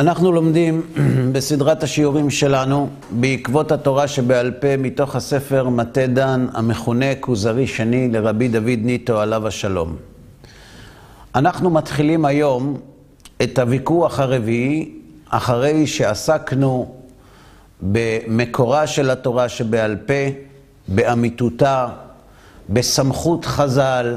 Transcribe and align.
אנחנו 0.00 0.32
לומדים 0.32 0.82
בסדרת 1.32 1.82
השיעורים 1.82 2.30
שלנו 2.30 2.88
בעקבות 3.10 3.72
התורה 3.72 4.08
שבעל 4.08 4.50
פה 4.50 4.76
מתוך 4.76 5.16
הספר 5.16 5.68
מטה 5.68 6.06
דן 6.06 6.46
המכונה 6.52 7.14
כוזרי 7.20 7.66
שני 7.66 8.08
לרבי 8.08 8.48
דוד 8.48 8.78
ניטו 8.82 9.20
עליו 9.20 9.46
השלום. 9.46 9.96
אנחנו 11.34 11.70
מתחילים 11.70 12.24
היום 12.24 12.80
את 13.42 13.58
הוויכוח 13.58 14.20
הרביעי 14.20 14.92
אחרי 15.28 15.86
שעסקנו 15.86 16.94
במקורה 17.82 18.86
של 18.86 19.10
התורה 19.10 19.48
שבעל 19.48 19.96
פה, 20.06 20.24
באמיתותה, 20.88 21.88
בסמכות 22.68 23.44
חז"ל 23.44 24.16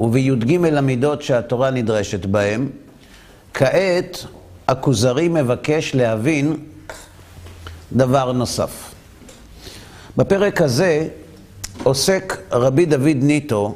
ובי"ג 0.00 0.64
המידות 0.76 1.22
שהתורה 1.22 1.70
נדרשת 1.70 2.26
בהם. 2.26 2.68
כעת 3.54 4.24
הכוזרי 4.68 5.28
מבקש 5.28 5.94
להבין 5.94 6.56
דבר 7.92 8.32
נוסף. 8.32 8.94
בפרק 10.16 10.62
הזה 10.62 11.08
עוסק 11.82 12.38
רבי 12.52 12.86
דוד 12.86 13.16
ניטו 13.16 13.74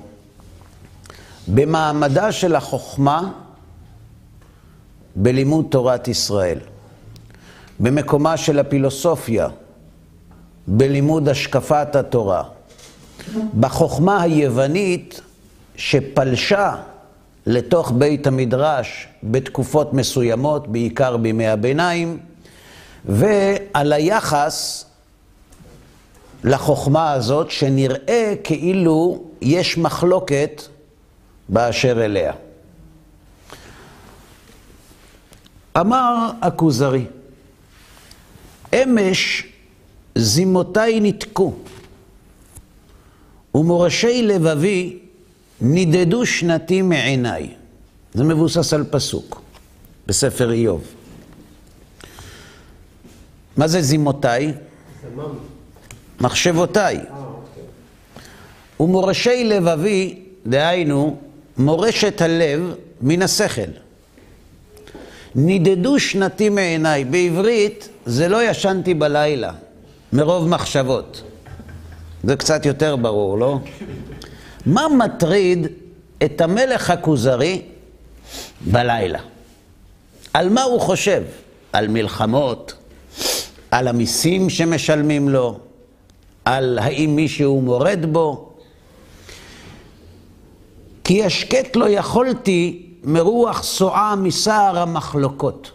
במעמדה 1.49 2.33
של 2.33 2.55
החוכמה 2.55 3.33
בלימוד 5.17 5.67
תורת 5.71 6.09
ישראל, 6.09 6.59
במקומה 7.81 8.37
של 8.37 8.59
הפילוסופיה 8.59 9.49
בלימוד 10.67 11.29
השקפת 11.29 11.97
התורה, 11.97 12.43
בחוכמה 13.61 14.23
היוונית 14.23 15.21
שפלשה 15.77 16.77
לתוך 17.47 17.93
בית 17.93 18.27
המדרש 18.27 19.09
בתקופות 19.23 19.93
מסוימות, 19.95 20.69
בעיקר 20.69 21.17
בימי 21.17 21.47
הביניים, 21.47 22.19
ועל 23.05 23.93
היחס 23.93 24.85
לחוכמה 26.45 27.13
הזאת, 27.13 27.51
שנראה 27.51 28.35
כאילו 28.45 29.25
יש 29.41 29.79
מחלוקת 29.79 30.63
באשר 31.49 32.05
אליה. 32.05 32.33
אמר 35.81 36.31
הכוזרי, 36.43 37.05
אמש 38.75 39.47
זימותיי 40.15 41.01
ניתקו, 41.01 41.55
ומורשי 43.55 44.23
לבבי 44.23 44.99
נידדו 45.63 46.27
שנתי 46.27 46.83
מעיניי. 46.83 47.49
זה 48.15 48.25
מבוסס 48.25 48.75
על 48.75 48.85
פסוק 48.91 49.43
בספר 50.07 50.53
איוב. 50.53 50.83
מה 53.57 53.69
זה 53.69 53.83
זימותיי? 53.83 54.53
מחשבותיי. 56.21 56.99
ומורשי 58.81 59.45
לבבי, 59.45 60.19
דהיינו, 60.47 61.17
מורשת 61.57 62.21
הלב 62.21 62.75
מן 63.01 63.23
השכל. 63.23 63.71
נידדו 65.35 66.01
שנתי 66.01 66.49
מעיניי. 66.49 67.05
בעברית 67.05 67.89
זה 68.07 68.29
לא 68.29 68.51
ישנתי 68.51 68.95
בלילה, 68.95 69.53
מרוב 70.13 70.49
מחשבות. 70.49 71.23
זה 72.25 72.37
קצת 72.37 72.67
יותר 72.67 72.97
ברור, 72.97 73.39
לא? 73.39 73.59
מה 74.67 74.87
מטריד 74.89 75.67
את 76.25 76.41
המלך 76.41 76.91
הכוזרי 76.91 77.63
בלילה? 78.61 79.19
על 80.35 80.49
מה 80.49 80.63
הוא 80.63 80.81
חושב? 80.81 81.23
על 81.73 81.89
מלחמות? 81.89 82.75
על 83.71 83.89
המיסים 83.89 84.51
שמשלמים 84.51 85.29
לו? 85.29 85.59
על 86.45 86.79
האם 86.83 87.17
מישהו 87.17 87.61
מורד 87.61 88.07
בו? 88.13 88.49
כי 91.05 91.25
השקט 91.25 91.77
לא 91.77 91.89
יכולתי 91.89 92.87
מרוח 93.05 93.63
סועה 93.63 94.17
מסער 94.17 94.79
המחלוקות. 94.79 95.71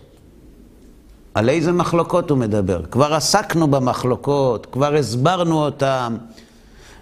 על 1.34 1.50
איזה 1.50 1.72
מחלוקות 1.72 2.30
הוא 2.30 2.38
מדבר? 2.38 2.86
כבר 2.92 3.14
עסקנו 3.14 3.68
במחלוקות, 3.68 4.66
כבר 4.72 4.96
הסברנו 4.96 5.66
אותן. 5.66 6.18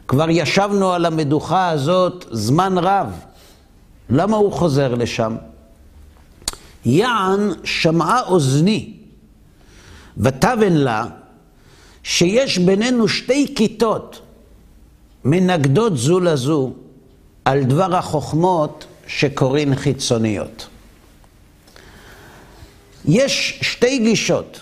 כבר 0.07 0.29
ישבנו 0.29 0.93
על 0.93 1.05
המדוכה 1.05 1.69
הזאת 1.69 2.25
זמן 2.31 2.77
רב. 2.77 3.19
למה 4.09 4.37
הוא 4.37 4.51
חוזר 4.51 4.95
לשם? 4.95 5.35
יען 6.85 7.51
שמעה 7.63 8.21
אוזני, 8.21 8.93
ותבן 10.17 10.73
לה 10.73 11.05
שיש 12.03 12.57
בינינו 12.57 13.07
שתי 13.07 13.53
כיתות 13.55 14.21
מנגדות 15.25 15.97
זו 15.97 16.19
לזו 16.19 16.73
על 17.45 17.63
דבר 17.63 17.95
החוכמות 17.95 18.85
שקוראים 19.07 19.75
חיצוניות. 19.75 20.67
יש 23.05 23.59
שתי 23.61 23.99
גישות, 23.99 24.61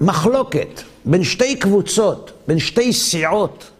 מחלוקת 0.00 0.82
בין 1.04 1.24
שתי 1.24 1.56
קבוצות, 1.56 2.30
בין 2.48 2.58
שתי 2.58 2.92
סיעות, 2.92 3.70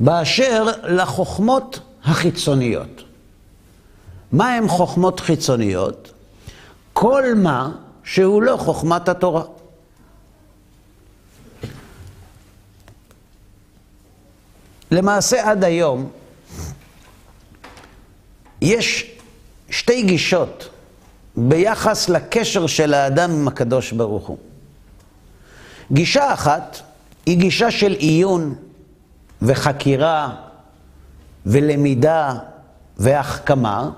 באשר 0.00 0.66
לחוכמות 0.82 1.80
החיצוניות. 2.04 3.02
מה 4.32 4.54
הן 4.54 4.68
חוכמות 4.68 5.20
חיצוניות? 5.20 6.12
כל 6.92 7.24
מה 7.36 7.70
שהוא 8.04 8.42
לא 8.42 8.56
חוכמת 8.56 9.08
התורה. 9.08 9.42
למעשה 14.90 15.50
עד 15.50 15.64
היום 15.64 16.10
יש 18.60 19.16
שתי 19.70 20.02
גישות 20.02 20.68
ביחס 21.36 22.08
לקשר 22.08 22.66
של 22.66 22.94
האדם 22.94 23.30
עם 23.30 23.48
הקדוש 23.48 23.92
ברוך 23.92 24.26
הוא. 24.26 24.38
גישה 25.92 26.32
אחת 26.32 26.80
היא 27.26 27.38
גישה 27.38 27.70
של 27.70 27.92
עיון 27.92 28.54
וחקירה 29.42 30.34
ולמידה 31.46 32.34
והחכמה, 32.96 33.90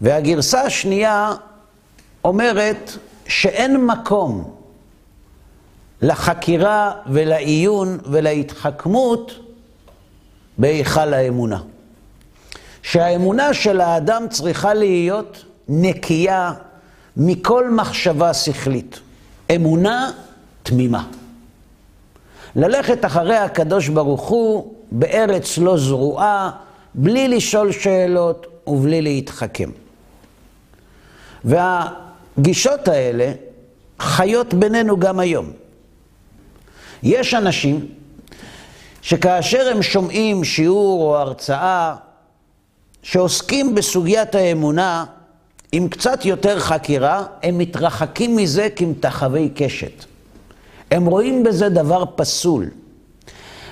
והגרסה 0.00 0.60
השנייה 0.62 1.32
אומרת 2.24 2.90
שאין 3.26 3.86
מקום 3.86 4.54
לחקירה 6.02 6.92
ולעיון 7.06 7.98
ולהתחכמות 8.04 9.32
בהיכל 10.58 11.14
האמונה. 11.14 11.58
שהאמונה 12.82 13.54
של 13.54 13.80
האדם 13.80 14.26
צריכה 14.30 14.74
להיות 14.74 15.44
נקייה 15.68 16.52
מכל 17.16 17.70
מחשבה 17.70 18.34
שכלית. 18.34 19.00
אמונה 19.54 20.10
תמימה. 20.62 21.04
ללכת 22.56 23.04
אחרי 23.04 23.36
הקדוש 23.36 23.88
ברוך 23.88 24.28
הוא 24.28 24.74
בארץ 24.92 25.58
לא 25.58 25.78
זרועה, 25.78 26.50
בלי 26.94 27.28
לשאול 27.28 27.72
שאלות 27.72 28.46
ובלי 28.66 29.02
להתחכם. 29.02 29.70
והגישות 31.44 32.88
האלה 32.88 33.32
חיות 34.00 34.54
בינינו 34.54 34.98
גם 34.98 35.18
היום. 35.18 35.50
יש 37.02 37.34
אנשים 37.34 37.86
שכאשר 39.02 39.68
הם 39.70 39.82
שומעים 39.82 40.44
שיעור 40.44 41.02
או 41.02 41.16
הרצאה 41.16 41.94
שעוסקים 43.02 43.74
בסוגיית 43.74 44.34
האמונה 44.34 45.04
עם 45.72 45.88
קצת 45.88 46.24
יותר 46.24 46.60
חקירה, 46.60 47.24
הם 47.42 47.58
מתרחקים 47.58 48.36
מזה 48.36 48.68
כמתחווי 48.76 49.50
קשת. 49.54 50.04
הם 50.94 51.06
רואים 51.06 51.42
בזה 51.42 51.68
דבר 51.68 52.04
פסול. 52.14 52.70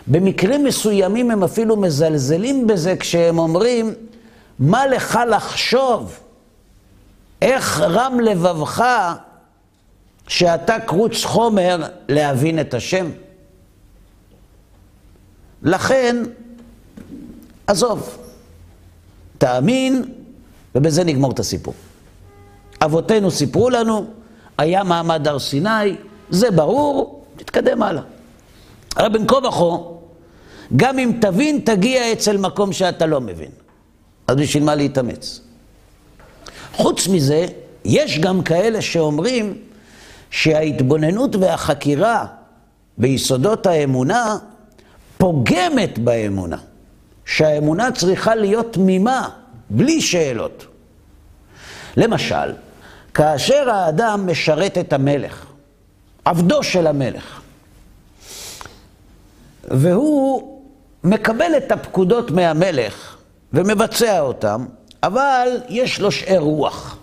במקרים 0.06 0.64
מסוימים 0.64 1.30
הם 1.30 1.42
אפילו 1.42 1.76
מזלזלים 1.76 2.66
בזה 2.66 2.96
כשהם 2.96 3.38
אומרים, 3.38 3.94
מה 4.58 4.86
לך 4.86 5.18
לחשוב? 5.30 6.18
איך 7.42 7.80
רם 7.80 8.20
לבבך 8.20 8.84
שאתה 10.28 10.80
קרוץ 10.80 11.24
חומר 11.24 11.86
להבין 12.08 12.60
את 12.60 12.74
השם? 12.74 13.10
לכן, 15.62 16.16
עזוב, 17.66 18.18
תאמין, 19.38 20.04
ובזה 20.74 21.04
נגמור 21.04 21.32
את 21.32 21.38
הסיפור. 21.38 21.74
אבותינו 22.80 23.30
סיפרו 23.30 23.70
לנו, 23.70 24.06
היה 24.58 24.84
מעמד 24.84 25.28
הר 25.28 25.38
סיני, 25.38 25.96
זה 26.32 26.50
ברור, 26.50 27.24
תתקדם 27.36 27.82
הלאה. 27.82 28.02
הרי 28.96 29.10
בין 29.10 29.26
כה 29.26 29.36
וכה, 29.36 29.76
גם 30.76 30.98
אם 30.98 31.12
תבין, 31.20 31.60
תגיע 31.64 32.12
אצל 32.12 32.36
מקום 32.36 32.72
שאתה 32.72 33.06
לא 33.06 33.20
מבין. 33.20 33.50
אז 34.28 34.36
בשביל 34.36 34.62
מה 34.64 34.74
להתאמץ? 34.74 35.40
חוץ 36.72 37.08
מזה, 37.08 37.46
יש 37.84 38.18
גם 38.18 38.42
כאלה 38.42 38.82
שאומרים 38.82 39.58
שההתבוננות 40.30 41.36
והחקירה 41.36 42.26
ביסודות 42.98 43.66
האמונה 43.66 44.38
פוגמת 45.18 45.98
באמונה. 45.98 46.56
שהאמונה 47.24 47.92
צריכה 47.92 48.34
להיות 48.34 48.72
תמימה, 48.72 49.28
בלי 49.70 50.00
שאלות. 50.00 50.66
למשל, 51.96 52.52
כאשר 53.14 53.70
האדם 53.70 54.26
משרת 54.26 54.78
את 54.78 54.92
המלך, 54.92 55.46
עבדו 56.24 56.62
של 56.62 56.86
המלך, 56.86 57.40
והוא 59.64 60.60
מקבל 61.04 61.56
את 61.56 61.72
הפקודות 61.72 62.30
מהמלך 62.30 63.16
ומבצע 63.52 64.20
אותן, 64.20 64.64
אבל 65.02 65.48
יש 65.68 66.00
לו 66.00 66.12
שאר 66.12 66.38
רוח. 66.38 66.96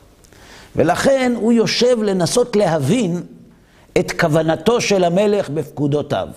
ולכן 0.76 1.34
הוא 1.36 1.54
יושב 1.54 2.04
לנסות 2.04 2.56
להבין 2.56 3.24
את 3.98 4.20
כוונתו 4.20 4.82
של 4.82 5.04
המלך 5.04 5.50
בפקודותיו. 5.50 6.28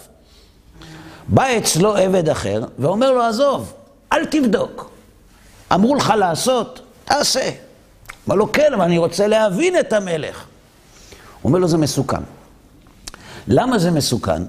בא 1.28 1.44
אצלו 1.58 1.96
עבד 1.96 2.28
אחר 2.28 2.64
ואומר 2.78 3.12
לו, 3.12 3.22
עזוב, 3.22 3.72
אל 4.12 4.26
תבדוק. 4.26 4.90
אמרו 5.74 5.94
לך 5.94 6.12
לעשות, 6.18 6.80
תעשה. 7.04 7.50
אמר 8.28 8.36
לו, 8.36 8.52
כן, 8.52 8.72
אבל 8.74 8.84
אני 8.84 8.98
רוצה 8.98 9.26
להבין 9.26 9.78
את 9.78 9.92
המלך. 9.92 10.44
הוא 11.42 11.48
אומר 11.48 11.58
לו, 11.58 11.68
זה 11.68 11.78
מסוכן. 11.78 12.22
למה 13.48 13.78
זה 13.78 13.90
מסוכן? 13.90 14.42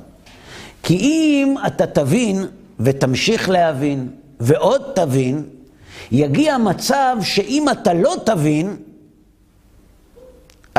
כי 0.84 0.98
אם 0.98 1.56
אתה 1.68 1.88
תבין 1.88 2.45
ותמשיך 2.80 3.50
להבין 3.50 4.10
ועוד 4.40 4.81
תבין, 4.95 5.44
יגיע 6.12 6.57
מצב 6.57 7.18
שאם 7.22 7.66
אתה 7.69 7.94
לא 7.94 8.16
תבין, 8.25 8.78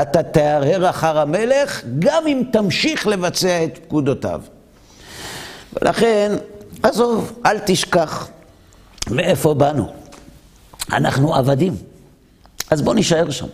אתה 0.02 0.22
תהרהר 0.22 0.90
אחר 0.90 1.18
המלך, 1.18 1.82
גם 1.98 2.26
אם 2.26 2.42
תמשיך 2.52 3.06
לבצע 3.06 3.64
את 3.64 3.78
פקודותיו. 3.78 4.40
ולכן, 5.72 6.32
עזוב, 6.82 7.38
אל 7.46 7.58
תשכח 7.66 8.28
מאיפה 9.10 9.54
באנו. 9.54 9.92
אנחנו 10.92 11.34
עבדים. 11.34 11.76
אז 12.70 12.82
בוא 12.82 12.94
נישאר 12.94 13.30
שם. 13.30 13.46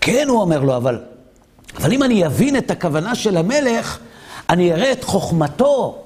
כן, 0.00 0.28
הוא 0.28 0.40
אומר 0.40 0.60
לו, 0.60 0.76
אבל, 0.76 1.00
אבל 1.76 1.92
אם 1.92 2.02
אני 2.02 2.26
אבין 2.26 2.56
את 2.56 2.70
הכוונה 2.70 3.14
של 3.14 3.36
המלך, 3.36 3.98
אני 4.50 4.72
אראה 4.72 4.92
את 4.92 5.04
חוכמתו, 5.04 5.98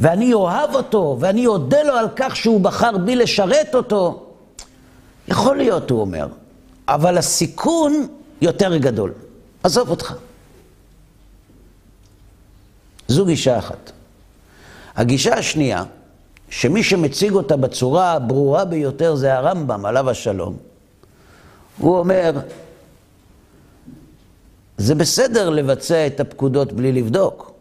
ואני 0.00 0.32
אוהב 0.32 0.74
אותו, 0.74 1.16
ואני 1.20 1.46
אודה 1.46 1.82
לו 1.82 1.92
על 1.92 2.08
כך 2.16 2.36
שהוא 2.36 2.60
בחר 2.60 2.98
בי 2.98 3.16
לשרת 3.16 3.74
אותו. 3.74 4.26
יכול 5.28 5.56
להיות, 5.56 5.90
הוא 5.90 6.00
אומר, 6.00 6.26
אבל 6.88 7.18
הסיכון 7.18 8.06
יותר 8.40 8.76
גדול. 8.76 9.12
עזוב 9.62 9.90
אותך. 9.90 10.14
זו 13.08 13.26
גישה 13.26 13.58
אחת. 13.58 13.92
הגישה 14.96 15.34
השנייה, 15.34 15.84
שמי 16.48 16.82
שמציג 16.82 17.32
אותה 17.32 17.56
בצורה 17.56 18.12
הברורה 18.12 18.64
ביותר 18.64 19.14
זה 19.14 19.34
הרמב"ם, 19.34 19.86
עליו 19.86 20.10
השלום. 20.10 20.56
הוא 21.78 21.98
אומר, 21.98 22.32
זה 24.78 24.94
בסדר 24.94 25.50
לבצע 25.50 26.06
את 26.06 26.20
הפקודות 26.20 26.72
בלי 26.72 26.92
לבדוק, 26.92 27.52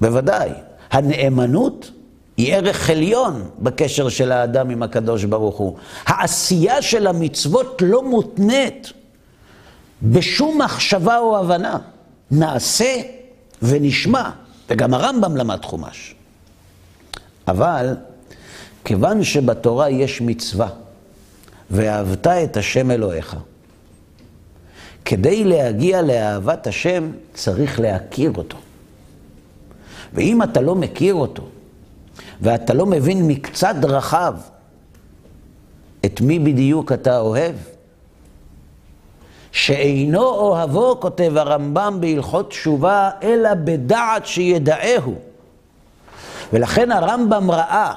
בוודאי. 0.00 0.50
הנאמנות 0.90 1.90
היא 2.36 2.54
ערך 2.54 2.90
עליון 2.90 3.50
בקשר 3.58 4.08
של 4.08 4.32
האדם 4.32 4.70
עם 4.70 4.82
הקדוש 4.82 5.24
ברוך 5.24 5.56
הוא. 5.56 5.76
העשייה 6.06 6.82
של 6.82 7.06
המצוות 7.06 7.82
לא 7.82 8.02
מותנית 8.02 8.92
בשום 10.02 10.62
מחשבה 10.62 11.18
או 11.18 11.38
הבנה. 11.38 11.78
נעשה 12.30 13.00
ונשמע, 13.62 14.30
וגם 14.70 14.94
הרמב"ם 14.94 15.36
למד 15.36 15.64
חומש. 15.64 16.14
אבל 17.48 17.94
כיוון 18.84 19.24
שבתורה 19.24 19.90
יש 19.90 20.20
מצווה, 20.20 20.68
ואהבת 21.70 22.26
את 22.26 22.56
השם 22.56 22.90
אלוהיך, 22.90 23.36
כדי 25.04 25.44
להגיע 25.44 26.02
לאהבת 26.02 26.66
השם 26.66 27.10
צריך 27.34 27.80
להכיר 27.80 28.32
אותו. 28.36 28.56
ואם 30.12 30.42
אתה 30.42 30.60
לא 30.60 30.74
מכיר 30.74 31.14
אותו, 31.14 31.42
ואתה 32.40 32.74
לא 32.74 32.86
מבין 32.86 33.26
מקצת 33.26 33.74
דרכיו 33.80 34.34
את 36.04 36.20
מי 36.20 36.38
בדיוק 36.38 36.92
אתה 36.92 37.20
אוהב, 37.20 37.54
שאינו 39.52 40.22
אוהבו, 40.22 40.96
כותב 41.00 41.32
הרמב"ם 41.36 41.98
בהלכות 42.00 42.50
תשובה, 42.50 43.10
אלא 43.22 43.54
בדעת 43.54 44.26
שידעהו. 44.26 45.14
ולכן 46.52 46.92
הרמב"ם 46.92 47.50
ראה 47.50 47.94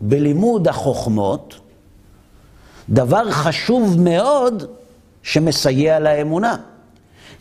בלימוד 0.00 0.68
החוכמות 0.68 1.54
דבר 2.88 3.30
חשוב 3.30 4.00
מאוד 4.00 4.64
שמסייע 5.22 5.98
לאמונה. 5.98 6.56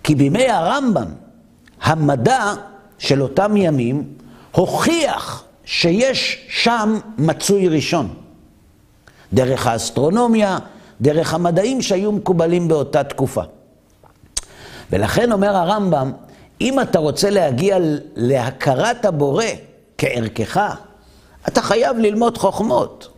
כי 0.03 0.15
בימי 0.15 0.49
הרמב"ם, 0.49 1.07
המדע 1.81 2.53
של 2.97 3.21
אותם 3.21 3.57
ימים 3.57 4.03
הוכיח 4.51 5.43
שיש 5.65 6.47
שם 6.49 6.99
מצוי 7.17 7.67
ראשון. 7.67 8.13
דרך 9.33 9.67
האסטרונומיה, 9.67 10.57
דרך 11.01 11.33
המדעים 11.33 11.81
שהיו 11.81 12.11
מקובלים 12.11 12.67
באותה 12.67 13.03
תקופה. 13.03 13.41
ולכן 14.91 15.31
אומר 15.31 15.55
הרמב"ם, 15.55 16.11
אם 16.61 16.79
אתה 16.79 16.99
רוצה 16.99 17.29
להגיע 17.29 17.77
להכרת 18.15 19.05
הבורא 19.05 19.45
כערכך, 19.97 20.75
אתה 21.47 21.61
חייב 21.61 21.97
ללמוד 21.97 22.37
חוכמות. 22.37 23.09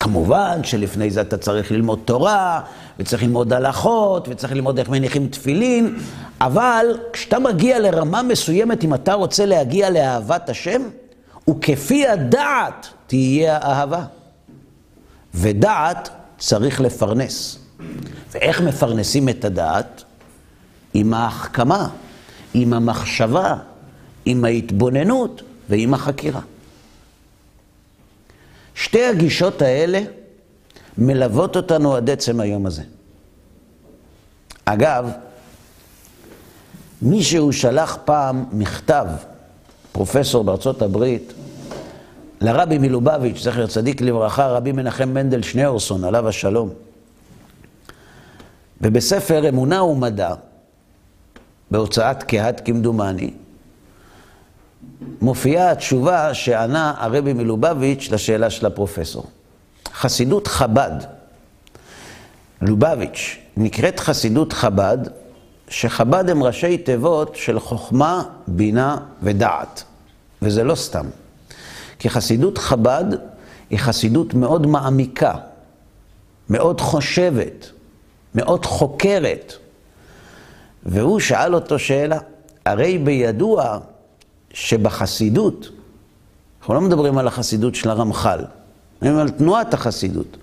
כמובן 0.00 0.64
שלפני 0.64 1.10
זה 1.10 1.20
אתה 1.20 1.36
צריך 1.36 1.72
ללמוד 1.72 2.00
תורה, 2.04 2.60
וצריך 2.98 3.22
ללמוד 3.22 3.52
הלכות, 3.52 4.28
וצריך 4.28 4.52
ללמוד 4.52 4.78
איך 4.78 4.88
מניחים 4.88 5.28
תפילין, 5.28 5.98
אבל 6.40 6.98
כשאתה 7.12 7.38
מגיע 7.38 7.78
לרמה 7.78 8.22
מסוימת, 8.22 8.84
אם 8.84 8.94
אתה 8.94 9.14
רוצה 9.14 9.46
להגיע 9.46 9.90
לאהבת 9.90 10.48
השם, 10.48 10.82
וכפי 11.50 12.08
הדעת 12.08 12.86
תהיה 13.06 13.58
האהבה. 13.62 14.04
ודעת 15.34 16.08
צריך 16.38 16.80
לפרנס. 16.80 17.58
ואיך 18.32 18.60
מפרנסים 18.60 19.28
את 19.28 19.44
הדעת? 19.44 20.04
עם 20.94 21.14
ההחכמה, 21.14 21.88
עם 22.54 22.72
המחשבה, 22.72 23.56
עם 24.24 24.44
ההתבוננות 24.44 25.42
ועם 25.68 25.94
החקירה. 25.94 26.40
שתי 28.74 29.06
הגישות 29.06 29.62
האלה 29.62 30.02
מלוות 30.98 31.56
אותנו 31.56 31.96
עד 31.96 32.10
עצם 32.10 32.40
היום 32.40 32.66
הזה. 32.66 32.82
אגב, 34.64 35.10
מישהו 37.02 37.52
שלח 37.52 37.98
פעם 38.04 38.44
מכתב, 38.52 39.06
פרופסור 39.92 40.44
בארצות 40.44 40.82
הברית, 40.82 41.32
לרבי 42.40 42.78
מלובביץ', 42.78 43.42
זכר 43.42 43.66
צדיק 43.66 44.00
לברכה, 44.00 44.46
רבי 44.46 44.72
מנחם 44.72 45.08
מנדל 45.08 45.42
שניאורסון, 45.42 46.04
עליו 46.04 46.28
השלום. 46.28 46.70
ובספר 48.80 49.48
אמונה 49.48 49.82
ומדע, 49.82 50.34
בהוצאת 51.70 52.22
קהת 52.22 52.60
כמדומני, 52.64 53.30
מופיעה 55.20 55.70
התשובה 55.70 56.34
שענה 56.34 56.94
הרבי 56.98 57.32
מלובביץ' 57.32 58.08
לשאלה 58.12 58.50
של 58.50 58.66
הפרופסור. 58.66 59.26
חסידות 59.94 60.46
חב"ד, 60.46 60.96
לובביץ', 62.62 63.38
נקראת 63.56 64.00
חסידות 64.00 64.52
חב"ד, 64.52 64.98
שחב"ד 65.68 66.30
הם 66.30 66.42
ראשי 66.42 66.78
תיבות 66.78 67.36
של 67.36 67.60
חוכמה, 67.60 68.22
בינה 68.46 68.98
ודעת. 69.22 69.84
וזה 70.42 70.64
לא 70.64 70.74
סתם. 70.74 71.06
כי 71.98 72.10
חסידות 72.10 72.58
חב"ד 72.58 73.04
היא 73.70 73.78
חסידות 73.78 74.34
מאוד 74.34 74.66
מעמיקה, 74.66 75.34
מאוד 76.50 76.80
חושבת, 76.80 77.70
מאוד 78.34 78.66
חוקרת. 78.66 79.52
והוא 80.86 81.20
שאל 81.20 81.54
אותו 81.54 81.78
שאלה, 81.78 82.18
הרי 82.66 82.98
בידוע 82.98 83.78
שבחסידות, 84.50 85.68
אנחנו 86.60 86.74
לא 86.74 86.80
מדברים 86.80 87.18
על 87.18 87.26
החסידות 87.26 87.74
של 87.74 87.90
הרמח"ל, 87.90 88.44
מדברים 89.02 89.18
על 89.18 89.30
תנועת 89.30 89.74
החסידות. 89.74 90.36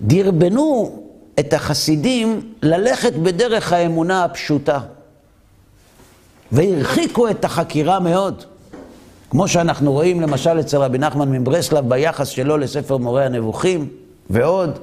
דרבנו 0.00 0.98
את 1.40 1.52
החסידים 1.52 2.52
ללכת 2.62 3.12
בדרך 3.12 3.72
האמונה 3.72 4.24
הפשוטה, 4.24 4.80
והרחיקו 6.52 7.30
את 7.30 7.44
החקירה 7.44 8.00
מאוד. 8.00 8.44
כמו 9.30 9.48
שאנחנו 9.48 9.92
רואים 9.92 10.20
למשל 10.20 10.60
אצל 10.60 10.76
רבי 10.76 10.98
נחמן 10.98 11.32
מברסלב 11.32 11.88
ביחס 11.88 12.28
שלו 12.28 12.58
לספר 12.58 12.96
מורה 12.96 13.26
הנבוכים 13.26 13.88
ועוד. 14.30 14.78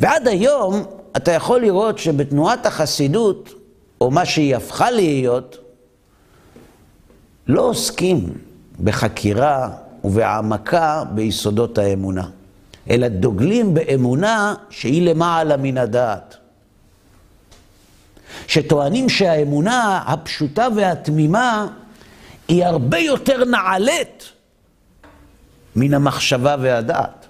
ועד 0.00 0.28
היום 0.28 0.84
אתה 1.16 1.32
יכול 1.32 1.60
לראות 1.60 1.98
שבתנועת 1.98 2.66
החסידות, 2.66 3.50
או 4.00 4.10
מה 4.10 4.24
שהיא 4.24 4.56
הפכה 4.56 4.90
להיות, 4.90 5.58
לא 7.46 7.62
עוסקים 7.62 8.32
בחקירה 8.84 9.70
ובהעמקה 10.06 11.04
ביסודות 11.14 11.78
האמונה, 11.78 12.28
אלא 12.90 13.08
דוגלים 13.08 13.74
באמונה 13.74 14.54
שהיא 14.70 15.02
למעלה 15.10 15.56
מן 15.56 15.78
הדעת. 15.78 16.36
שטוענים 18.46 19.08
שהאמונה 19.08 20.02
הפשוטה 20.06 20.68
והתמימה 20.76 21.66
היא 22.48 22.64
הרבה 22.64 22.98
יותר 22.98 23.44
נעלית 23.44 24.24
מן 25.76 25.94
המחשבה 25.94 26.56
והדעת. 26.60 27.26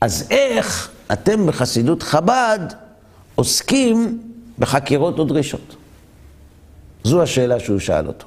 אז 0.00 0.26
איך 0.30 0.90
אתם 1.12 1.46
בחסידות 1.46 2.02
חב"ד 2.02 2.60
עוסקים 3.34 4.22
בחקירות 4.58 5.18
ודרישות? 5.18 5.76
זו 7.04 7.22
השאלה 7.22 7.60
שהוא 7.60 7.78
שאל 7.78 8.06
אותו. 8.06 8.26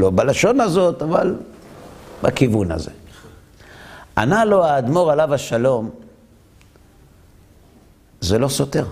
לא 0.00 0.10
בלשון 0.10 0.60
הזאת, 0.60 1.02
אבל 1.02 1.36
בכיוון 2.22 2.72
הזה. 2.72 2.90
ענה 4.18 4.44
לו 4.44 4.64
האדמו"ר 4.64 5.10
עליו 5.10 5.34
השלום, 5.34 5.90
זה 8.20 8.38
לא 8.38 8.48
סותר. 8.48 8.86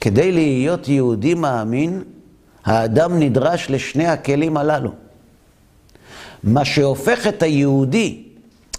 כדי 0.00 0.32
להיות 0.32 0.88
יהודי 0.88 1.34
מאמין, 1.34 2.04
האדם 2.64 3.18
נדרש 3.18 3.70
לשני 3.70 4.06
הכלים 4.06 4.56
הללו. 4.56 4.92
מה 6.44 6.64
שהופך 6.64 7.26
את 7.26 7.42
היהודי 7.42 8.22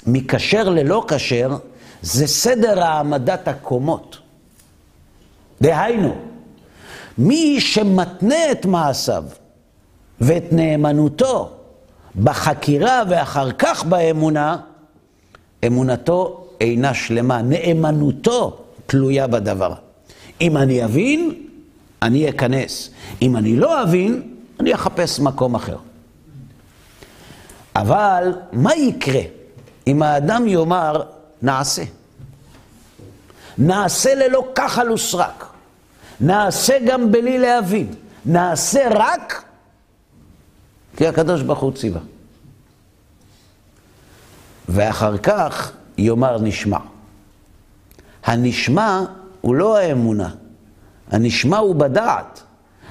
מכשר 0.07 0.69
ללא 0.69 1.05
כשר, 1.07 1.57
זה 2.01 2.27
סדר 2.27 2.83
העמדת 2.83 3.47
הקומות. 3.47 4.17
דהיינו, 5.61 6.15
מי 7.17 7.61
שמתנה 7.61 8.51
את 8.51 8.65
מעשיו 8.65 9.23
ואת 10.21 10.43
נאמנותו 10.51 11.51
בחקירה 12.24 13.03
ואחר 13.09 13.51
כך 13.51 13.83
באמונה, 13.83 14.57
אמונתו 15.67 16.47
אינה 16.62 16.93
שלמה, 16.93 17.41
נאמנותו 17.41 18.57
תלויה 18.86 19.27
בדבר. 19.27 19.74
אם 20.41 20.57
אני 20.57 20.86
אבין, 20.86 21.33
אני 22.01 22.29
אכנס. 22.29 22.89
אם 23.21 23.38
אני 23.38 23.55
לא 23.55 23.83
אבין, 23.83 24.33
אני 24.59 24.74
אחפש 24.74 25.19
מקום 25.19 25.55
אחר. 25.55 25.77
אבל 27.75 28.33
מה 28.51 28.75
יקרה 28.75 29.21
אם 29.88 30.01
האדם 30.01 30.47
יאמר, 30.47 31.01
נעשה? 31.41 31.83
נעשה 33.57 34.15
ללא 34.15 34.47
כחל 34.55 34.91
וסרק. 34.91 35.45
נעשה 36.21 36.77
גם 36.86 37.12
בלי 37.12 37.38
להבין. 37.38 37.93
נעשה 38.25 38.88
רק 38.91 39.43
כי 40.98 41.08
הקדוש 41.08 41.42
ברוך 41.42 41.60
הוא 41.60 41.72
ציווה. 41.72 42.01
ואחר 44.70 45.18
כך 45.18 45.72
יאמר 45.98 46.38
נשמע. 46.42 46.77
הנשמע 48.24 49.01
הוא 49.42 49.56
לא 49.56 49.77
האמונה, 49.77 50.30
הנשמע 51.12 51.58
הוא 51.58 51.75
בדעת. 51.75 52.44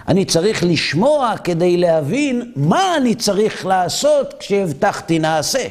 אני 0.09 0.25
צריך 0.25 0.65
לשמוע 0.65 1.35
כדי 1.45 1.77
להבין 1.77 2.53
מה 2.57 2.97
אני 2.97 3.15
צריך 3.15 3.67
לעשות 3.67 4.35
כשהבטחתי 4.39 5.19
נעשה, 5.19 5.69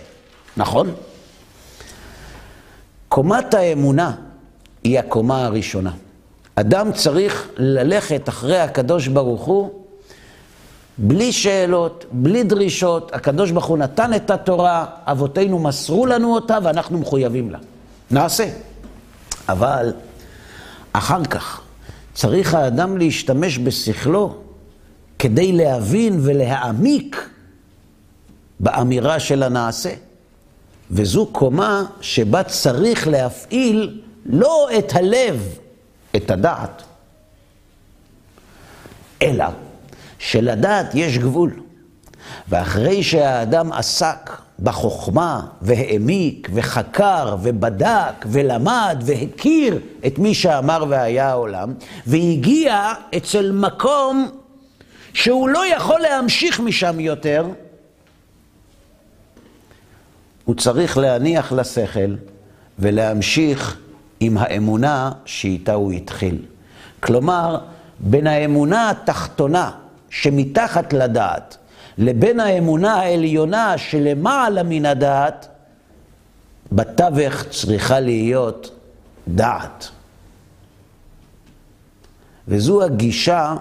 נכון? 0.57 0.93
קומת 3.09 3.53
האמונה 3.53 4.15
היא 4.83 4.99
הקומה 4.99 5.45
הראשונה. 5.45 5.91
אדם 6.55 6.91
צריך 6.93 7.49
ללכת 7.57 8.29
אחרי 8.29 8.59
הקדוש 8.59 9.07
ברוך 9.07 9.41
הוא 9.41 9.84
בלי 10.97 11.31
שאלות, 11.31 12.05
בלי 12.11 12.43
דרישות. 12.43 13.13
הקדוש 13.13 13.51
ברוך 13.51 13.65
הוא 13.65 13.77
נתן 13.77 14.13
את 14.13 14.29
התורה, 14.29 14.85
אבותינו 15.05 15.59
מסרו 15.59 16.05
לנו 16.05 16.33
אותה 16.33 16.57
ואנחנו 16.63 16.99
מחויבים 16.99 17.51
לה. 17.51 17.59
נעשה. 18.11 18.49
אבל 19.49 19.93
אחר 20.93 21.25
כך 21.25 21.61
צריך 22.13 22.53
האדם 22.53 22.97
להשתמש 22.97 23.59
בשכלו 23.59 24.35
כדי 25.19 25.51
להבין 25.51 26.19
ולהעמיק 26.21 27.29
באמירה 28.59 29.19
של 29.19 29.43
הנעשה. 29.43 29.93
וזו 30.91 31.25
קומה 31.25 31.85
שבה 32.01 32.43
צריך 32.43 33.07
להפעיל 33.07 34.01
לא 34.25 34.67
את 34.77 34.95
הלב, 34.95 35.57
את 36.15 36.31
הדעת, 36.31 36.81
אלא 39.21 39.45
שלדעת 40.25 40.95
יש 40.95 41.17
גבול. 41.17 41.59
ואחרי 42.49 43.03
שהאדם 43.03 43.73
עסק 43.73 44.31
בחוכמה 44.59 45.47
והעמיק 45.61 46.49
וחקר 46.53 47.37
ובדק 47.41 48.25
ולמד 48.25 49.03
והכיר 49.05 49.79
את 50.07 50.19
מי 50.19 50.33
שאמר 50.33 50.85
והיה 50.89 51.29
העולם, 51.29 51.73
והגיע 52.07 52.93
אצל 53.17 53.51
מקום 53.51 54.29
שהוא 55.13 55.49
לא 55.49 55.67
יכול 55.75 55.99
להמשיך 55.99 56.59
משם 56.59 56.99
יותר, 56.99 57.47
הוא 60.45 60.55
צריך 60.55 60.97
להניח 60.97 61.51
לשכל 61.51 62.15
ולהמשיך 62.79 63.77
עם 64.19 64.37
האמונה 64.37 65.11
שאיתה 65.25 65.73
הוא 65.73 65.91
התחיל. 65.91 66.37
כלומר, 66.99 67.57
בין 67.99 68.27
האמונה 68.27 68.89
התחתונה 68.89 69.71
שמתחת 70.21 70.93
לדעת 70.93 71.57
לבין 71.97 72.39
האמונה 72.39 72.93
העליונה 72.93 73.77
שלמעלה 73.77 74.63
מן 74.63 74.85
הדעת, 74.85 75.47
בתווך 76.71 77.43
צריכה 77.43 77.99
להיות 77.99 78.71
דעת. 79.27 79.87
וזו 82.47 82.83
הגישה 82.83 83.55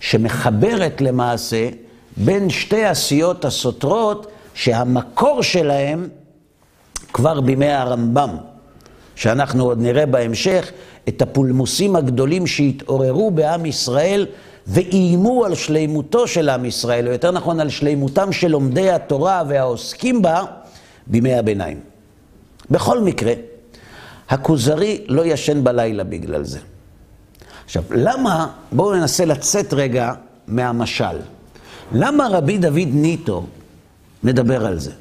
שמחברת 0.00 1.00
למעשה 1.00 1.68
בין 2.16 2.50
שתי 2.50 2.84
עשיות 2.84 3.44
הסותרות 3.44 4.30
שהמקור 4.54 5.42
שלהם 5.42 6.08
כבר 7.12 7.40
בימי 7.40 7.72
הרמב"ם, 7.72 8.36
שאנחנו 9.14 9.64
עוד 9.64 9.80
נראה 9.80 10.06
בהמשך 10.06 10.70
את 11.08 11.22
הפולמוסים 11.22 11.96
הגדולים 11.96 12.46
שהתעוררו 12.46 13.30
בעם 13.30 13.66
ישראל 13.66 14.26
ואיימו 14.66 15.44
על 15.44 15.54
שלימותו 15.54 16.26
של 16.26 16.48
עם 16.48 16.64
ישראל, 16.64 17.06
או 17.06 17.12
יותר 17.12 17.30
נכון 17.30 17.60
על 17.60 17.68
שלימותם 17.68 18.32
של 18.32 18.48
לומדי 18.48 18.90
התורה 18.90 19.42
והעוסקים 19.48 20.22
בה 20.22 20.42
בימי 21.06 21.34
הביניים. 21.34 21.80
בכל 22.70 23.00
מקרה, 23.00 23.32
הכוזרי 24.28 25.04
לא 25.08 25.26
ישן 25.26 25.64
בלילה 25.64 26.04
בגלל 26.04 26.44
זה. 26.44 26.58
עכשיו, 27.64 27.82
למה, 27.90 28.46
בואו 28.72 28.94
ננסה 28.94 29.24
לצאת 29.24 29.74
רגע 29.74 30.12
מהמשל. 30.46 31.18
למה 31.92 32.28
רבי 32.30 32.58
דוד 32.58 32.88
ניטו 32.92 33.46
מדבר 34.22 34.66
על 34.66 34.78
זה? 34.78 34.92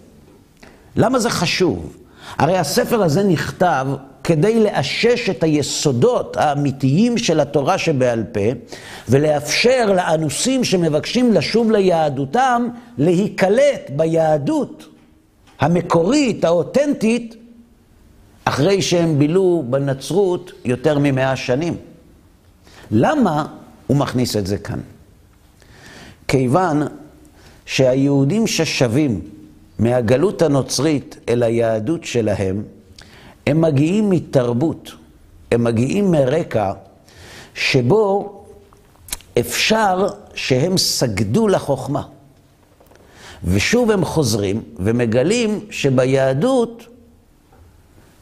למה 0.95 1.19
זה 1.19 1.29
חשוב? 1.29 1.97
הרי 2.37 2.57
הספר 2.57 3.03
הזה 3.03 3.23
נכתב 3.23 3.87
כדי 4.29 4.63
לאשש 4.63 5.29
את 5.29 5.43
היסודות 5.43 6.37
האמיתיים 6.37 7.17
של 7.17 7.39
התורה 7.39 7.77
שבעל 7.77 8.23
פה, 8.31 8.39
ולאפשר 9.09 9.93
לאנוסים 9.95 10.63
שמבקשים 10.63 11.33
לשוב 11.33 11.71
ליהדותם, 11.71 12.67
להיקלט 12.97 13.89
ביהדות 13.95 14.85
המקורית, 15.59 16.45
האותנטית, 16.45 17.35
אחרי 18.45 18.81
שהם 18.81 19.19
בילו 19.19 19.63
בנצרות 19.69 20.51
יותר 20.65 20.99
ממאה 20.99 21.35
שנים. 21.35 21.77
למה 22.91 23.45
הוא 23.87 23.97
מכניס 23.97 24.37
את 24.37 24.47
זה 24.47 24.57
כאן? 24.57 24.79
כיוון 26.27 26.81
שהיהודים 27.65 28.47
ששבים 28.47 29.21
מהגלות 29.79 30.41
הנוצרית 30.41 31.17
אל 31.29 31.43
היהדות 31.43 32.03
שלהם, 32.03 32.63
הם 33.49 33.61
מגיעים 33.61 34.09
מתרבות, 34.09 34.91
הם 35.51 35.63
מגיעים 35.63 36.11
מרקע 36.11 36.71
שבו 37.53 38.35
אפשר 39.39 40.07
שהם 40.33 40.77
סגדו 40.77 41.47
לחוכמה. 41.47 42.01
ושוב 43.43 43.91
הם 43.91 44.05
חוזרים 44.05 44.61
ומגלים 44.77 45.59
שביהדות 45.69 46.83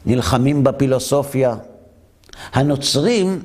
נלחמים 0.06 0.64
בפילוסופיה. 0.64 1.56
הנוצרים 2.52 3.42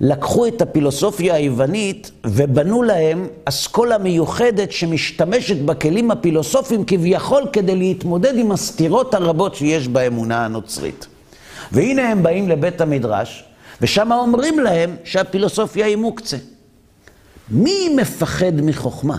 לקחו 0.00 0.46
את 0.46 0.62
הפילוסופיה 0.62 1.34
היוונית 1.34 2.10
ובנו 2.26 2.82
להם 2.82 3.28
אסכולה 3.44 3.98
מיוחדת 3.98 4.72
שמשתמשת 4.72 5.56
בכלים 5.56 6.10
הפילוסופיים 6.10 6.84
כביכול 6.84 7.42
כדי 7.52 7.76
להתמודד 7.76 8.38
עם 8.38 8.52
הסתירות 8.52 9.14
הרבות 9.14 9.54
שיש 9.54 9.88
באמונה 9.88 10.44
הנוצרית. 10.44 11.06
והנה 11.72 12.08
הם 12.08 12.22
באים 12.22 12.48
לבית 12.48 12.80
המדרש, 12.80 13.44
ושם 13.80 14.12
אומרים 14.12 14.58
להם 14.58 14.96
שהפילוסופיה 15.04 15.86
היא 15.86 15.96
מוקצה. 15.96 16.36
מי 17.50 17.88
מפחד 17.96 18.52
מחוכמה? 18.62 19.18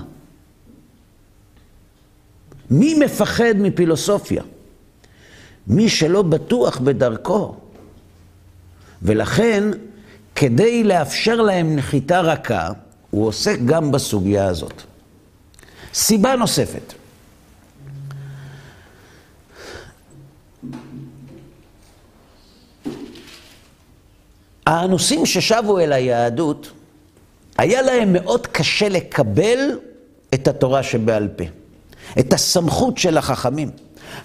מי 2.70 2.94
מפחד 2.94 3.54
מפילוסופיה? 3.58 4.44
מי 5.68 5.90
שלא 5.90 6.22
בטוח 6.22 6.78
בדרכו. 6.78 7.56
ולכן, 9.02 9.64
כדי 10.36 10.84
לאפשר 10.84 11.36
להם 11.36 11.76
נחיתה 11.76 12.20
רכה, 12.20 12.70
הוא 13.10 13.28
עוסק 13.28 13.60
גם 13.66 13.92
בסוגיה 13.92 14.46
הזאת. 14.48 14.82
סיבה 15.94 16.36
נוספת. 16.36 16.94
האנוסים 24.72 25.26
ששבו 25.26 25.80
אל 25.80 25.94
היהדות, 25.94 26.72
היה 27.58 27.82
להם 27.82 28.14
מאוד 28.14 28.48
קשה 28.48 28.90
לקבל 28.90 29.60
את 30.34 30.48
התורה 30.48 30.84
שבעל 30.84 31.28
פה, 31.28 31.44
את 32.20 32.34
הסמכות 32.34 32.98
של 32.98 33.18
החכמים. 33.18 33.70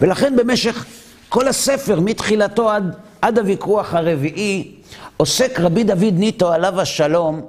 ולכן 0.01 0.37
במשך 0.37 0.85
כל 1.29 1.49
הספר, 1.49 2.01
מתחילתו 2.01 2.71
עד, 2.71 2.97
עד 3.23 3.39
הוויכוח 3.39 3.95
הרביעי, 3.95 4.75
עוסק 5.17 5.61
רבי 5.61 5.85
דוד 5.85 6.15
ניטו, 6.15 6.53
עליו 6.53 6.81
השלום, 6.81 7.41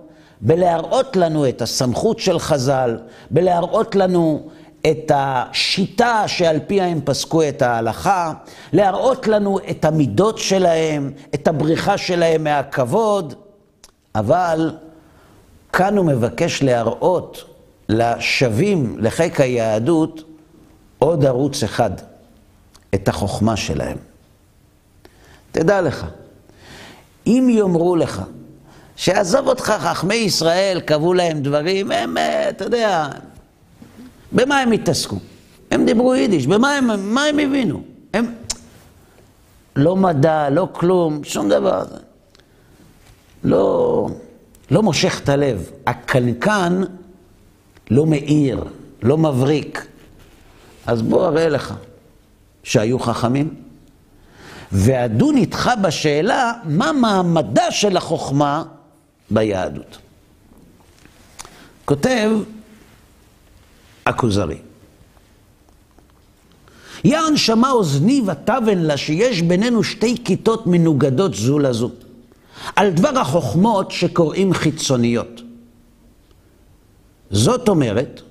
בלהראות 0.41 1.15
לנו 1.15 1.49
את 1.49 1.61
הסמכות 1.61 2.19
של 2.19 2.39
חז"ל, 2.39 2.97
בלהראות 3.31 3.95
לנו 3.95 4.49
את 4.81 5.12
השיטה 5.15 6.24
שעל 6.27 6.60
פיה 6.67 6.86
הם 6.86 7.00
פסקו 7.05 7.43
את 7.43 7.62
ההלכה, 7.62 8.34
להראות 8.74 9.27
לנו 9.27 9.60
את 9.69 9.86
המידות 9.86 10.38
שלהם, 10.38 11.12
את 11.36 11.48
הבריחה 11.48 11.98
שלהם 11.98 12.43
מהכבוד, 12.43 13.34
אבל 14.15 14.72
כאן 15.74 15.98
הוא 15.98 16.05
מבקש 16.05 16.63
להראות 16.63 17.43
לשבים 17.89 18.96
לחיק 19.00 19.41
היהדות 19.41 20.24
עוד 21.00 21.25
ערוץ 21.25 21.63
אחד, 21.63 21.91
את 22.96 23.07
החוכמה 23.07 23.55
שלהם. 23.55 23.98
תדע 25.51 25.81
לך, 25.81 26.05
אם 27.27 27.48
יאמרו 27.51 27.96
לך 27.96 28.22
שעזוב 28.96 29.48
אותך, 29.48 29.74
חכמי 29.79 30.15
ישראל 30.15 30.79
קבעו 30.86 31.13
להם 31.13 31.41
דברים, 31.41 31.91
הם, 31.91 32.17
אה, 32.17 32.50
אתה 32.50 32.63
יודע, 32.65 33.07
במה 34.31 34.60
הם 34.60 34.72
התעסקו? 34.72 35.15
הם 35.72 35.86
דיברו 35.86 36.15
יידיש, 36.15 36.48
במה 36.48 36.75
הם, 36.75 37.13
מה 37.13 37.24
הם 37.24 37.39
הבינו? 37.39 37.81
הם... 38.13 38.34
לא 39.75 39.96
מדע, 39.96 40.50
לא 40.50 40.69
כלום, 40.72 41.24
שום 41.24 41.50
דבר. 41.50 41.86
לא, 43.43 44.10
לא 44.72 44.84
מושך 44.84 45.19
את 45.24 45.29
הלב. 45.29 45.72
הקנקן 45.88 46.81
לא 47.91 48.05
מאיר, 48.05 48.63
לא 49.03 49.17
מבריק. 49.17 49.88
אז 50.86 51.01
בוא 51.01 51.27
אראה 51.27 51.50
לך 51.50 51.74
שהיו 52.63 53.00
חכמים. 53.00 53.53
ואדון 54.72 55.38
איתך 55.38 55.72
בשאלה 55.81 56.53
מה 56.63 56.91
מעמדה 56.91 57.72
של 57.72 57.98
החוכמה 57.98 58.63
ביהדות. 59.31 59.98
כותב 61.86 62.31
הכוזרי. 64.07 64.57
יען 67.03 67.37
שמע 67.37 67.71
אוזני 67.71 68.21
ותבן 68.27 68.77
לה 68.77 68.97
שיש 68.97 69.41
בינינו 69.41 69.84
שתי 69.84 70.15
כיתות 70.25 70.67
מנוגדות 70.67 71.34
זו 71.36 71.60
לזו, 71.60 71.91
על 72.75 72.89
דבר 72.89 73.19
החוכמות 73.19 73.91
שקוראים 73.91 74.53
חיצוניות. 74.53 75.41
זאת 77.32 77.69
אומרת 77.69 78.21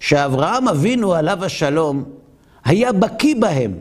שאברהם 0.00 0.68
אבינו 0.68 1.14
עליו 1.14 1.44
השלום 1.44 2.04
היה 2.64 2.92
בקיא 2.92 3.34
בהם, 3.38 3.74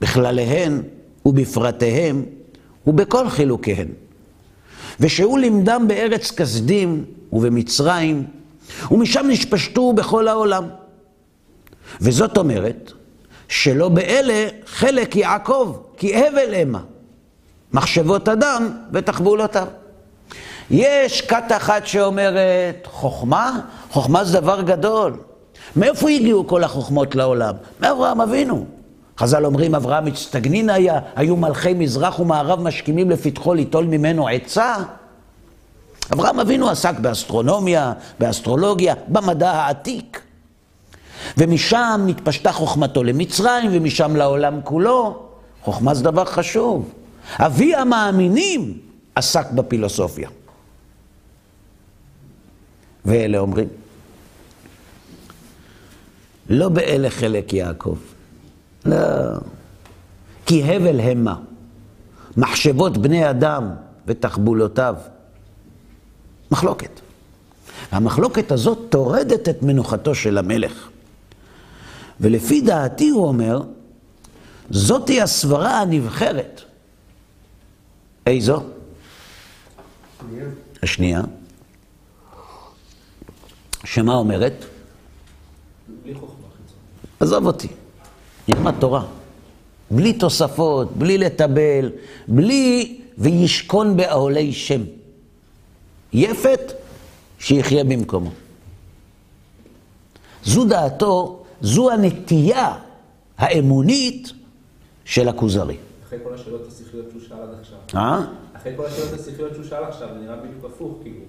בכלליהן 0.00 0.82
ובפרטיהם 1.26 2.24
ובכל 2.86 3.28
חילוקיהן. 3.28 3.88
ושהוא 5.00 5.38
לימדם 5.38 5.84
בארץ 5.88 6.30
כסדים 6.30 7.04
ובמצרים 7.32 8.24
ומשם 8.90 9.26
נשפשטו 9.28 9.92
בכל 9.92 10.28
העולם. 10.28 10.68
וזאת 12.00 12.36
אומרת 12.38 12.92
שלא 13.48 13.88
באלה 13.88 14.48
חלק 14.66 15.16
יעקב, 15.16 15.76
כי 15.96 16.16
הבל 16.16 16.54
המה, 16.54 16.80
מחשבות 17.72 18.28
אדם 18.28 18.70
ותחבולותיו. 18.92 19.66
יש 20.70 21.20
כת 21.20 21.44
אחת 21.56 21.86
שאומרת, 21.86 22.86
חוכמה? 22.90 23.60
חוכמה 23.90 24.24
זה 24.24 24.40
דבר 24.40 24.60
גדול. 24.62 25.12
מאיפה 25.76 26.10
הגיעו 26.10 26.46
כל 26.46 26.64
החוכמות 26.64 27.14
לעולם? 27.14 27.54
מאברהם 27.80 28.20
אבינו. 28.20 28.66
חז"ל 29.18 29.46
אומרים, 29.46 29.74
אברהם 29.74 30.04
מצטגנין 30.04 30.70
היה, 30.70 30.98
היו 31.16 31.36
מלכי 31.36 31.74
מזרח 31.74 32.18
ומערב 32.18 32.60
משכימים 32.60 33.10
לפתחו 33.10 33.54
ליטול 33.54 33.84
ממנו 33.84 34.28
עצה. 34.28 34.74
אברהם 36.12 36.40
אבינו 36.40 36.68
עסק 36.68 36.98
באסטרונומיה, 36.98 37.92
באסטרולוגיה, 38.18 38.94
במדע 39.08 39.50
העתיק. 39.50 40.22
ומשם 41.36 42.04
נתפשטה 42.06 42.52
חוכמתו 42.52 43.04
למצרים, 43.04 43.70
ומשם 43.74 44.16
לעולם 44.16 44.60
כולו. 44.64 45.22
חוכמה 45.62 45.94
זה 45.94 46.04
דבר 46.04 46.24
חשוב. 46.24 46.90
אבי 47.38 47.74
המאמינים 47.74 48.78
עסק 49.14 49.50
בפילוסופיה. 49.50 50.28
ואלה 53.04 53.38
אומרים, 53.38 53.68
לא 56.48 56.68
באלה 56.68 57.10
חלק 57.10 57.52
יעקב. 57.52 57.96
לא. 58.84 58.96
כי 60.46 60.62
הבל 60.62 61.00
המה, 61.00 61.34
מחשבות 62.36 62.98
בני 62.98 63.30
אדם 63.30 63.70
ותחבולותיו. 64.06 64.94
מחלוקת. 66.50 67.00
המחלוקת 67.90 68.52
הזאת 68.52 68.78
טורדת 68.88 69.48
את 69.48 69.62
מנוחתו 69.62 70.14
של 70.14 70.38
המלך. 70.38 70.88
ולפי 72.20 72.60
דעתי, 72.60 73.08
הוא 73.08 73.28
אומר, 73.28 73.62
זאתי 74.70 75.22
הסברה 75.22 75.80
הנבחרת. 75.80 76.60
איזו? 78.26 78.62
השנייה. 80.82 81.22
שמה 83.84 84.14
אומרת? 84.14 84.64
בלי 86.04 86.14
חוכמה. 86.14 86.46
עזוב 87.20 87.46
אותי, 87.46 87.68
נלמד 88.48 88.74
תורה. 88.78 89.04
בלי 89.90 90.12
תוספות, 90.12 90.96
בלי 90.96 91.18
לטבל, 91.18 91.90
בלי 92.28 93.00
וישכון 93.18 93.96
באוהלי 93.96 94.52
שם. 94.52 94.82
יפת, 96.12 96.72
שיחיה 97.38 97.84
במקומו. 97.84 98.30
זו 100.44 100.64
דעתו, 100.64 101.44
זו 101.60 101.90
הנטייה 101.90 102.74
האמונית 103.38 104.32
של 105.04 105.28
הכוזרי. 105.28 105.76
אחרי 106.06 106.18
כל 106.24 106.34
השאלות 106.34 106.68
השכליות 106.68 107.06
שהוא 107.10 107.22
שאל 107.28 107.36
עד 107.42 107.48
עכשיו. 107.60 107.78
אה? 107.94 108.20
אחרי 108.56 108.72
כל 108.76 108.86
השאלות 108.86 109.20
השכליות 109.20 109.54
שהוא 109.54 109.64
שאל 109.64 109.84
עכשיו, 109.84 110.08
זה 110.14 110.20
נראה 110.20 110.36
בדיוק 110.36 110.64
הפוך, 110.64 110.98
כאילו. 111.02 111.20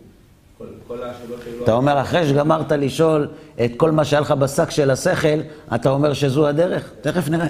כל, 0.58 0.66
כל 0.88 1.04
השאלות 1.04 1.40
שהיו... 1.44 1.64
אתה 1.64 1.74
אומר, 1.74 2.02
אחרי 2.02 2.28
שגמרת 2.28 2.72
לשאול 2.72 3.28
את 3.66 3.72
כל 3.78 3.92
מה 3.92 4.06
שהיה 4.06 4.22
לך 4.22 4.32
בשק 4.32 4.70
של 4.70 4.92
השכל, 4.92 5.40
אתה 5.76 5.90
אומר 5.90 6.14
שזו 6.14 6.48
הדרך? 6.48 6.92
תכף 7.02 7.30
נראה. 7.30 7.48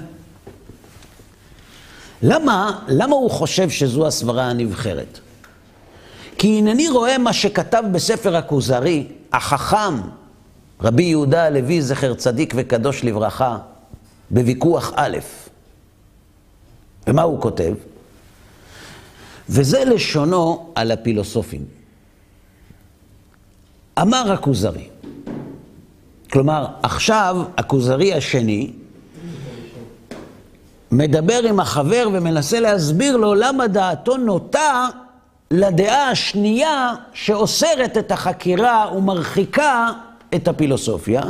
למה, 2.22 2.78
למה 2.88 3.16
הוא 3.16 3.30
חושב 3.30 3.70
שזו 3.70 4.06
הסברה 4.06 4.44
הנבחרת? 4.44 5.20
כי 6.40 6.58
הנני 6.58 6.88
רואה 6.88 7.18
מה 7.18 7.32
שכתב 7.32 7.82
בספר 7.92 8.36
הכוזרי, 8.36 9.06
החכם, 9.32 10.00
רבי 10.80 11.02
יהודה 11.02 11.44
הלוי, 11.44 11.82
זכר 11.82 12.14
צדיק 12.14 12.54
וקדוש 12.56 13.04
לברכה, 13.04 13.58
בוויכוח 14.30 14.92
א'. 14.96 15.18
ומה 17.06 17.22
הוא 17.22 17.40
כותב? 17.40 17.74
וזה 19.48 19.84
לשונו 19.84 20.72
על 20.74 20.90
הפילוסופים. 20.90 21.64
אמר 24.00 24.32
הכוזרי, 24.32 24.88
כלומר, 26.32 26.66
עכשיו 26.82 27.36
הכוזרי 27.56 28.14
השני 28.14 28.72
מדבר 30.90 31.40
עם 31.48 31.60
החבר 31.60 32.08
ומנסה 32.12 32.60
להסביר 32.60 33.16
לו 33.16 33.34
למה 33.34 33.66
דעתו 33.66 34.16
נוטה 34.16 34.88
לדעה 35.50 36.10
השנייה 36.10 36.94
שאוסרת 37.12 37.98
את 37.98 38.12
החקירה 38.12 38.92
ומרחיקה 38.96 39.92
את 40.34 40.48
הפילוסופיה, 40.48 41.22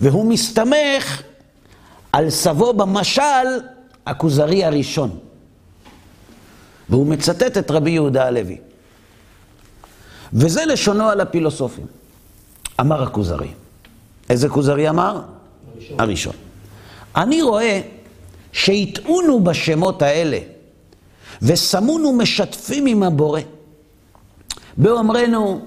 והוא 0.00 0.26
מסתמך 0.26 1.22
על 2.12 2.30
סבו 2.30 2.72
במשל 2.72 3.22
הכוזרי 4.06 4.64
הראשון. 4.64 5.18
והוא 6.88 7.06
מצטט 7.06 7.56
את 7.56 7.70
רבי 7.70 7.90
יהודה 7.90 8.26
הלוי. 8.26 8.58
וזה 10.32 10.64
לשונו 10.64 11.08
על 11.08 11.20
הפילוסופים. 11.20 11.86
אמר 12.80 13.02
הכוזרי. 13.02 13.48
איזה 14.30 14.48
כוזרי 14.48 14.88
אמר? 14.88 15.22
הראשון. 15.74 16.00
הראשון. 16.00 16.34
אני 17.16 17.42
רואה 17.42 17.80
שהטעונו 18.52 19.44
בשמות 19.44 20.02
האלה 20.02 20.38
ושמונו 21.42 22.12
משתפים 22.12 22.86
עם 22.86 23.02
הבורא. 23.02 23.40
באומרנו, 24.80 25.60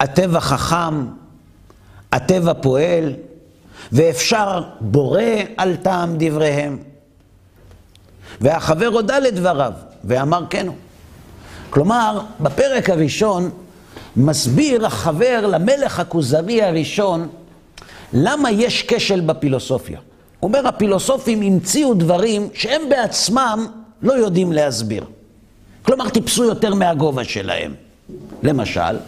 הטבע 0.00 0.40
חכם, 0.40 1.06
הטבע 2.12 2.52
פועל, 2.52 3.12
ואפשר 3.92 4.62
בורא 4.80 5.22
על 5.56 5.76
טעם 5.76 6.14
דבריהם. 6.18 6.78
והחבר 8.40 8.86
הודה 8.86 9.18
לדבריו, 9.18 9.72
ואמר 10.04 10.44
כן 10.50 10.66
הוא. 10.66 10.76
כלומר, 11.70 12.20
בפרק 12.40 12.90
הראשון 12.90 13.50
מסביר 14.16 14.86
החבר 14.86 15.46
למלך 15.46 16.00
הכוזרי 16.00 16.62
הראשון 16.62 17.28
למה 18.12 18.50
יש 18.50 18.84
כשל 18.88 19.20
בפילוסופיה. 19.20 19.98
אומר, 20.42 20.68
הפילוסופים 20.68 21.42
המציאו 21.42 21.94
דברים 21.94 22.48
שהם 22.54 22.82
בעצמם 22.88 23.66
לא 24.02 24.12
יודעים 24.12 24.52
להסביר. 24.52 25.04
כלומר, 25.82 26.08
טיפסו 26.08 26.44
יותר 26.44 26.74
מהגובה 26.74 27.24
שלהם. 27.24 27.74
למשל, 28.42 28.98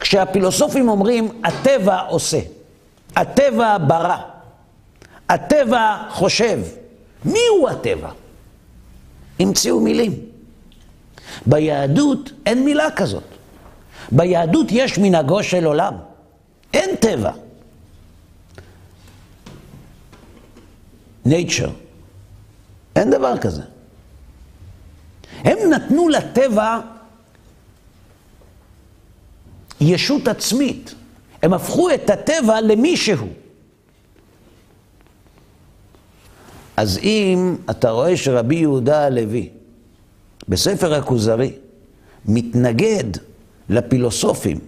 כשהפילוסופים 0.00 0.88
אומרים, 0.88 1.42
הטבע 1.44 2.00
עושה, 2.00 2.38
הטבע 3.16 3.76
ברא, 3.86 4.16
הטבע 5.28 5.96
חושב, 6.10 6.60
מי 7.24 7.40
הוא 7.50 7.68
הטבע? 7.68 8.10
המציאו 9.40 9.80
מילים. 9.80 10.12
ביהדות 11.46 12.30
אין 12.46 12.64
מילה 12.64 12.90
כזאת. 12.90 13.22
ביהדות 14.12 14.66
יש 14.70 14.98
מנהגו 14.98 15.42
של 15.42 15.64
עולם. 15.64 15.94
אין 16.74 16.96
טבע. 16.96 17.32
nature. 21.26 21.70
אין 22.96 23.10
דבר 23.10 23.38
כזה. 23.38 23.62
הם 25.44 25.58
נתנו 25.70 26.08
לטבע 26.08 26.78
ישות 29.80 30.28
עצמית. 30.28 30.94
הם 31.42 31.52
הפכו 31.52 31.90
את 31.90 32.10
הטבע 32.10 32.60
למישהו. 32.60 33.26
אז 36.76 36.98
אם 37.02 37.56
אתה 37.70 37.90
רואה 37.90 38.16
שרבי 38.16 38.54
יהודה 38.54 39.04
הלוי 39.04 39.48
בספר 40.48 40.94
הכוזרי 40.94 41.52
מתנגד 42.26 43.04
לפילוסופים 43.68 44.58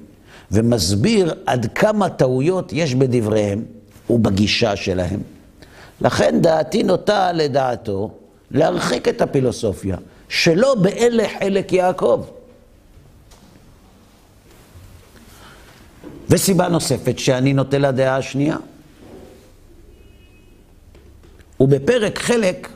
ומסביר 0.52 1.34
עד 1.46 1.66
כמה 1.74 2.08
טעויות 2.08 2.72
יש 2.72 2.94
בדבריהם 2.94 3.64
ובגישה 4.10 4.76
שלהם, 4.76 5.20
לכן 6.00 6.40
דעתי 6.40 6.82
נוטה 6.82 7.32
לדעתו 7.32 8.10
להרחיק 8.50 9.08
את 9.08 9.22
הפילוסופיה, 9.22 9.96
שלא 10.28 10.74
באלה 10.74 11.24
חלק 11.38 11.72
יעקב. 11.72 12.24
וסיבה 16.30 16.68
נוספת 16.68 17.18
שאני 17.18 17.52
נוטה 17.52 17.78
לדעה 17.78 18.16
השנייה. 18.16 18.56
ובפרק 21.60 22.18
חלק 22.18 22.68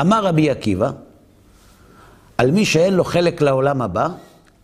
אמר 0.00 0.24
רבי 0.24 0.50
עקיבא, 0.50 0.90
על 2.38 2.50
מי 2.50 2.64
שאין 2.64 2.94
לו 2.94 3.04
חלק 3.04 3.42
לעולם 3.42 3.82
הבא, 3.82 4.08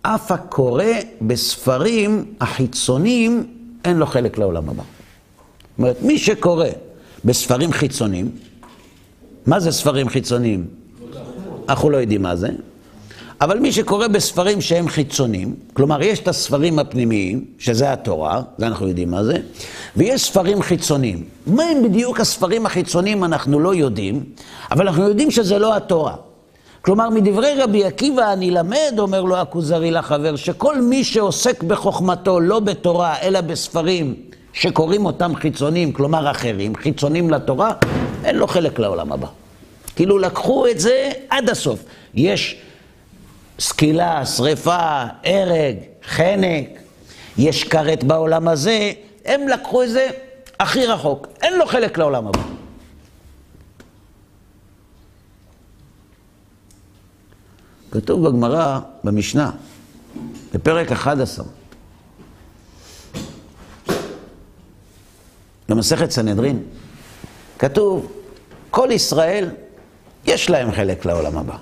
אף 0.03 0.33
הקורא 0.33 0.85
בספרים 1.21 2.35
החיצוניים 2.41 3.55
אין 3.85 3.97
לו 3.97 4.07
חלק 4.07 4.39
לעולם 4.39 4.69
הבא. 4.69 4.83
זאת 4.83 5.79
אומרת, 5.79 6.03
מי 6.03 6.19
שקורא 6.19 6.67
בספרים 7.25 7.73
חיצוניים, 7.73 8.31
מה 9.47 9.61
זה 9.61 9.73
ספרים 9.73 10.09
חיצוניים? 10.09 10.67
אנחנו 11.69 11.91
לא 11.91 11.97
יודעים 11.97 12.23
מה 12.23 12.37
זה. 12.37 12.49
אבל 13.41 13.59
מי 13.59 13.73
שקורא 13.73 14.07
בספרים 14.07 14.61
שהם 14.61 14.89
חיצוניים, 14.89 15.55
כלומר 15.73 16.03
יש 16.03 16.19
את 16.19 16.29
הספרים 16.29 16.79
הפנימיים, 16.79 17.45
שזה 17.59 17.93
התורה, 17.93 18.43
זה 18.59 18.67
אנחנו 18.67 18.89
יודעים 18.89 19.11
מה 19.11 19.25
זה, 19.25 19.37
ויש 19.97 20.25
ספרים 20.25 20.63
חיצוניים. 20.63 21.25
מה 21.47 21.63
הם 21.63 21.83
בדיוק 21.83 22.21
הספרים 22.21 22.67
החיצוניים 22.67 23.25
אנחנו 23.25 23.61
לא 23.61 23.75
יודעים, 23.75 24.25
אבל 24.71 24.89
אנחנו 24.89 25.03
יודעים 25.03 25.31
שזה 25.31 25.59
לא 25.59 25.77
התורה. 25.77 26.15
כלומר, 26.83 27.11
מדברי 27.11 27.55
רבי 27.59 27.85
עקיבא 27.85 28.33
אני 28.33 28.51
למד, 28.51 28.95
אומר 28.99 29.23
לו 29.23 29.37
הכוזרי 29.37 29.91
לחבר, 29.91 30.37
שכל 30.37 30.83
מי 30.83 31.05
שעוסק 31.05 31.63
בחוכמתו 31.63 32.41
לא 32.41 32.61
בתורה, 32.61 33.15
אלא 33.23 33.41
בספרים 33.41 34.15
שקוראים 34.53 35.07
אותם 35.07 35.35
חיצוניים, 35.35 35.93
כלומר 35.93 36.31
אחרים, 36.31 36.77
חיצוניים 36.77 37.31
לתורה, 37.31 37.73
אין 38.25 38.37
לו 38.37 38.47
חלק 38.47 38.79
לעולם 38.79 39.13
הבא. 39.13 39.27
כאילו 39.97 40.19
לקחו 40.19 40.67
את 40.67 40.81
זה 40.81 41.11
עד 41.31 41.51
הסוף. 41.51 41.85
יש 42.15 42.57
סקילה, 43.61 44.27
שריפה, 44.27 45.05
הרג, 45.25 45.77
חנק, 46.05 46.69
יש 47.39 47.65
כרת 47.65 48.05
בעולם 48.05 48.49
הזה, 48.49 48.93
הם 49.25 49.49
לקחו 49.49 49.83
את 49.83 49.91
זה 49.91 50.09
הכי 50.61 50.87
רחוק, 50.87 51.27
אין 51.43 51.59
לו 51.59 51.67
חלק 51.67 51.99
לעולם 51.99 52.27
הבא. 52.27 52.43
כתוב 57.91 58.29
בגמרא, 58.29 58.81
במשנה, 59.05 59.51
בפרק 60.55 60.93
11, 60.93 61.47
במסכת 65.69 66.11
סנהדרין, 66.11 66.63
כתוב, 67.59 68.13
כל 68.71 68.89
ישראל, 68.93 69.51
יש 70.25 70.51
להם 70.51 70.73
חלק 70.73 71.05
לעולם 71.05 71.39
הבא. 71.39 71.57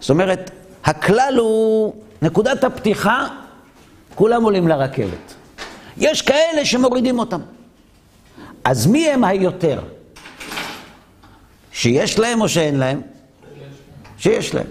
זאת 0.00 0.10
אומרת, 0.10 0.50
הכלל 0.84 1.34
הוא, 1.38 1.94
נקודת 2.22 2.64
הפתיחה, 2.64 3.28
כולם 4.14 4.42
עולים 4.42 4.68
לרכבת. 4.68 5.34
יש 5.96 6.22
כאלה 6.22 6.64
שמורידים 6.64 7.18
אותם. 7.18 7.40
אז 8.64 8.86
מי 8.86 9.08
הם 9.08 9.24
היותר? 9.24 9.80
שיש 11.72 12.18
להם 12.18 12.40
או 12.40 12.48
שאין 12.48 12.78
להם? 12.78 13.00
שיש 14.18 14.54
להם. 14.54 14.66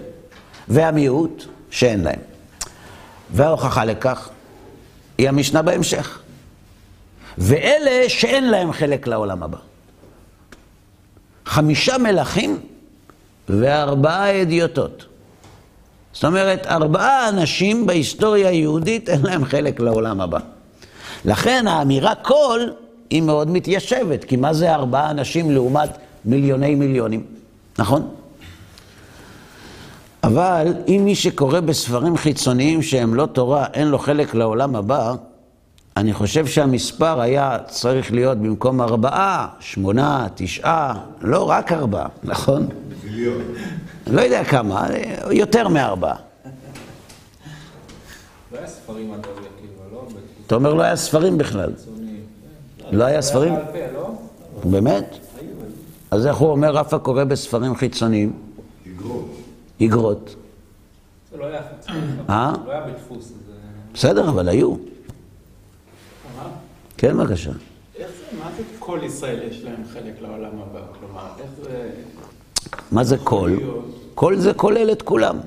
והמיעוט, 0.68 1.44
שאין 1.70 2.00
להם. 2.00 2.20
וההוכחה 3.30 3.84
לכך 3.84 4.28
היא 5.18 5.28
המשנה 5.28 5.62
בהמשך. 5.62 6.20
ואלה 7.38 8.08
שאין 8.08 8.50
להם 8.50 8.72
חלק 8.72 9.06
לעולם 9.06 9.42
הבא. 9.42 9.58
חמישה 11.46 11.98
מלכים 11.98 12.60
וארבעה 13.48 14.42
אדיוטות. 14.42 15.07
זאת 16.18 16.24
אומרת, 16.24 16.66
ארבעה 16.66 17.28
אנשים 17.28 17.86
בהיסטוריה 17.86 18.48
היהודית 18.48 19.08
אין 19.08 19.22
להם 19.22 19.44
חלק 19.44 19.80
לעולם 19.80 20.20
הבא. 20.20 20.38
לכן 21.24 21.66
האמירה 21.66 22.14
כל 22.14 22.60
היא 23.10 23.22
מאוד 23.22 23.50
מתיישבת, 23.50 24.24
כי 24.24 24.36
מה 24.36 24.54
זה 24.54 24.74
ארבעה 24.74 25.10
אנשים 25.10 25.50
לעומת 25.50 25.90
מיליוני 26.24 26.74
מיליונים, 26.74 27.22
נכון? 27.78 28.08
אבל 30.24 30.74
אם 30.88 31.02
מי 31.04 31.14
שקורא 31.14 31.60
בספרים 31.60 32.16
חיצוניים 32.16 32.82
שהם 32.82 33.14
לא 33.14 33.26
תורה, 33.26 33.66
אין 33.74 33.88
לו 33.88 33.98
חלק 33.98 34.34
לעולם 34.34 34.76
הבא, 34.76 35.14
אני 35.96 36.12
חושב 36.12 36.46
שהמספר 36.46 37.20
היה 37.20 37.58
צריך 37.68 38.12
להיות 38.12 38.38
במקום 38.38 38.80
ארבעה, 38.80 39.46
שמונה, 39.60 40.26
תשעה, 40.34 40.94
לא 41.22 41.50
רק 41.50 41.72
ארבעה, 41.72 42.08
נכון? 42.24 42.68
מיליון. 43.18 43.42
לא 44.06 44.20
יודע 44.20 44.44
כמה, 44.44 44.86
יותר 45.30 45.68
מארבעה. 45.68 46.16
לא 48.52 48.58
היה 48.58 48.66
ספרים 48.66 49.12
עד 49.12 49.22
כאילו, 49.22 49.72
לא? 49.92 50.06
אתה 50.46 50.54
אומר 50.54 50.74
לא 50.74 50.82
היה 50.82 50.96
ספרים 50.96 51.38
בכלל. 51.38 51.72
לא 52.92 53.04
היה 53.04 53.22
ספרים? 53.22 53.54
לא? 53.94 54.10
באמת? 54.64 55.04
אז 56.10 56.26
איך 56.26 56.36
הוא 56.36 56.50
אומר, 56.50 56.70
רפה 56.70 56.98
קורא 56.98 57.24
בספרים 57.24 57.74
חיצוניים? 57.74 58.32
איגרות. 58.86 59.30
איגרות. 59.80 60.34
זה 61.30 61.36
לא 61.36 61.44
היה 61.44 61.60
אה? 62.28 62.52
לא 62.66 62.72
היה 62.72 62.80
בדפוס. 62.80 63.32
בסדר, 63.94 64.28
אבל 64.28 64.48
היו. 64.48 64.74
כן, 66.96 67.16
בבקשה. 67.16 67.50
איך 67.96 68.08
זה, 68.08 68.38
מה 68.38 68.50
זה 68.56 68.62
כל 68.78 69.00
ישראל 69.02 69.48
יש 69.50 69.64
להם 69.64 69.82
חלק 69.92 70.14
לעולם 70.20 70.50
הבא? 70.60 70.80
כלומר, 71.00 71.26
איך 71.38 71.50
זה... 71.62 71.90
מה 72.92 73.04
זה 73.04 73.16
כל? 73.24 73.56
כל 74.14 74.36
זה 74.36 74.54
כולל 74.54 74.92
את 74.92 75.02
כולם. 75.02 75.38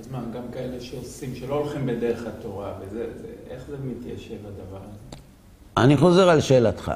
אז 0.00 0.08
מה, 0.12 0.18
גם 0.34 0.42
כאלה 0.52 0.80
שעושים, 0.80 1.34
שלא 1.34 1.54
הולכים 1.54 1.86
בדרך 1.86 2.26
התורה, 2.26 2.72
וזה, 2.80 3.06
זה, 3.22 3.28
איך 3.50 3.62
זה 3.70 3.76
מתיישב 3.84 4.34
הדבר 4.34 4.76
הזה? 4.76 5.22
אני 5.76 5.96
חוזר 5.96 6.28
על 6.28 6.40
שאלתך. 6.40 6.92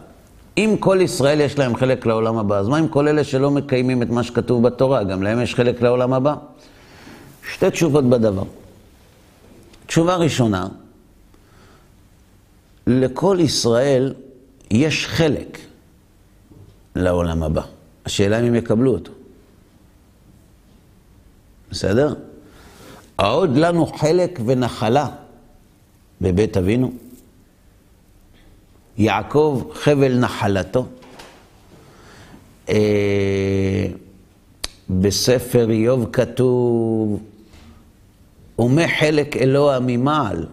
אם 0.59 0.77
כל 0.81 0.99
ישראל 1.01 1.40
יש 1.40 1.59
להם 1.59 1.77
חלק 1.77 2.07
לעולם 2.07 2.38
הבא, 2.38 2.59
אז 2.59 2.68
מה 2.68 2.77
עם 2.77 2.88
כל 2.88 3.09
אלה 3.09 3.25
שלא 3.25 3.51
מקיימים 3.51 4.03
את 4.03 4.11
מה 4.11 4.23
שכתוב 4.23 4.62
בתורה? 4.62 5.05
גם 5.05 5.23
להם 5.23 5.40
יש 5.40 5.55
חלק 5.55 5.83
לעולם 5.83 6.12
הבא? 6.12 6.35
שתי 7.53 7.71
תשובות 7.71 8.05
בדבר. 8.05 8.45
תשובה 9.87 10.16
ראשונה, 10.16 10.68
לכל 12.87 13.37
ישראל 13.40 14.14
יש 14.71 15.07
חלק 15.07 15.59
לעולם 16.97 17.42
הבא. 17.42 17.62
השאלה 18.07 18.40
אם 18.40 18.45
הם 18.45 18.55
יקבלו 18.55 18.92
אותו. 18.92 19.12
בסדר? 21.72 22.14
העוד 23.18 23.56
לנו 23.56 23.87
חלק 23.87 24.40
ונחלה 24.46 25.08
בבית 26.20 26.56
אבינו. 26.56 26.92
יעקב 28.98 29.62
חבל 29.74 30.18
נחלתו. 30.18 30.87
אה, 32.68 33.87
בספר 34.90 35.70
איוב 35.70 36.08
כתוב, 36.12 37.22
ומה 38.58 38.88
חלק 38.98 39.37
אלוה 39.37 39.78
ממעל, 39.80 40.46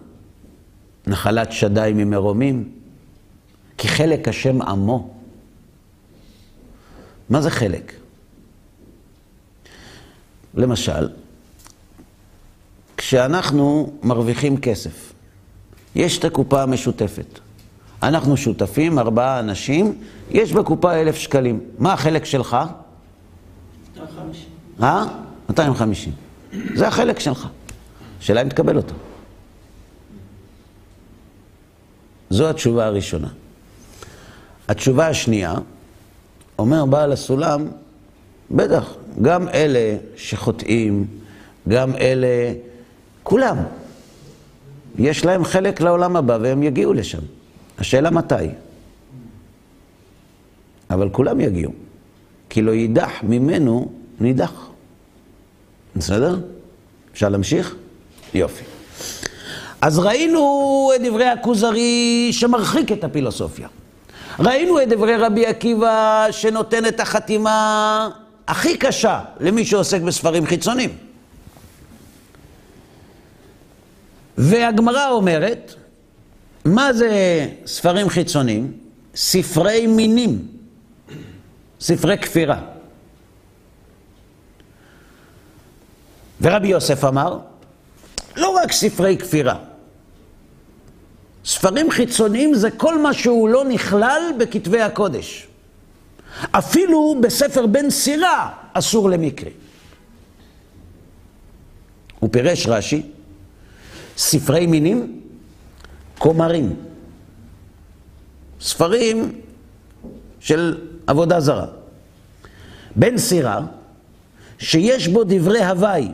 נחלת 1.07 1.51
שדי 1.51 1.91
ממרומים, 1.95 2.69
כי 3.77 3.87
חלק 3.87 4.27
השם 4.27 4.61
עמו. 4.61 5.13
מה 7.29 7.41
זה 7.41 7.49
חלק? 7.49 7.98
למשל, 10.53 11.09
כשאנחנו 12.97 13.93
מרוויחים 14.03 14.57
כסף, 14.57 15.13
יש 15.95 16.17
את 16.17 16.25
הקופה 16.25 16.63
המשותפת. 16.63 17.39
אנחנו 18.03 18.37
שותפים, 18.37 18.99
ארבעה 18.99 19.39
אנשים, 19.39 19.97
יש 20.31 20.53
בקופה 20.53 20.93
אלף 20.93 21.15
שקלים. 21.15 21.59
מה 21.77 21.93
החלק 21.93 22.25
שלך? 22.25 22.57
250. 23.95 24.49
אה? 24.81 25.05
250. 25.49 26.13
זה 26.75 26.87
החלק 26.87 27.19
שלך. 27.19 27.47
השאלה 28.19 28.41
אם 28.41 28.49
תקבל 28.49 28.77
אותו. 28.77 28.93
זו 32.29 32.49
התשובה 32.49 32.85
הראשונה. 32.85 33.27
התשובה 34.67 35.07
השנייה, 35.07 35.53
אומר 36.59 36.85
בעל 36.85 37.11
הסולם, 37.11 37.67
בטח, 38.51 38.93
גם 39.21 39.49
אלה 39.49 39.97
שחוטאים, 40.15 41.07
גם 41.69 41.95
אלה, 41.95 42.53
כולם, 43.23 43.57
יש 44.99 45.25
להם 45.25 45.43
חלק 45.43 45.81
לעולם 45.81 46.15
הבא 46.15 46.37
והם 46.41 46.63
יגיעו 46.63 46.93
לשם. 46.93 47.21
השאלה 47.77 48.09
מתי. 48.09 48.35
אבל 50.89 51.09
כולם 51.09 51.39
יגיעו, 51.39 51.71
כי 52.49 52.61
לא 52.61 52.71
יידח 52.71 53.11
ממנו 53.23 53.91
נידח. 54.19 54.51
בסדר? 55.95 56.39
אפשר 57.13 57.29
להמשיך? 57.29 57.75
יופי. 58.33 58.63
אז 59.81 59.99
ראינו 59.99 60.91
את 60.95 61.01
דברי 61.01 61.25
הכוזרי 61.25 62.29
שמרחיק 62.31 62.91
את 62.91 63.03
הפילוסופיה. 63.03 63.67
ראינו 64.39 64.81
את 64.81 64.89
דברי 64.89 65.15
רבי 65.15 65.45
עקיבא 65.45 66.27
שנותן 66.31 66.85
את 66.85 66.99
החתימה 66.99 68.09
הכי 68.49 68.77
קשה 68.77 69.21
למי 69.39 69.65
שעוסק 69.65 70.01
בספרים 70.01 70.45
חיצוניים. 70.45 70.97
והגמרא 74.37 75.09
אומרת, 75.09 75.73
מה 76.65 76.93
זה 76.93 77.09
ספרים 77.65 78.09
חיצוניים? 78.09 78.73
ספרי 79.15 79.87
מינים, 79.87 80.47
ספרי 81.81 82.17
כפירה. 82.17 82.61
ורבי 86.41 86.67
יוסף 86.67 87.03
אמר, 87.03 87.39
לא 88.35 88.49
רק 88.49 88.71
ספרי 88.71 89.17
כפירה. 89.17 89.59
ספרים 91.45 91.91
חיצוניים 91.91 92.53
זה 92.53 92.71
כל 92.71 93.01
מה 93.01 93.13
שהוא 93.13 93.49
לא 93.49 93.65
נכלל 93.65 94.21
בכתבי 94.39 94.81
הקודש. 94.81 95.48
אפילו 96.51 97.15
בספר 97.21 97.65
בן 97.65 97.89
סירה 97.89 98.53
אסור 98.73 99.09
למקרה. 99.09 99.49
הוא 102.19 102.29
פירש 102.31 102.67
רש"י, 102.67 103.01
ספרי 104.17 104.65
מינים, 104.65 105.21
כומרים. 106.17 106.75
ספרים 108.61 109.41
של 110.39 110.77
עבודה 111.07 111.39
זרה. 111.39 111.65
בן 112.95 113.17
סירה, 113.17 113.61
שיש 114.59 115.07
בו 115.07 115.23
דברי 115.23 115.63
הוואי, 115.63 116.07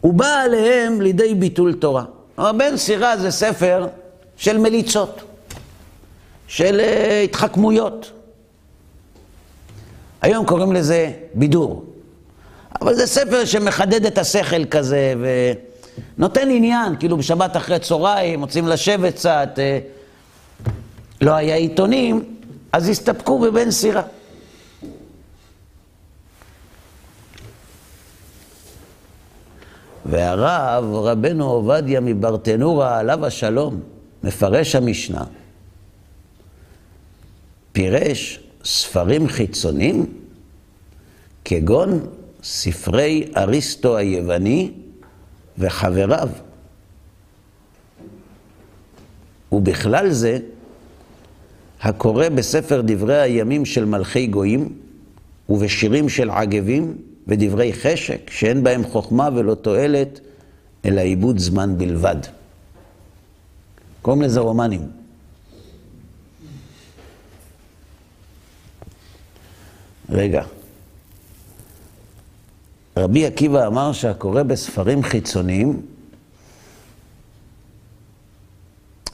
הוא 0.00 0.14
בא 0.14 0.40
עליהם 0.40 1.00
לידי 1.00 1.34
ביטול 1.34 1.74
תורה. 1.74 2.04
בן 2.36 2.76
סירה 2.76 3.16
זה 3.16 3.30
ספר 3.30 3.86
של 4.36 4.58
מליצות, 4.58 5.20
של 6.46 6.80
uh, 6.80 7.24
התחכמויות. 7.24 8.10
היום 10.22 10.46
קוראים 10.46 10.72
לזה 10.72 11.12
בידור. 11.34 11.84
אבל 12.80 12.94
זה 12.94 13.06
ספר 13.06 13.44
שמחדד 13.44 14.06
את 14.06 14.18
השכל 14.18 14.64
כזה 14.64 15.14
ונותן 16.18 16.50
עניין, 16.50 16.96
כאילו 16.98 17.16
בשבת 17.16 17.56
אחרי 17.56 17.78
צהריים, 17.78 18.40
רוצים 18.40 18.68
לשבת 18.68 19.14
קצת, 19.14 19.48
אה, 19.58 19.78
לא 21.20 21.32
היה 21.32 21.56
עיתונים, 21.56 22.36
אז 22.72 22.88
הסתפקו 22.88 23.38
בבן 23.38 23.70
סירה. 23.70 24.02
והרב, 30.06 30.84
רבנו 30.94 31.50
עובדיה 31.50 32.00
מברטנורה, 32.00 32.98
עליו 32.98 33.26
השלום, 33.26 33.80
מפרש 34.22 34.74
המשנה, 34.74 35.24
פירש 37.72 38.40
ספרים 38.68 39.28
חיצוניים 39.28 40.06
כגון 41.44 42.06
ספרי 42.42 43.32
אריסטו 43.36 43.96
היווני 43.96 44.70
וחבריו. 45.58 46.28
ובכלל 49.52 50.10
זה, 50.10 50.38
הקורא 51.82 52.28
בספר 52.28 52.82
דברי 52.84 53.20
הימים 53.20 53.64
של 53.64 53.84
מלכי 53.84 54.26
גויים 54.26 54.72
ובשירים 55.48 56.08
של 56.08 56.30
עגבים 56.30 56.96
ודברי 57.26 57.72
חשק, 57.72 58.30
שאין 58.30 58.64
בהם 58.64 58.84
חוכמה 58.84 59.28
ולא 59.34 59.54
תועלת, 59.54 60.20
אלא 60.84 61.00
עיבוד 61.00 61.38
זמן 61.38 61.78
בלבד. 61.78 62.16
קוראים 64.02 64.22
לזה 64.22 64.40
רומנים. 64.40 64.97
רגע. 70.10 70.42
רבי 72.96 73.26
עקיבא 73.26 73.66
אמר 73.66 73.92
שהקורא 73.92 74.42
בספרים 74.42 75.02
חיצוניים, 75.02 75.82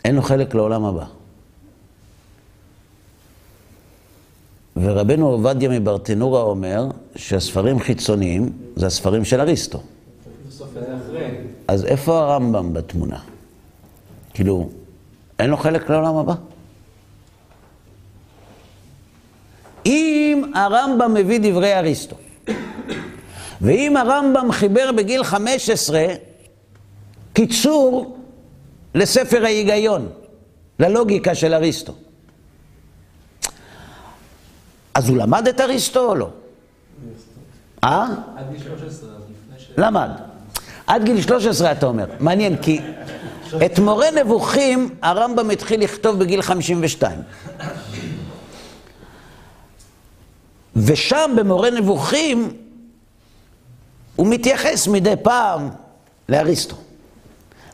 אין 0.04 0.14
לו 0.14 0.22
חלק 0.22 0.54
לעולם 0.54 0.84
הבא. 0.84 1.04
ורבנו 4.76 5.28
עובדיה 5.28 5.68
מברטנורה 5.68 6.42
אומר 6.42 6.86
שהספרים 7.16 7.80
חיצוניים 7.80 8.52
זה 8.76 8.86
הספרים 8.86 9.24
של 9.24 9.40
אריסטו. 9.40 9.82
אז 11.68 11.84
איפה 11.84 12.18
הרמב"ם 12.18 12.72
בתמונה? 12.72 13.18
כאילו, 14.34 14.70
אין 15.38 15.50
לו 15.50 15.56
חלק 15.56 15.90
לעולם 15.90 16.16
הבא? 16.16 16.34
אם 19.86 20.13
הרמב"ם 20.54 21.14
מביא 21.14 21.40
דברי 21.42 21.78
אריסטו, 21.78 22.16
ואם 23.60 23.96
הרמב"ם 23.96 24.52
חיבר 24.52 24.92
בגיל 24.92 25.24
15 25.24 26.06
קיצור 27.32 28.16
לספר 28.94 29.44
ההיגיון, 29.44 30.08
ללוגיקה 30.78 31.34
של 31.34 31.54
אריסטו, 31.54 31.92
אז 34.94 35.08
הוא 35.08 35.16
למד 35.16 35.48
את 35.48 35.60
אריסטו 35.60 36.08
או 36.08 36.14
לא? 36.14 36.28
אה? 37.84 38.06
עד 38.36 38.44
גיל 38.50 38.60
13, 38.62 39.10
אז 39.10 39.22
לפני 39.22 39.58
ש... 39.58 39.70
למד. 39.76 40.10
עד 40.86 41.04
גיל 41.04 41.22
13 41.22 41.72
אתה 41.72 41.86
אומר. 41.86 42.06
מעניין, 42.20 42.56
כי 42.62 42.80
את 43.66 43.78
מורה 43.78 44.06
נבוכים 44.10 44.94
הרמב"ם 45.02 45.50
התחיל 45.50 45.82
לכתוב 45.84 46.18
בגיל 46.18 46.42
52. 46.42 47.18
ושם 50.76 51.34
במורה 51.36 51.70
נבוכים 51.70 52.56
הוא 54.16 54.26
מתייחס 54.26 54.88
מדי 54.88 55.14
פעם 55.22 55.68
לאריסטו. 56.28 56.76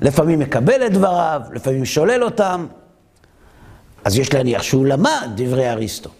לפעמים 0.01 0.39
מקבל 0.39 0.87
את 0.87 0.93
דבריו, 0.93 1.43
לפעמים 1.53 1.85
שולל 1.85 2.25
אותם. 2.25 2.67
אז 4.05 4.19
יש 4.19 4.35
להניח 4.35 4.63
שהוא 4.63 4.87
למד 4.87 5.29
דברי 5.35 5.71
אריסטו. 5.71 6.11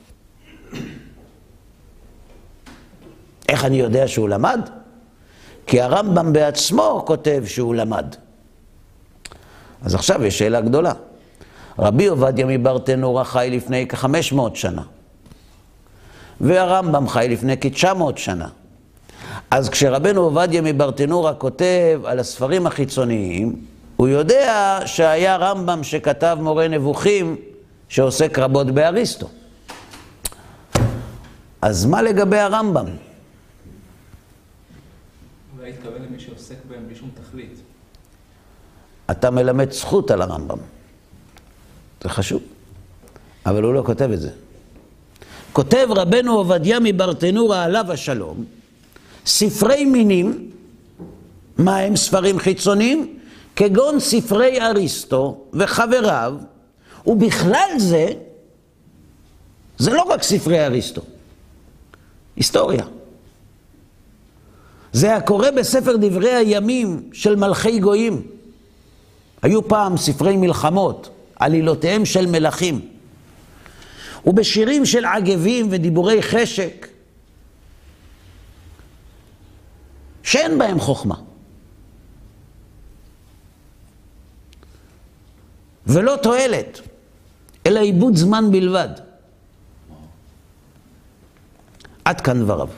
איך 3.49 3.65
אני 3.65 3.77
יודע 3.77 4.09
שהוא 4.09 4.29
למד? 4.29 4.61
כי 5.67 5.81
הרמב"ם 5.81 6.33
בעצמו 6.33 7.03
כותב 7.07 7.43
שהוא 7.47 7.75
למד. 7.75 8.17
אז 9.83 9.95
עכשיו 9.95 10.25
יש 10.25 10.39
שאלה 10.39 10.61
גדולה. 10.61 10.93
רבי 11.79 12.07
עובדיה 12.07 12.47
מברטנורה 12.49 13.25
חי 13.25 13.49
לפני 13.53 13.87
כ-500 13.89 14.41
שנה, 14.55 14.83
והרמב"ם 16.41 17.09
חי 17.09 17.27
לפני 17.31 17.57
כ-900 17.61 18.17
שנה. 18.17 18.49
אז 19.51 19.69
כשרבנו 19.69 20.21
עובדיה 20.21 20.61
מברטנורה 20.63 21.35
כותב 21.35 22.01
על 22.05 22.19
הספרים 22.19 22.67
החיצוניים, 22.67 23.57
הוא 23.97 24.09
יודע 24.09 24.79
שהיה 24.87 25.37
רמב"ם 25.37 25.85
שכתב 25.85 26.39
מורה 26.41 26.69
נבוכים 26.69 27.37
שעוסק 27.89 28.39
רבות 28.39 28.67
באריסטו. 28.67 29.29
אז 31.63 31.87
מה 31.87 32.03
לגבי 32.03 32.39
הרמב"ם? 32.39 32.87
אולי 35.59 35.71
התכוון 35.71 36.03
למי 36.03 36.21
שעוסק 36.21 36.57
בהם 36.69 36.87
בלי 36.87 36.95
שום 36.97 37.11
תכלית. 37.15 37.61
אתה 39.11 39.31
מלמד 39.31 39.73
זכות 39.73 40.11
על 40.11 40.23
הרמב"ם. 40.23 40.59
זה 42.03 42.09
חשוב, 42.09 42.43
אבל 43.47 43.63
הוא 43.63 43.75
לא 43.75 43.83
כותב 43.87 44.11
את 44.13 44.21
זה. 44.21 44.31
כותב 45.53 45.87
רבנו 45.91 46.37
עובדיה 46.37 46.79
מברטנורה 46.81 47.65
עליו 47.65 47.93
השלום, 47.93 48.45
ספרי 49.27 49.85
מינים, 49.85 50.51
מה 51.59 51.77
הם 51.77 51.97
ספרים 51.97 52.39
חיצוניים? 52.39 53.17
כגון 53.57 54.01
ספרי 54.01 54.61
אריסטו 54.61 55.45
וחבריו, 55.53 56.35
ובכלל 57.07 57.71
זה, 57.79 58.09
זה 59.79 59.93
לא 59.93 60.03
רק 60.03 60.23
ספרי 60.23 60.67
אריסטו, 60.67 61.03
היסטוריה. 62.37 62.85
זה 64.93 65.17
הקורה 65.17 65.51
בספר 65.51 65.97
דברי 65.97 66.35
הימים 66.35 67.11
של 67.13 67.37
מלכי 67.37 67.79
גויים. 67.79 68.23
היו 69.43 69.69
פעם 69.69 69.97
ספרי 69.97 70.37
מלחמות, 70.37 71.09
עלילותיהם 71.37 72.05
של 72.05 72.27
מלכים. 72.27 72.81
ובשירים 74.27 74.87
של 74.87 75.05
עגבים 75.05 75.69
ודיבורי 75.71 76.23
חשק, 76.23 76.87
שאין 80.23 80.59
בהם 80.59 80.81
חוכמה. 80.81 81.15
ולא 85.87 86.17
תועלת, 86.23 86.81
אלא 87.67 87.81
עיבוד 87.81 88.17
זמן 88.17 88.51
בלבד. 88.51 88.89
עד 92.05 92.21
כאן 92.21 92.41
דבריו. 92.41 92.69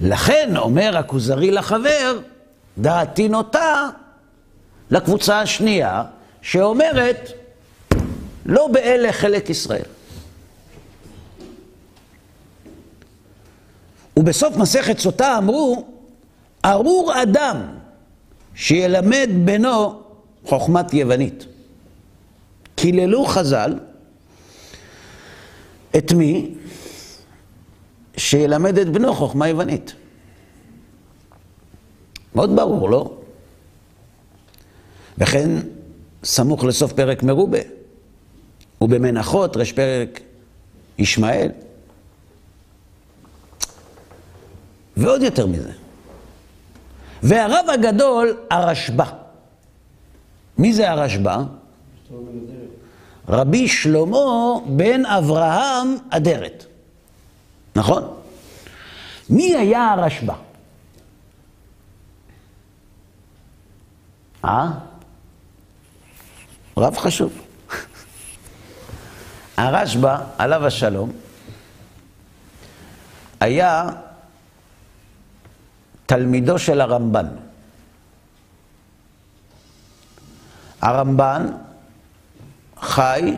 לכן, 0.00 0.56
אומר 0.56 0.96
הכוזרי 0.96 1.50
לחבר, 1.50 2.18
דעתי 2.78 3.28
נוטה 3.28 3.88
לקבוצה 4.90 5.40
השנייה, 5.40 6.04
שאומרת, 6.42 7.39
לא 8.50 8.68
באלה 8.68 9.12
חלק 9.12 9.50
ישראל. 9.50 9.82
ובסוף 14.16 14.56
מסכת 14.56 14.98
סוטה 14.98 15.38
אמרו, 15.38 15.86
ארור 16.64 17.22
אדם 17.22 17.56
שילמד 18.54 19.28
בנו 19.44 20.02
חוכמת 20.44 20.94
יוונית. 20.94 21.46
קיללו 22.74 23.24
חז"ל 23.24 23.78
את 25.96 26.12
מי? 26.12 26.54
שילמד 28.16 28.78
את 28.78 28.88
בנו 28.88 29.14
חוכמה 29.14 29.48
יוונית. 29.48 29.92
מאוד 32.34 32.56
ברור, 32.56 32.90
לא? 32.90 33.14
וכן, 35.18 35.50
סמוך 36.24 36.64
לסוף 36.64 36.92
פרק 36.92 37.22
מרובה, 37.22 37.58
ובמנחות, 38.80 39.56
רש 39.56 39.72
פרק 39.72 40.20
ישמעאל. 40.98 41.50
ועוד 44.96 45.22
יותר 45.22 45.46
מזה. 45.46 45.72
והרב 47.22 47.66
הגדול, 47.74 48.36
הרשב"א. 48.50 49.04
מי 50.58 50.72
זה 50.72 50.90
הרשב"א? 50.90 51.42
רבי 53.28 53.68
שלמה 53.68 54.58
בן 54.66 55.06
אברהם 55.06 55.96
אדרת. 56.10 56.64
נכון? 57.76 58.14
מי 59.30 59.56
היה 59.56 59.92
הרשב"א? 59.92 60.34
אה? 64.44 64.70
רב 66.76 66.96
חשוב. 66.96 67.49
הרשב"א, 69.60 70.16
עליו 70.38 70.66
השלום, 70.66 71.12
היה 73.40 73.88
תלמידו 76.06 76.58
של 76.58 76.80
הרמב"ן. 76.80 77.26
הרמב"ן 80.80 81.46
חי 82.80 83.34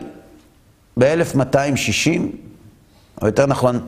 ב-1260, 0.99 2.21
או 3.21 3.27
יותר 3.27 3.45
נכון, 3.45 3.87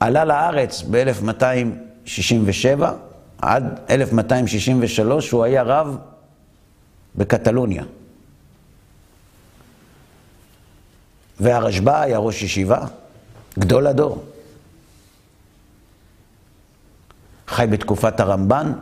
עלה 0.00 0.24
לארץ 0.24 0.82
ב-1267, 0.90 2.84
עד 3.42 3.80
1263 3.90 5.30
הוא 5.30 5.44
היה 5.44 5.62
רב 5.62 5.96
בקטלוניה. 7.14 7.84
והרשב"א 11.40 12.00
היה 12.00 12.18
ראש 12.18 12.42
ישיבה, 12.42 12.86
גדול 13.58 13.86
הדור. 13.86 14.24
חי 17.48 17.66
בתקופת 17.70 18.20
הרמב"ן, 18.20 18.72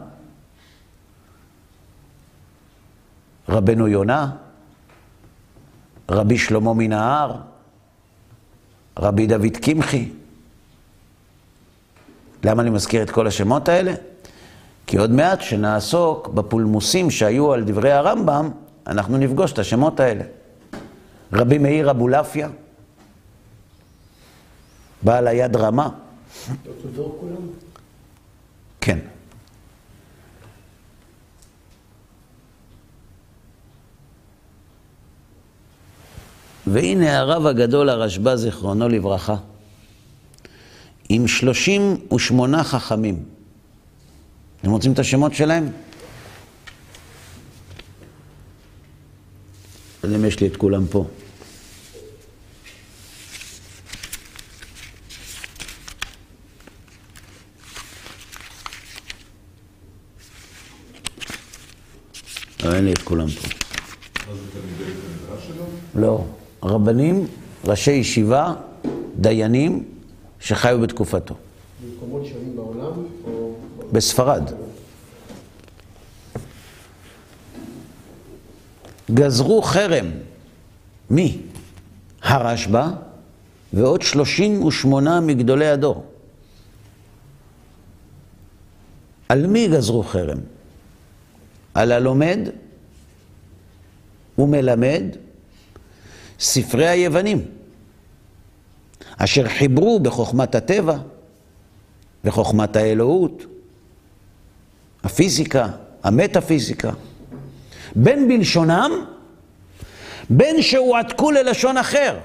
רבנו 3.49 3.88
יונה, 3.88 4.31
רבי 6.11 6.38
שלמה 6.38 6.75
מן 6.75 6.93
ההר, 6.93 7.37
רבי 8.99 9.27
דוד 9.27 9.57
קמחי. 9.62 10.12
למה 12.45 12.62
אני 12.62 12.71
מזכיר 12.71 13.03
את 13.03 13.11
כל 13.11 13.27
השמות 13.27 13.69
האלה? 13.69 13.95
כי 14.87 14.99
עוד 14.99 15.11
מעט 15.11 15.38
כשנעסוק 15.38 16.29
בפולמוסים 16.29 17.11
שהיו 17.11 17.53
על 17.53 17.64
דברי 17.64 17.93
הרמב"ם, 17.93 18.51
אנחנו 18.87 19.19
נפגוש 19.19 19.53
את 19.53 19.59
השמות 19.59 20.01
האלה. 20.01 20.25
רבי 21.32 21.58
מאיר 21.58 21.90
אבולעפיה, 21.90 22.48
בעל 25.02 25.26
היד 25.26 25.56
רמה. 25.56 25.88
כן. 28.80 28.98
והנה 36.66 37.18
הרב 37.18 37.46
הגדול 37.46 37.88
הרשב"א, 37.88 38.37
זיכרונו 38.37 38.88
לברכה, 38.88 39.37
עם 41.08 41.28
שלושים 41.28 41.96
ושמונה 42.14 42.64
חכמים. 42.64 43.24
אתם 44.60 44.70
רוצים 44.70 44.92
את 44.92 44.98
השמות 44.98 45.35
שלהם? 45.35 45.68
אם 50.13 50.25
יש 50.25 50.40
לי 50.40 50.46
את 50.46 50.57
כולם 50.57 50.87
פה. 50.87 51.07
לא, 62.65 62.75
אין 62.75 62.85
לי 62.85 62.92
את 62.92 62.98
כולם 62.98 63.27
פה. 63.29 63.48
לא. 65.94 66.25
רבנים, 66.63 67.27
ראשי 67.65 67.90
ישיבה, 67.90 68.55
דיינים, 69.21 69.85
שחיו 70.40 70.79
בתקופתו. 70.83 71.35
במקומות 71.85 72.27
שונים 72.27 72.57
בעולם? 72.57 72.92
או... 73.25 73.55
בספרד. 73.92 74.63
גזרו 79.11 79.63
חרם. 79.63 80.07
מי? 81.11 81.38
הרשב"א 82.23 82.88
ועוד 83.73 84.02
38 84.02 85.21
מגדולי 85.21 85.69
הדור. 85.69 86.07
על 89.29 89.46
מי 89.46 89.69
גזרו 89.69 90.02
חרם? 90.02 90.38
על 91.75 91.92
הלומד 91.92 92.38
ומלמד 94.38 95.02
ספרי 96.40 96.88
היוונים, 96.88 97.44
אשר 99.17 99.48
חיברו 99.48 100.00
בחוכמת 100.00 100.55
הטבע 100.55 100.98
וחוכמת 102.25 102.77
האלוהות, 102.77 103.42
הפיזיקה, 105.05 105.69
המטאפיזיקה. 106.02 106.90
בין 107.96 108.28
בלשונם, 108.28 108.90
בין 110.30 110.62
שהועתקו 110.62 111.30
ללשון 111.30 111.76
אחר. 111.76 112.18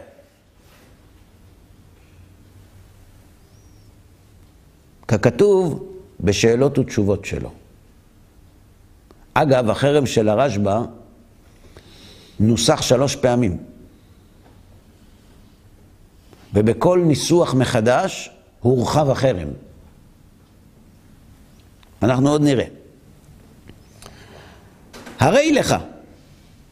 ככתוב 5.07 5.91
בשאלות 6.19 6.77
ותשובות 6.79 7.25
שלו. 7.25 7.51
אגב, 9.33 9.69
החרם 9.69 10.05
של 10.05 10.29
הרשב"א 10.29 10.79
נוסח 12.39 12.81
שלוש 12.81 13.15
פעמים. 13.15 13.57
ובכל 16.53 17.03
ניסוח 17.05 17.53
מחדש 17.53 18.31
הורחב 18.59 19.09
החרם. 19.09 19.49
אנחנו 22.03 22.29
עוד 22.29 22.41
נראה. 22.41 22.78
הרי 25.19 25.51
לך, 25.51 25.75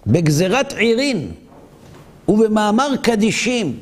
בגזירת 0.07 0.73
עירין 0.73 1.31
ובמאמר 2.27 2.95
קדישים, 3.03 3.77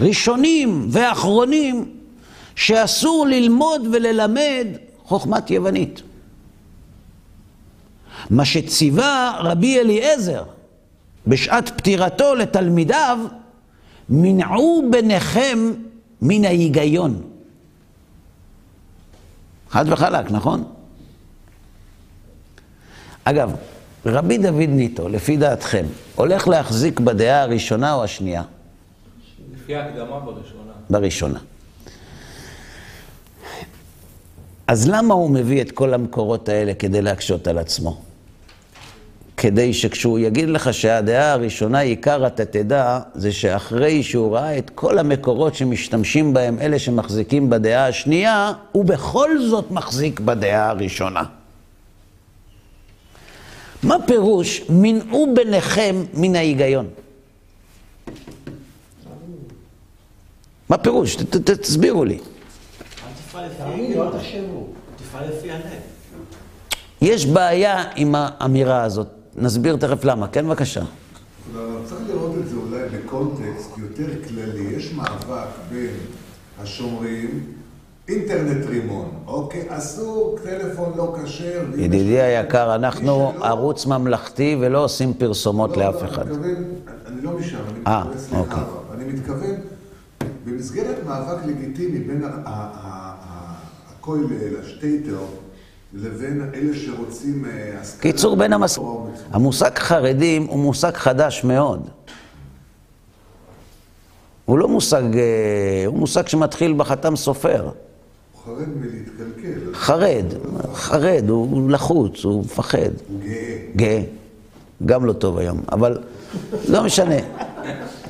ראשונים 0.00 0.86
ואחרונים, 0.90 1.96
שאסור 2.56 3.26
ללמוד 3.26 3.88
וללמד 3.92 4.66
חוכמת 5.04 5.50
יוונית. 5.50 6.02
מה 8.30 8.44
שציווה 8.44 9.36
רבי 9.38 9.80
אליעזר 9.80 10.42
בשעת 11.26 11.68
פטירתו 11.68 12.34
לתלמידיו, 12.34 13.18
מנעו 14.08 14.84
ביניכם 14.90 15.72
מן 16.22 16.44
ההיגיון. 16.44 17.22
חד 19.70 19.84
וחלק, 19.88 20.30
נכון? 20.30 20.64
אגב, 23.24 23.52
רבי 24.06 24.38
דוד 24.38 24.68
ניטו, 24.68 25.08
לפי 25.08 25.36
דעתכם, 25.36 25.84
הולך 26.14 26.48
להחזיק 26.48 27.00
בדעה 27.00 27.42
הראשונה 27.42 27.94
או 27.94 28.04
השנייה? 28.04 28.42
לפי 29.54 29.76
ההקדמה 29.76 30.20
בראשונה. 30.20 30.72
בראשונה. 30.90 31.38
אז 34.66 34.88
למה 34.88 35.14
הוא 35.14 35.30
מביא 35.30 35.62
את 35.62 35.70
כל 35.70 35.94
המקורות 35.94 36.48
האלה 36.48 36.74
כדי 36.74 37.02
להקשות 37.02 37.46
על 37.46 37.58
עצמו? 37.58 38.00
כדי 39.36 39.74
שכשהוא 39.74 40.18
יגיד 40.18 40.48
לך 40.48 40.74
שהדעה 40.74 41.32
הראשונה, 41.32 41.78
עיקר 41.78 42.26
אתה 42.26 42.44
תדע, 42.44 43.00
זה 43.14 43.32
שאחרי 43.32 44.02
שהוא 44.02 44.36
ראה 44.36 44.58
את 44.58 44.70
כל 44.70 44.98
המקורות 44.98 45.54
שמשתמשים 45.54 46.34
בהם 46.34 46.58
אלה 46.58 46.78
שמחזיקים 46.78 47.50
בדעה 47.50 47.86
השנייה, 47.86 48.52
הוא 48.72 48.84
בכל 48.84 49.30
זאת 49.38 49.70
מחזיק 49.70 50.20
בדעה 50.20 50.70
הראשונה. 50.70 51.22
מה 53.82 53.96
פירוש 54.06 54.62
מנעו 54.68 55.34
ביניכם 55.34 56.04
מן 56.14 56.36
ההיגיון? 56.36 56.88
מה 60.68 60.78
פירוש? 60.78 61.16
תסבירו 61.60 62.04
לי. 62.04 62.18
יש 67.00 67.26
בעיה 67.26 67.84
עם 67.96 68.14
האמירה 68.18 68.82
הזאת. 68.82 69.08
נסביר 69.36 69.76
תכף 69.76 70.04
למה. 70.04 70.28
כן, 70.28 70.46
בבקשה. 70.46 70.82
צריך 71.86 72.00
לראות 72.08 72.38
את 72.38 72.48
זה 72.48 72.56
אולי 72.56 72.82
בקונטקסט 72.88 73.78
יותר 73.78 74.06
כללי. 74.28 74.76
יש 74.76 74.92
מאבק 74.92 75.48
בין 75.70 75.94
השומרים, 76.58 77.44
אינטרנט 78.12 78.66
רימון, 78.66 79.08
אוקיי? 79.26 79.64
אסור, 79.68 80.38
טלפון 80.44 80.92
לא 80.96 81.16
כשר. 81.24 81.64
ידידי 81.76 82.20
היקר, 82.20 82.74
אנחנו 82.74 83.32
ערוץ 83.40 83.86
ממלכתי 83.86 84.56
ולא 84.60 84.84
עושים 84.84 85.14
פרסומות 85.14 85.76
לא, 85.76 85.84
לאף 85.84 86.02
לא, 86.02 86.08
אחד. 86.08 86.28
אני 86.28 87.22
לא 87.22 87.30
משם, 87.30 87.56
אני 87.56 87.80
אה, 87.86 88.04
מתכוון, 88.04 88.18
סליחה, 88.18 88.40
אוקיי. 88.40 88.62
אני 88.94 89.12
מתכוון, 89.12 89.54
במסגרת 90.46 90.96
מאבק 91.06 91.46
לגיטימי 91.46 91.98
בין 91.98 92.24
הכולל, 92.44 94.60
השטייטר, 94.60 95.18
לבין 95.94 96.50
אלה 96.54 96.76
שרוצים 96.76 97.44
אה, 97.44 97.80
השכלה... 97.80 98.02
קיצור, 98.02 98.36
בין 98.36 98.52
המס... 98.52 98.78
המושג 99.30 99.78
חרדים 99.78 100.46
הוא 100.46 100.58
מושג 100.58 100.92
חדש 100.94 101.44
מאוד. 101.44 101.88
הוא 104.44 104.58
לא 104.58 104.68
מושג, 104.68 105.16
אה, 105.16 105.84
הוא 105.86 105.98
מושג 105.98 106.26
שמתחיל 106.26 106.74
בחתם 106.76 107.16
סופר. 107.16 107.68
חרד 108.44 108.68
מלהתקלקל, 108.76 109.74
חרד, 109.74 110.24
חרד, 110.74 111.28
הוא 111.28 111.70
לחוץ, 111.70 112.24
הוא 112.24 112.40
מפחד. 112.40 112.78
גאה. 113.22 113.58
גאה. 113.76 114.02
גם 114.86 115.04
לא 115.04 115.12
טוב 115.12 115.38
היום, 115.38 115.60
אבל 115.72 115.98
לא 116.68 116.84
משנה. 116.84 117.16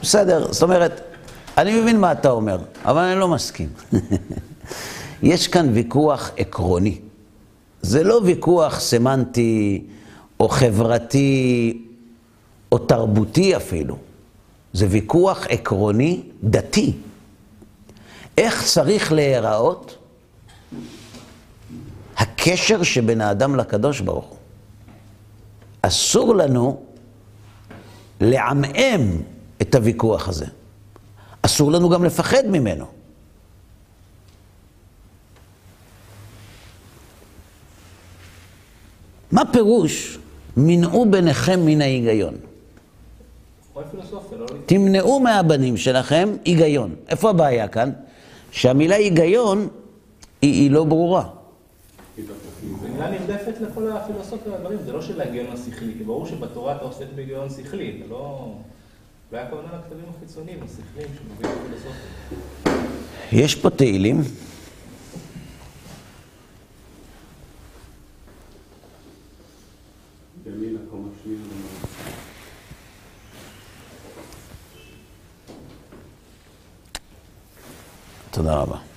בסדר, 0.02 0.52
זאת 0.52 0.62
אומרת, 0.62 1.00
אני 1.58 1.80
מבין 1.80 2.00
מה 2.00 2.12
אתה 2.12 2.30
אומר, 2.30 2.58
אבל 2.84 2.98
אני 2.98 3.20
לא 3.20 3.28
מסכים. 3.28 3.68
יש 5.22 5.48
כאן 5.48 5.70
ויכוח 5.72 6.30
עקרוני. 6.36 7.00
זה 7.82 8.04
לא 8.04 8.20
ויכוח 8.24 8.80
סמנטי 8.80 9.84
או 10.40 10.48
חברתי 10.48 11.82
או 12.72 12.78
תרבותי 12.78 13.56
אפילו. 13.56 13.96
זה 14.72 14.86
ויכוח 14.90 15.46
עקרוני 15.48 16.22
דתי. 16.44 16.92
איך 18.38 18.64
צריך 18.64 19.12
להיראות 19.12 20.01
הקשר 22.42 22.82
שבין 22.82 23.20
האדם 23.20 23.56
לקדוש 23.56 24.00
ברוך 24.00 24.24
הוא. 24.24 24.38
אסור 25.82 26.34
לנו 26.34 26.82
לעמעם 28.20 29.22
את 29.62 29.74
הוויכוח 29.74 30.28
הזה. 30.28 30.46
אסור 31.42 31.72
לנו 31.72 31.88
גם 31.88 32.04
לפחד 32.04 32.46
ממנו. 32.46 32.86
מה 39.32 39.42
פירוש 39.52 40.18
מנעו 40.56 41.10
ביניכם 41.10 41.60
מן 41.66 41.80
ההיגיון? 41.80 42.34
תמנעו 44.66 45.20
מהבנים 45.20 45.76
שלכם 45.76 46.28
היגיון. 46.44 46.94
איפה 47.08 47.30
הבעיה 47.30 47.68
כאן? 47.68 47.90
שהמילה 48.50 48.96
היגיון 48.96 49.68
היא, 50.42 50.52
היא 50.52 50.70
לא 50.70 50.84
ברורה. 50.84 51.41
זו 52.16 52.88
מילה 52.92 53.10
נרדפת 53.10 53.60
לכל 53.60 53.92
הפילוסופיה 53.92 54.52
והדברים, 54.52 54.78
זה 54.84 54.92
לא 54.92 55.02
של 55.02 55.20
ההיגיון 55.20 55.46
השכלי, 55.52 55.94
כי 55.98 56.04
ברור 56.04 56.26
שבתורה 56.26 56.76
אתה 56.76 56.84
עוסק 56.84 57.06
בהיגיון 57.14 57.50
שכלי, 57.50 57.98
זה 58.02 58.10
לא... 58.10 58.54
לא 59.32 59.38
היה 59.38 59.50
כוונה 59.50 59.68
לכתבים 59.78 60.04
החיצוניים, 60.16 60.58
השכליים, 60.62 61.08
שמביאים 61.18 61.58
פילוסופיה. 61.66 62.02
יש 63.32 63.54
פה 63.54 63.70
תהילים. 63.70 64.22
תודה 78.30 78.54
רבה. 78.54 78.91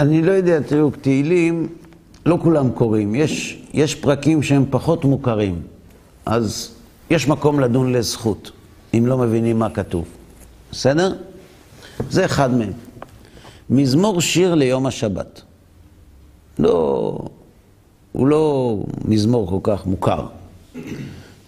אני 0.00 0.22
לא 0.22 0.32
יודע, 0.32 0.60
תראו, 0.60 0.90
תהילים, 0.90 1.68
לא 2.26 2.38
כולם 2.42 2.70
קוראים. 2.70 3.14
יש, 3.14 3.62
יש 3.74 3.94
פרקים 3.94 4.42
שהם 4.42 4.64
פחות 4.70 5.04
מוכרים, 5.04 5.62
אז 6.26 6.74
יש 7.10 7.28
מקום 7.28 7.60
לדון 7.60 7.92
לזכות, 7.92 8.50
אם 8.94 9.06
לא 9.06 9.18
מבינים 9.18 9.58
מה 9.58 9.70
כתוב. 9.70 10.04
בסדר? 10.70 11.12
זה 12.10 12.24
אחד 12.24 12.54
מהם. 12.54 12.72
מזמור 13.70 14.20
שיר 14.20 14.54
ליום 14.54 14.86
השבת. 14.86 15.42
לא, 16.58 17.18
הוא 18.12 18.26
לא 18.26 18.76
מזמור 19.04 19.48
כל 19.50 19.58
כך 19.62 19.86
מוכר. 19.86 20.26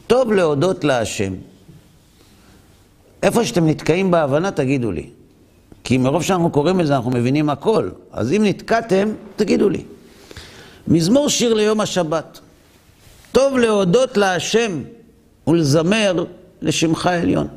טוב 0.07 0.33
להודות 0.33 0.85
להשם. 0.85 1.35
איפה 3.23 3.45
שאתם 3.45 3.67
נתקעים 3.67 4.11
בהבנה, 4.11 4.51
תגידו 4.51 4.93
לי. 4.93 5.11
כי 5.85 5.99
מרוב 5.99 6.23
שאנחנו 6.23 6.51
קוראים 6.51 6.81
את 6.81 6.87
זה, 6.87 6.97
אנחנו 6.97 7.11
מבינים 7.11 7.51
הכל. 7.51 7.89
אז 8.13 8.33
אם 8.33 8.43
נתקעתם, 8.45 9.09
תגידו 9.37 9.69
לי. 9.69 9.85
מזמור 10.89 11.29
שיר 11.29 11.55
ליום 11.55 11.81
השבת. 11.81 12.41
טוב 13.33 13.59
להודות 13.59 14.17
להשם 14.17 14.83
ולזמר 15.47 16.25
לשמך 16.63 17.07
עליון. 17.07 17.49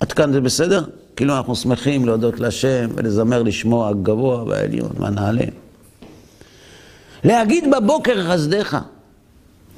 עד 0.00 0.12
כאן 0.12 0.32
זה 0.32 0.40
בסדר? 0.40 0.84
כאילו 1.16 1.36
אנחנו 1.36 1.56
שמחים 1.56 2.06
להודות 2.06 2.40
להשם 2.40 2.88
ולזמר 2.94 3.42
לשמו 3.42 3.88
הגבוה 3.88 4.44
והעליון 4.44 4.90
והנעלה. 4.98 5.44
להגיד 7.24 7.64
בבוקר 7.70 8.32
חסדיך 8.32 8.76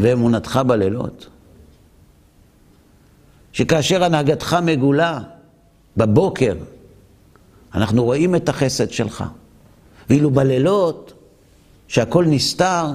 ואמונתך 0.01 0.61
בלילות. 0.67 1.27
שכאשר 3.53 4.05
הנהגתך 4.05 4.57
מגולה 4.63 5.21
בבוקר, 5.97 6.55
אנחנו 7.75 8.05
רואים 8.05 8.35
את 8.35 8.49
החסד 8.49 8.91
שלך. 8.91 9.25
ואילו 10.11 10.31
בלילות, 10.31 11.13
שהכל 11.89 12.25
נסתר, 12.29 12.87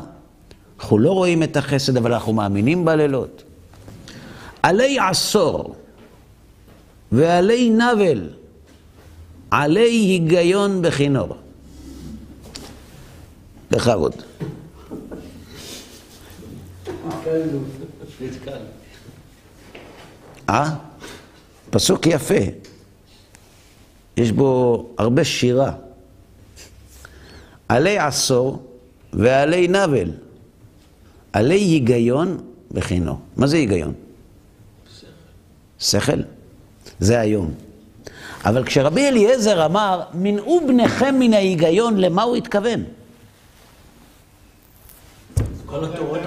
אנחנו 0.79 0.97
לא 0.97 1.11
רואים 1.11 1.43
את 1.43 1.57
החסד, 1.57 1.97
אבל 1.97 2.13
אנחנו 2.13 2.33
מאמינים 2.33 2.85
בלילות. 2.85 3.43
עלי 4.63 4.97
עשור 4.99 5.75
ועלי 7.11 7.69
נבל, 7.69 8.29
עלי 9.51 9.89
היגיון 9.89 10.81
בכינור. 10.81 11.37
בכבוד. 13.71 14.15
אה? 20.49 20.75
פסוק 21.69 22.07
יפה. 22.07 22.66
יש 24.17 24.31
בו 24.31 24.85
הרבה 24.97 25.23
שירה. 25.23 25.71
עלי 27.69 27.97
עשור 27.97 28.63
ועלי 29.13 29.67
נבל. 29.67 30.11
עלי 31.33 31.55
היגיון 31.55 32.37
בכינו. 32.71 33.19
מה 33.37 33.47
זה 33.47 33.57
היגיון? 33.57 33.93
שכל. 34.99 35.07
שכל? 35.79 36.21
זה 36.99 37.19
היום. 37.19 37.53
אבל 38.45 38.63
כשרבי 38.65 39.07
אליעזר 39.07 39.65
אמר, 39.65 40.01
מנעו 40.13 40.61
בניכם 40.67 41.15
מן 41.19 41.33
ההיגיון, 41.33 41.97
למה 41.97 42.23
הוא 42.23 42.35
התכוון? 42.35 42.83
כל 45.65 45.85
התורות 45.85 46.19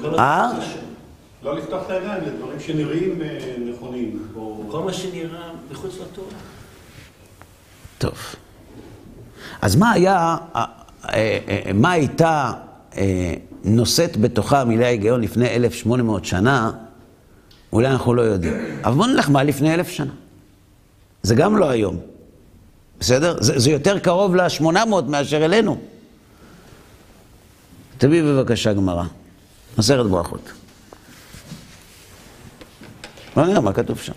כל 0.00 0.18
אה? 0.18 0.50
לא 1.42 1.58
לפתוח 1.58 1.82
את 1.86 1.90
הידיים 1.90 2.22
לדברים 2.24 2.60
שנראים 2.60 3.22
אה, 3.22 3.54
נכונים. 3.74 4.28
או- 4.36 4.62
כל 4.70 4.80
מה 4.80 4.92
שנראה 4.92 5.50
מחוץ 5.70 5.94
לתורה. 5.94 6.28
טוב. 7.98 8.14
אז 9.62 9.76
מה 9.76 9.92
היה, 9.92 10.36
אה, 10.56 10.64
אה, 11.04 11.38
אה, 11.48 11.72
מה 11.74 11.92
הייתה 11.92 12.52
נושאת 13.64 14.16
בתוכה 14.16 14.60
המילה 14.60 14.86
היגיון 14.86 15.20
לפני 15.20 15.48
1,800 15.48 16.24
שנה? 16.24 16.70
אולי 17.72 17.88
אנחנו 17.88 18.14
לא 18.14 18.22
יודעים. 18.22 18.54
אבל 18.84 18.94
בואו 18.94 19.06
נלך 19.06 19.30
מה 19.30 19.42
לפני 19.42 19.74
אלף 19.74 19.88
שנה. 19.88 20.12
זה 21.22 21.34
גם 21.34 21.56
לא 21.56 21.70
היום. 21.70 22.00
בסדר? 23.00 23.36
זה, 23.40 23.58
זה 23.58 23.70
יותר 23.70 23.98
קרוב 23.98 24.36
ל-800 24.36 25.02
מאשר 25.08 25.44
אלינו. 25.44 25.78
תביא 27.98 28.22
בבקשה 28.22 28.72
גמרא. 28.72 29.04
מסכת 29.78 30.04
ברכות. 30.10 30.52
לא 33.36 33.46
נראה 33.46 33.60
מה 33.60 33.72
כתוב 33.72 33.98
שם. 33.98 34.12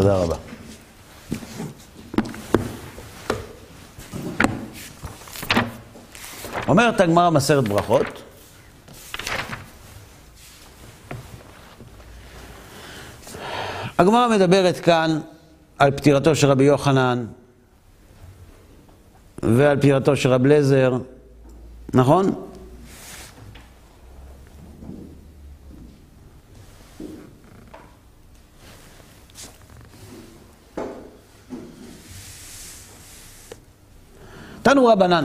תודה 0.00 0.16
רבה. 0.16 0.36
אומרת 6.68 7.00
הגמרא 7.00 7.30
מסרת 7.30 7.68
ברכות, 7.68 8.22
הגמרא 13.98 14.28
מדברת 14.28 14.78
כאן 14.78 15.20
על 15.78 15.90
פטירתו 15.90 16.34
של 16.34 16.50
רבי 16.50 16.64
יוחנן 16.64 17.26
ועל 19.42 19.76
פטירתו 19.76 20.16
של 20.16 20.28
רב 20.28 20.46
לזר, 20.46 20.98
נכון? 21.94 22.47
רבנן, 34.88 35.24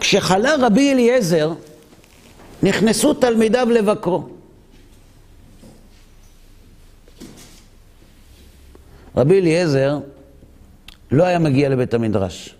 כשחלה 0.00 0.54
רבי 0.60 0.92
אליעזר, 0.92 1.52
נכנסו 2.62 3.14
תלמידיו 3.14 3.68
לבקרו. 3.70 4.28
רבי 9.16 9.40
אליעזר 9.40 9.98
לא 11.10 11.24
היה 11.24 11.38
מגיע 11.38 11.68
לבית 11.68 11.94
המדרש. 11.94 12.54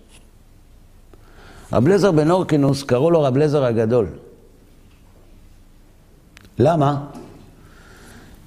רב 1.73 1.87
לזר 1.87 2.11
בן 2.11 2.31
אורקינוס, 2.31 2.83
קראו 2.83 3.11
לו 3.11 3.21
רב 3.21 3.37
לזר 3.37 3.65
הגדול. 3.65 4.07
למה? 6.59 7.05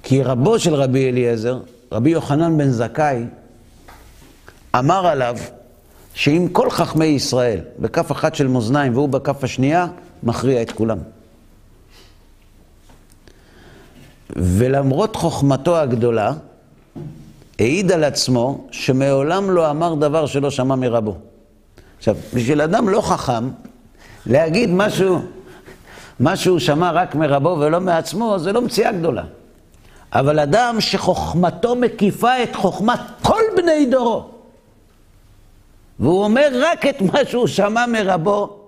כי 0.03 0.23
רבו 0.23 0.59
של 0.59 0.75
רבי 0.75 1.09
אליעזר, 1.09 1.59
רבי 1.91 2.09
יוחנן 2.09 2.57
בן 2.57 2.69
זכאי, 2.69 3.25
אמר 4.75 5.07
עליו 5.07 5.37
שאם 6.13 6.47
כל 6.51 6.69
חכמי 6.69 7.05
ישראל 7.05 7.59
בכף 7.79 8.11
אחת 8.11 8.35
של 8.35 8.47
מאזניים 8.47 8.93
והוא 8.93 9.09
בכף 9.09 9.43
השנייה, 9.43 9.87
מכריע 10.23 10.61
את 10.61 10.71
כולם. 10.71 10.97
ולמרות 14.35 15.15
חוכמתו 15.15 15.77
הגדולה, 15.77 16.33
העיד 17.59 17.91
על 17.91 18.03
עצמו 18.03 18.67
שמעולם 18.71 19.51
לא 19.51 19.69
אמר 19.71 19.95
דבר 19.95 20.25
שלא 20.25 20.51
שמע 20.51 20.75
מרבו. 20.75 21.17
עכשיו, 21.97 22.15
בשביל 22.33 22.61
אדם 22.61 22.89
לא 22.89 23.01
חכם, 23.01 23.49
להגיד 24.25 24.69
משהו, 24.69 25.19
משהו 26.19 26.59
שמע 26.59 26.91
רק 26.91 27.15
מרבו 27.15 27.57
ולא 27.59 27.81
מעצמו, 27.81 28.39
זה 28.39 28.51
לא 28.51 28.61
מציאה 28.61 28.91
גדולה. 28.91 29.23
אבל 30.13 30.39
אדם 30.39 30.81
שחוכמתו 30.81 31.75
מקיפה 31.75 32.43
את 32.43 32.55
חוכמת 32.55 32.99
כל 33.21 33.41
בני 33.57 33.85
דורו, 33.85 34.32
והוא 35.99 36.23
אומר 36.23 36.49
רק 36.53 36.85
את 36.85 37.01
מה 37.01 37.19
שהוא 37.25 37.47
שמע 37.47 37.85
מרבו, 37.85 38.59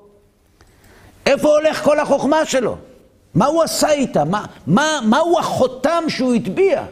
איפה 1.25 1.47
הולך 1.47 1.83
כל 1.83 1.99
החוכמה 1.99 2.45
שלו? 2.45 2.77
מה 3.35 3.45
הוא 3.45 3.63
עשה 3.63 3.91
איתה? 3.91 4.23
מה, 4.23 4.45
מה, 4.67 4.99
מהו 5.05 5.39
החותם 5.39 6.03
שהוא 6.07 6.33
הטביע? 6.33 6.83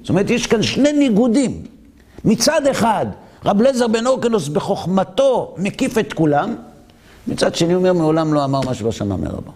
זאת 0.00 0.08
אומרת, 0.08 0.30
יש 0.30 0.46
כאן 0.46 0.62
שני 0.62 0.92
ניגודים. 0.92 1.62
מצד 2.24 2.66
אחד, 2.66 3.06
רב 3.44 3.62
לזר 3.62 3.88
בן 3.88 4.06
אורקנוס 4.06 4.48
בחוכמתו 4.48 5.54
מקיף 5.58 5.98
את 5.98 6.12
כולם, 6.12 6.56
מצד 7.26 7.54
שני 7.54 7.72
הוא 7.72 7.78
אומר, 7.78 7.92
מעולם 7.92 8.34
לא 8.34 8.44
אמר 8.44 8.60
מה 8.60 8.74
שלא 8.74 8.92
שמע 8.92 9.16
מרבו. 9.16 9.52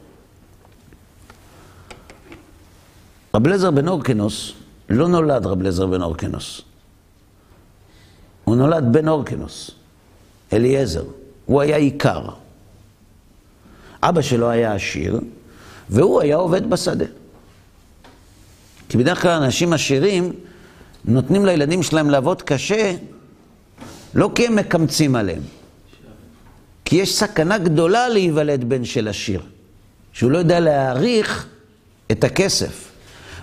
רב 3.34 3.46
לזר 3.46 3.70
בן 3.70 3.88
אורקנוס, 3.88 4.52
לא 4.88 5.08
נולד 5.08 5.46
רב 5.46 5.62
לזר 5.62 5.86
בן 5.86 6.02
אורקנוס. 6.02 6.67
הוא 8.48 8.56
נולד 8.56 8.84
בן 8.92 9.08
אורקנוס, 9.08 9.70
אליעזר. 10.52 11.04
הוא 11.46 11.60
היה 11.60 11.76
עיקר. 11.76 12.28
אבא 14.02 14.22
שלו 14.22 14.50
היה 14.50 14.74
עשיר, 14.74 15.20
והוא 15.90 16.20
היה 16.20 16.36
עובד 16.36 16.70
בשדה. 16.70 17.04
כי 18.88 18.96
בדרך 18.96 19.22
כלל 19.22 19.42
אנשים 19.42 19.72
עשירים 19.72 20.32
נותנים 21.04 21.46
לילדים 21.46 21.82
שלהם 21.82 22.10
לעבוד 22.10 22.42
קשה, 22.42 22.94
לא 24.14 24.30
כי 24.34 24.46
הם 24.46 24.56
מקמצים 24.56 25.16
עליהם, 25.16 25.42
כי 26.84 26.96
יש 26.96 27.16
סכנה 27.16 27.58
גדולה 27.58 28.08
להיוולד 28.08 28.64
בן 28.64 28.84
של 28.84 29.08
עשיר, 29.08 29.42
שהוא 30.12 30.30
לא 30.30 30.38
יודע 30.38 30.60
להעריך 30.60 31.46
את 32.12 32.24
הכסף. 32.24 32.90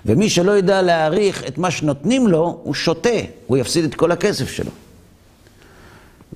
ומי 0.05 0.29
שלא 0.29 0.51
יודע 0.51 0.81
להעריך 0.81 1.47
את 1.47 1.57
מה 1.57 1.71
שנותנים 1.71 2.27
לו, 2.27 2.59
הוא 2.63 2.73
שותה, 2.73 3.19
הוא 3.47 3.57
יפסיד 3.57 3.85
את 3.85 3.95
כל 3.95 4.11
הכסף 4.11 4.49
שלו. 4.49 4.71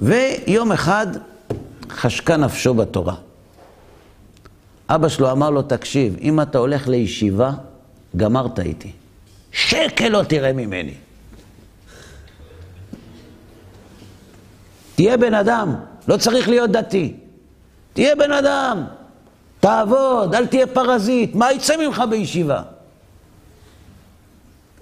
ויום 0.01 0.71
אחד 0.71 1.07
חשקה 1.89 2.37
נפשו 2.37 2.73
בתורה. 2.73 3.15
אבא 4.89 5.09
שלו 5.09 5.31
אמר 5.31 5.49
לו, 5.49 5.61
תקשיב, 5.61 6.17
אם 6.21 6.41
אתה 6.41 6.57
הולך 6.57 6.87
לישיבה, 6.87 7.51
גמרת 8.17 8.59
איתי. 8.59 8.91
שקל 9.51 10.07
לא 10.07 10.23
תראה 10.23 10.53
ממני. 10.53 10.93
תהיה 14.95 15.17
בן 15.17 15.33
אדם, 15.33 15.75
לא 16.07 16.17
צריך 16.17 16.49
להיות 16.49 16.71
דתי. 16.71 17.13
תהיה 17.93 18.15
בן 18.15 18.31
אדם, 18.31 18.85
תעבוד, 19.59 20.35
אל 20.35 20.45
תהיה 20.47 20.67
פרזיט, 20.67 21.35
מה 21.35 21.51
יצא 21.51 21.77
ממך 21.77 22.03
בישיבה? 22.09 22.61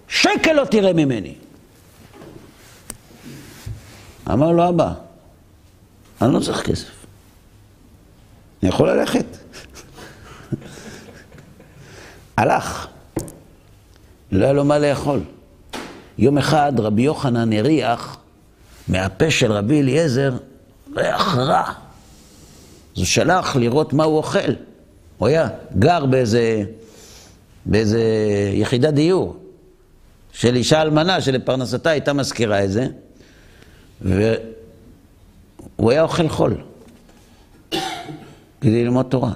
שקל 0.07 0.53
לא 0.53 0.65
תראה 0.65 0.93
ממני. 0.93 1.36
אמר 4.32 4.51
לו, 4.51 4.70
אבא, 4.70 4.93
אני 6.22 6.34
לא 6.34 6.39
צריך 6.39 6.61
כסף. 6.61 7.05
אני 8.63 8.70
יכול 8.70 8.91
ללכת. 8.91 9.26
הלך. 12.38 12.88
לא 14.32 14.43
היה 14.43 14.53
לו 14.53 14.65
מה 14.65 14.80
לאכול. 14.80 15.20
יום 16.18 16.38
אחד 16.38 16.74
רבי 16.78 17.01
יוחנן 17.01 17.53
הריח 17.53 18.18
מהפה 18.88 19.32
של 19.32 19.51
רבי 19.51 19.82
אליעזר 19.82 20.34
ריח 20.95 21.38
רע. 21.38 21.61
אז 21.61 21.74
הוא 22.95 23.05
שלח 23.05 23.55
לראות 23.55 23.93
מה 23.93 24.03
הוא 24.03 24.18
אוכל. 24.18 24.53
הוא 25.18 25.28
היה 25.28 25.49
גר 25.80 26.05
באיזה, 26.05 26.63
באיזה 27.65 28.01
יחידת 28.53 28.93
דיור 28.93 29.38
של 30.32 30.55
אישה 30.55 30.82
אלמנה 30.82 31.22
שלפרנסתה 31.22 31.89
הייתה 31.89 32.13
מזכירה 32.13 32.63
את 32.63 32.72
זה, 32.72 32.88
והוא 35.80 35.92
היה 35.92 36.02
אוכל 36.02 36.30
חול 36.30 36.58
כדי 38.62 38.84
ללמוד 38.84 39.06
תורה. 39.10 39.32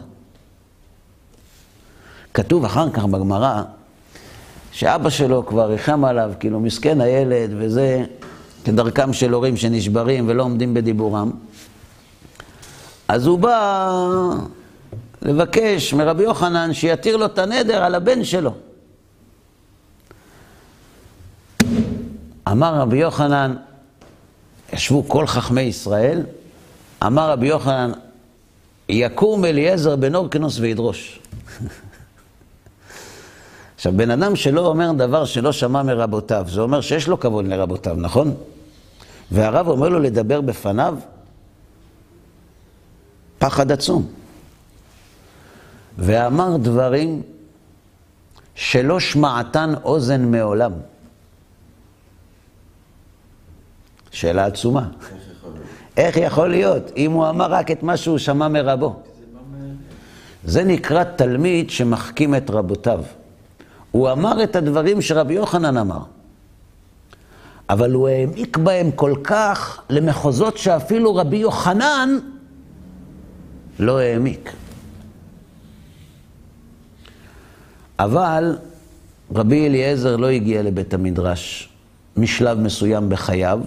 כתוב 2.34 2.66
אחר 2.66 2.90
כך 2.90 3.06
בגמרא 3.06 3.64
שאבא 4.72 5.10
שלו 5.10 5.46
כבר 5.46 5.66
ריחם 5.66 6.06
עליו, 6.06 6.32
כאילו 6.40 6.60
מסכן 6.60 7.02
הילד 7.02 7.50
וזה, 7.58 8.04
כדרכם 8.66 9.14
של 9.14 9.34
הורים 9.34 9.58
שנשברים 9.58 10.30
ולא 10.30 10.44
עומדים 10.44 10.74
בדיבורם. 10.74 11.32
אז 13.08 13.26
הוא 13.26 13.40
בא 13.40 13.90
לבקש 15.22 15.94
מרבי 15.94 16.24
יוחנן 16.24 16.74
שיתיר 16.74 17.18
לו 17.18 17.26
את 17.26 17.38
הנדר 17.38 17.84
על 17.84 17.96
הבן 17.96 18.24
שלו. 18.24 18.54
אמר 22.52 22.76
רבי 22.76 22.98
יוחנן, 22.98 23.56
ישבו 24.74 25.04
כל 25.08 25.28
חכמי 25.28 25.62
ישראל, 25.62 26.24
אמר 27.06 27.32
רבי 27.32 27.48
יוחנן, 27.48 27.92
יקום 28.90 29.46
אליעזר 29.46 29.96
בן 29.96 30.16
אורקנוס 30.16 30.60
וידרוש. 30.60 31.20
עכשיו, 33.76 33.94
בן 33.96 34.12
אדם 34.12 34.36
שלא 34.36 34.68
אומר 34.68 34.92
דבר 34.92 35.26
שלא 35.26 35.52
שמע 35.52 35.84
מרבותיו, 35.84 36.46
זה 36.50 36.62
אומר 36.62 36.82
שיש 36.82 37.08
לו 37.08 37.20
כבוד 37.20 37.46
לרבותיו, 37.46 37.96
נכון? 38.00 38.34
והרב 39.32 39.68
אומר 39.68 39.90
לו 39.90 40.00
לדבר 40.00 40.42
בפניו, 40.42 40.96
פחד 43.38 43.72
עצום. 43.72 44.08
ואמר 45.98 46.58
דברים 46.58 47.22
שלא 48.56 49.00
שמעתן 49.00 49.74
אוזן 49.84 50.32
מעולם. 50.32 50.72
שאלה 54.12 54.46
עצומה. 54.46 54.88
איך 55.98 56.18
יכול 56.18 56.50
להיות 56.50 56.92
אם 56.98 57.12
הוא 57.12 57.30
אמר 57.30 57.52
רק 57.52 57.72
את 57.72 57.84
מה 57.84 57.98
שהוא 57.98 58.18
שמע 58.18 58.48
מרבו? 58.48 58.96
זה 60.44 60.64
נקרא 60.64 61.04
תלמיד 61.04 61.70
שמחכים 61.70 62.36
את 62.36 62.50
רבותיו. 62.50 63.04
הוא 63.92 64.12
אמר 64.12 64.44
את 64.44 64.56
הדברים 64.56 65.02
שרבי 65.02 65.34
יוחנן 65.34 65.78
אמר, 65.78 66.00
אבל 67.70 67.92
הוא 67.92 68.08
העמיק 68.08 68.58
בהם 68.58 68.92
כל 68.92 69.14
כך 69.24 69.82
למחוזות 69.90 70.58
שאפילו 70.58 71.16
רבי 71.16 71.38
יוחנן 71.38 72.10
לא 73.80 74.00
העמיק. 74.00 74.54
אבל 78.00 78.58
רבי 79.36 79.68
אליעזר 79.68 80.16
לא 80.16 80.30
הגיע 80.30 80.64
לבית 80.64 80.94
המדרש 80.94 81.70
משלב 82.18 82.60
מסוים 82.60 83.10
בחייו, 83.10 83.60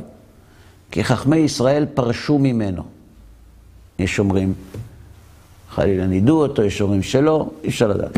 כי 0.95 1.05
חכמי 1.05 1.37
ישראל 1.37 1.87
פרשו 1.95 2.39
ממנו. 2.39 2.83
יש 3.99 4.19
אומרים, 4.19 4.55
חלילה 5.71 6.07
נידו 6.07 6.43
אותו, 6.43 6.63
יש 6.63 6.81
אומרים 6.81 7.03
שלא, 7.03 7.51
אי 7.65 7.69
אפשר 7.69 7.89
לדעת. 7.89 8.17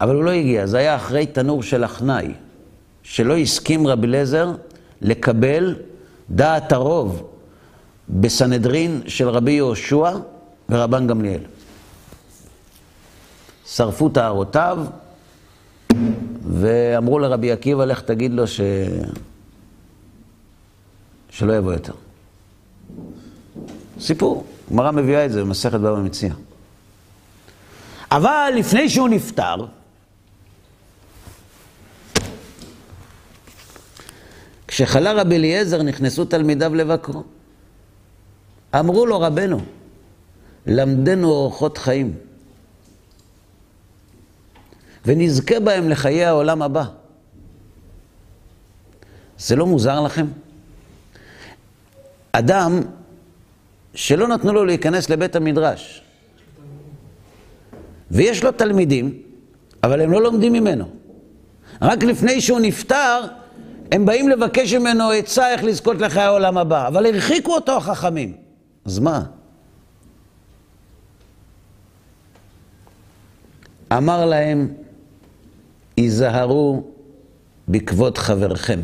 אבל 0.00 0.14
הוא 0.14 0.24
לא 0.24 0.30
הגיע, 0.30 0.66
זה 0.66 0.78
היה 0.78 0.96
אחרי 0.96 1.26
תנור 1.26 1.62
של 1.62 1.84
אחנאי, 1.84 2.32
שלא 3.02 3.36
הסכים 3.36 3.86
רבי 3.86 4.06
אליעזר 4.06 4.52
לקבל 5.02 5.76
דעת 6.30 6.72
הרוב 6.72 7.28
בסנהדרין 8.08 9.00
של 9.06 9.28
רבי 9.28 9.52
יהושע 9.52 10.10
ורבן 10.68 11.06
גמליאל. 11.06 11.40
שרפו 13.66 14.08
טהרותיו 14.08 14.78
ואמרו 16.52 17.18
לרבי 17.18 17.52
עקיבא, 17.52 17.84
לך 17.84 18.00
תגיד 18.00 18.32
לו 18.32 18.46
ש... 18.46 18.60
שלא 21.38 21.52
יבוא 21.52 21.72
יותר. 21.72 21.92
סיפור, 24.00 24.46
גמרא 24.72 24.90
מביאה 24.90 25.24
את 25.24 25.32
זה 25.32 25.40
במסכת 25.40 25.74
בבא 25.74 26.00
מציע. 26.00 26.34
אבל 28.10 28.52
לפני 28.56 28.88
שהוא 28.88 29.08
נפטר, 29.08 29.56
כשחלה 34.68 35.12
רבי 35.12 35.36
אליעזר 35.36 35.82
נכנסו 35.82 36.24
תלמידיו 36.24 36.74
לבקרו. 36.74 37.22
אמרו 38.78 39.06
לו 39.06 39.20
רבנו, 39.20 39.60
למדנו 40.66 41.28
אורחות 41.28 41.78
חיים, 41.78 42.14
ונזכה 45.06 45.60
בהם 45.60 45.88
לחיי 45.88 46.24
העולם 46.24 46.62
הבא. 46.62 46.84
זה 49.38 49.56
לא 49.56 49.66
מוזר 49.66 50.00
לכם? 50.00 50.26
אדם 52.32 52.80
שלא 53.94 54.28
נתנו 54.28 54.52
לו 54.52 54.64
להיכנס 54.64 55.10
לבית 55.10 55.36
המדרש, 55.36 56.02
ויש 58.10 58.44
לו 58.44 58.52
תלמידים, 58.52 59.22
אבל 59.82 60.00
הם 60.00 60.12
לא 60.12 60.22
לומדים 60.22 60.52
ממנו. 60.52 60.88
רק 61.82 62.02
לפני 62.02 62.40
שהוא 62.40 62.60
נפטר, 62.60 63.20
הם 63.92 64.06
באים 64.06 64.28
לבקש 64.28 64.74
ממנו 64.74 65.10
עצה 65.10 65.52
איך 65.52 65.64
לזכות 65.64 66.00
לחיי 66.00 66.22
העולם 66.22 66.58
הבא, 66.58 66.88
אבל 66.88 67.06
הרחיקו 67.06 67.54
אותו 67.54 67.76
החכמים. 67.76 68.36
אז 68.84 68.98
מה? 68.98 69.22
אמר 73.92 74.26
להם, 74.26 74.68
היזהרו 75.96 76.82
בכבוד 77.68 78.18
חברכם. 78.18 78.80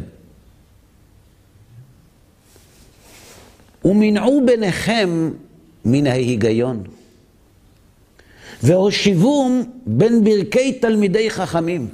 ומנעו 3.84 4.42
ביניכם 4.46 5.30
מן 5.84 6.06
ההיגיון. 6.06 6.82
והושיבום 8.62 9.62
בין 9.86 10.24
ברכי 10.24 10.72
תלמידי 10.72 11.30
חכמים. 11.30 11.88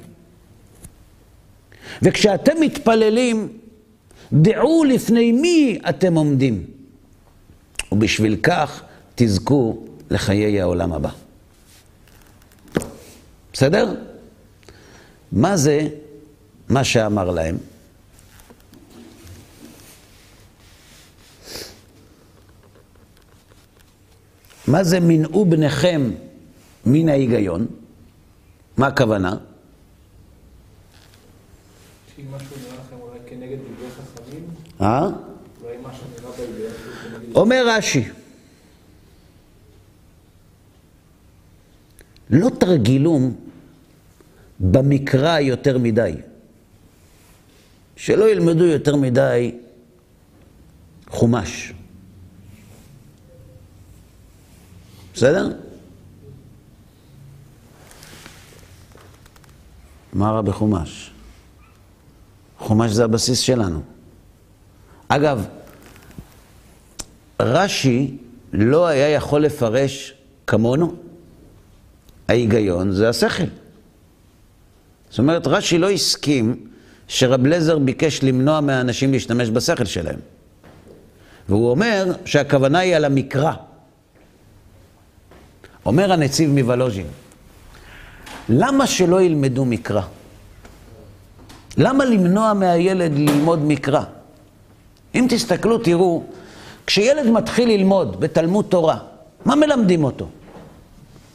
וכשאתם 2.01 2.61
מתפללים, 2.61 3.47
דעו 4.33 4.83
לפני 4.83 5.31
מי 5.31 5.79
אתם 5.89 6.15
עומדים. 6.15 6.65
ובשביל 7.91 8.37
כך 8.43 8.83
תזכו 9.15 9.85
לחיי 10.11 10.61
העולם 10.61 10.93
הבא. 10.93 11.09
בסדר? 13.53 13.95
מה 15.31 15.57
זה 15.57 15.87
מה 16.69 16.83
שאמר 16.83 17.31
להם? 17.31 17.57
מה 24.67 24.83
זה 24.83 24.99
מנעו 24.99 25.45
בניכם 25.45 26.11
מן 26.85 27.09
ההיגיון? 27.09 27.67
מה 28.77 28.87
הכוונה? 28.87 29.35
אה? 34.81 35.07
אומר 37.35 37.63
רש"י, 37.67 38.03
לא 42.29 42.49
תרגילום 42.59 43.35
במקרא 44.59 45.39
יותר 45.39 45.77
מדי. 45.77 46.13
שלא 47.95 48.31
ילמדו 48.31 48.65
יותר 48.65 48.95
מדי 48.95 49.55
חומש. 51.09 51.73
בסדר? 55.13 55.49
מה 60.13 60.31
רע 60.31 60.41
בחומש? 60.41 61.11
חומש 62.59 62.91
זה 62.91 63.03
הבסיס 63.03 63.39
שלנו. 63.39 63.81
אגב, 65.07 65.45
רש"י 67.39 68.17
לא 68.53 68.87
היה 68.87 69.09
יכול 69.09 69.41
לפרש 69.41 70.13
כמונו. 70.47 70.95
ההיגיון 72.27 72.91
זה 72.91 73.09
השכל. 73.09 73.43
זאת 75.09 75.19
אומרת, 75.19 75.47
רש"י 75.47 75.77
לא 75.77 75.89
הסכים 75.89 76.67
שרב 77.07 77.45
לזר 77.45 77.79
ביקש 77.79 78.23
למנוע 78.23 78.61
מהאנשים 78.61 79.11
להשתמש 79.11 79.49
בשכל 79.49 79.85
שלהם. 79.85 80.19
והוא 81.49 81.69
אומר 81.69 82.05
שהכוונה 82.25 82.79
היא 82.79 82.95
על 82.95 83.05
המקרא. 83.05 83.53
אומר 85.85 86.11
הנציב 86.11 86.49
מוולוז'ין, 86.49 87.07
למה 88.49 88.87
שלא 88.87 89.21
ילמדו 89.21 89.65
מקרא? 89.65 90.01
למה 91.77 92.05
למנוע 92.05 92.53
מהילד 92.53 93.11
ללמוד 93.15 93.59
מקרא? 93.63 94.03
אם 95.15 95.27
תסתכלו, 95.29 95.77
תראו, 95.77 96.23
כשילד 96.87 97.29
מתחיל 97.29 97.69
ללמוד 97.69 98.19
בתלמוד 98.19 98.65
תורה, 98.69 98.97
מה 99.45 99.55
מלמדים 99.55 100.03
אותו? 100.03 100.27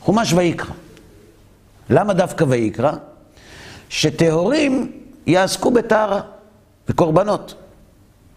חומש 0.00 0.32
ויקרא. 0.32 0.74
למה 1.90 2.14
דווקא 2.14 2.44
ויקרא? 2.48 2.92
שטהורים 3.88 4.92
יעסקו 5.26 5.70
בטהרה, 5.70 6.20
בקורבנות. 6.88 7.54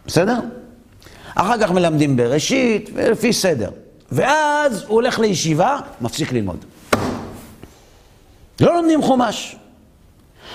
בסדר? 0.06 0.40
אחר 1.36 1.62
כך 1.62 1.72
מלמדים 1.72 2.18
בראשית, 2.18 2.90
ולפי 2.94 3.34
סדר. 3.34 3.70
ואז 4.12 4.84
הוא 4.84 4.94
הולך 4.94 5.20
לישיבה, 5.20 5.80
מפסיק 6.02 6.32
ללמוד. 6.32 6.66
לא 8.62 8.76
לומדים 8.76 9.02
חומש. 9.02 9.56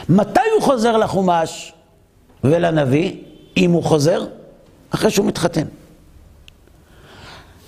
מתי 0.08 0.40
הוא 0.54 0.62
חוזר 0.62 0.96
לחומש 0.96 1.72
ולנביא, 2.44 3.16
אם 3.56 3.70
הוא 3.70 3.82
חוזר? 3.82 4.26
אחרי 4.90 5.10
שהוא 5.10 5.26
מתחתן. 5.26 5.66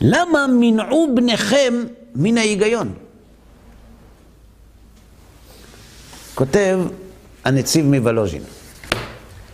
למה 0.01 0.47
מנעו 0.47 1.09
בניכם 1.15 1.85
מן 2.15 2.39
ההיגיון? 2.39 2.95
כותב 6.35 6.81
הנציב 7.45 7.87
מוולוז'ין, 7.87 8.43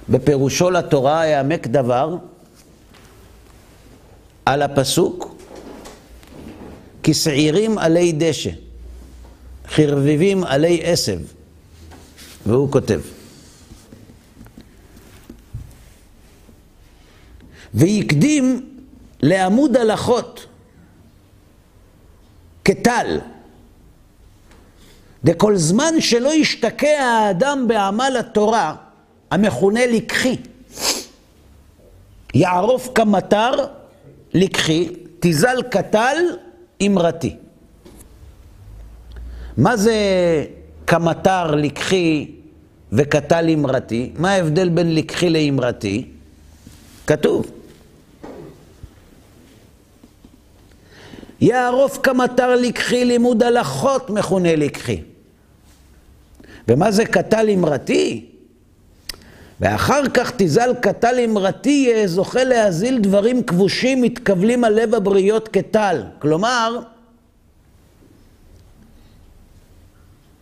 בפירושו 0.08 0.70
לתורה 0.70 1.26
יעמק 1.26 1.66
דבר 1.66 2.16
על 4.46 4.62
הפסוק 4.62 5.31
כי 7.02 7.14
שעירים 7.14 7.78
עלי 7.78 8.12
דשא, 8.12 8.50
חרביבים 9.68 10.44
עלי 10.44 10.80
עשב. 10.84 11.18
והוא 12.46 12.72
כותב, 12.72 13.00
והקדים 17.74 18.68
לעמוד 19.22 19.76
הלכות 19.76 20.46
כטל, 22.64 23.20
דכל 25.24 25.56
זמן 25.56 26.00
שלא 26.00 26.34
ישתקע 26.34 27.02
האדם 27.02 27.68
בעמל 27.68 28.16
התורה, 28.20 28.74
המכונה 29.30 29.86
לקחי, 29.86 30.36
יערוף 32.34 32.88
כמטר 32.94 33.52
לקחי, 34.34 34.88
תזל 35.20 35.62
קטל 35.70 36.16
אמרתי. 36.86 37.36
מה 39.56 39.76
זה 39.76 39.94
כמטר 40.86 41.54
לקחי 41.54 42.30
וקטל 42.92 43.50
אמרתי? 43.50 44.10
מה 44.18 44.30
ההבדל 44.30 44.68
בין 44.68 44.94
לקחי 44.94 45.30
לאמרתי? 45.30 46.08
כתוב. 47.06 47.50
יערוף 51.40 51.98
כמטר 52.02 52.54
לקחי 52.56 53.04
לימוד 53.04 53.42
הלכות 53.42 54.10
מכונה 54.10 54.56
לקחי. 54.56 55.02
ומה 56.68 56.90
זה 56.90 57.04
קטל 57.04 57.50
אמרתי? 57.50 58.31
ואחר 59.62 60.08
כך 60.14 60.32
תזל 60.36 60.74
קטל 60.80 61.20
אמרתי 61.24 61.70
יהיה 61.70 62.06
זוכה 62.06 62.44
להזיל 62.44 62.98
דברים 62.98 63.42
כבושים 63.42 64.02
מתקבלים 64.02 64.64
על 64.64 64.80
לב 64.82 64.94
הבריות 64.94 65.48
כטל. 65.48 66.02
כלומר, 66.18 66.78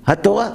התורה. 0.07 0.51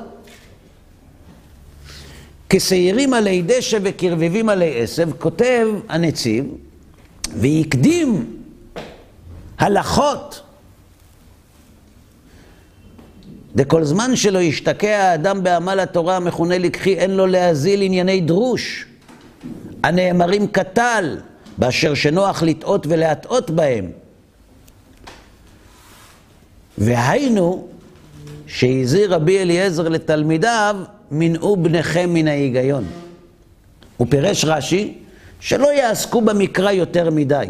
כשעירים 2.49 3.13
עלי 3.13 3.41
דשא 3.45 3.77
וכרבבים 3.83 4.49
עלי 4.49 4.81
עשב, 4.81 5.09
כותב 5.19 5.67
הנציב, 5.89 6.45
והקדים 7.35 8.37
הלכות 9.57 10.41
דכל 13.55 13.83
זמן 13.83 14.15
שלא 14.15 14.39
ישתקע 14.39 14.97
האדם 14.97 15.43
בעמל 15.43 15.79
התורה 15.79 16.15
המכונה 16.15 16.57
לקחי, 16.57 16.93
אין 16.93 17.11
לו 17.11 17.25
להזיל 17.27 17.81
ענייני 17.81 18.21
דרוש, 18.21 18.85
הנאמרים 19.83 20.47
קטל, 20.47 21.17
באשר 21.57 21.93
שנוח 21.93 22.43
לטעות 22.43 22.87
ולהטעות 22.89 23.49
בהם. 23.49 23.91
והיינו, 26.77 27.67
שהזהיר 28.47 29.13
רבי 29.13 29.39
אליעזר 29.39 29.89
לתלמידיו, 29.89 30.75
מנעו 31.11 31.57
בניכם 31.57 32.09
מן 32.13 32.27
ההיגיון. 32.27 32.83
הוא 33.97 34.07
פירש 34.09 34.45
רש"י, 34.45 34.97
שלא 35.39 35.73
יעסקו 35.73 36.21
במקרא 36.21 36.71
יותר 36.71 37.09
מדי. 37.09 37.45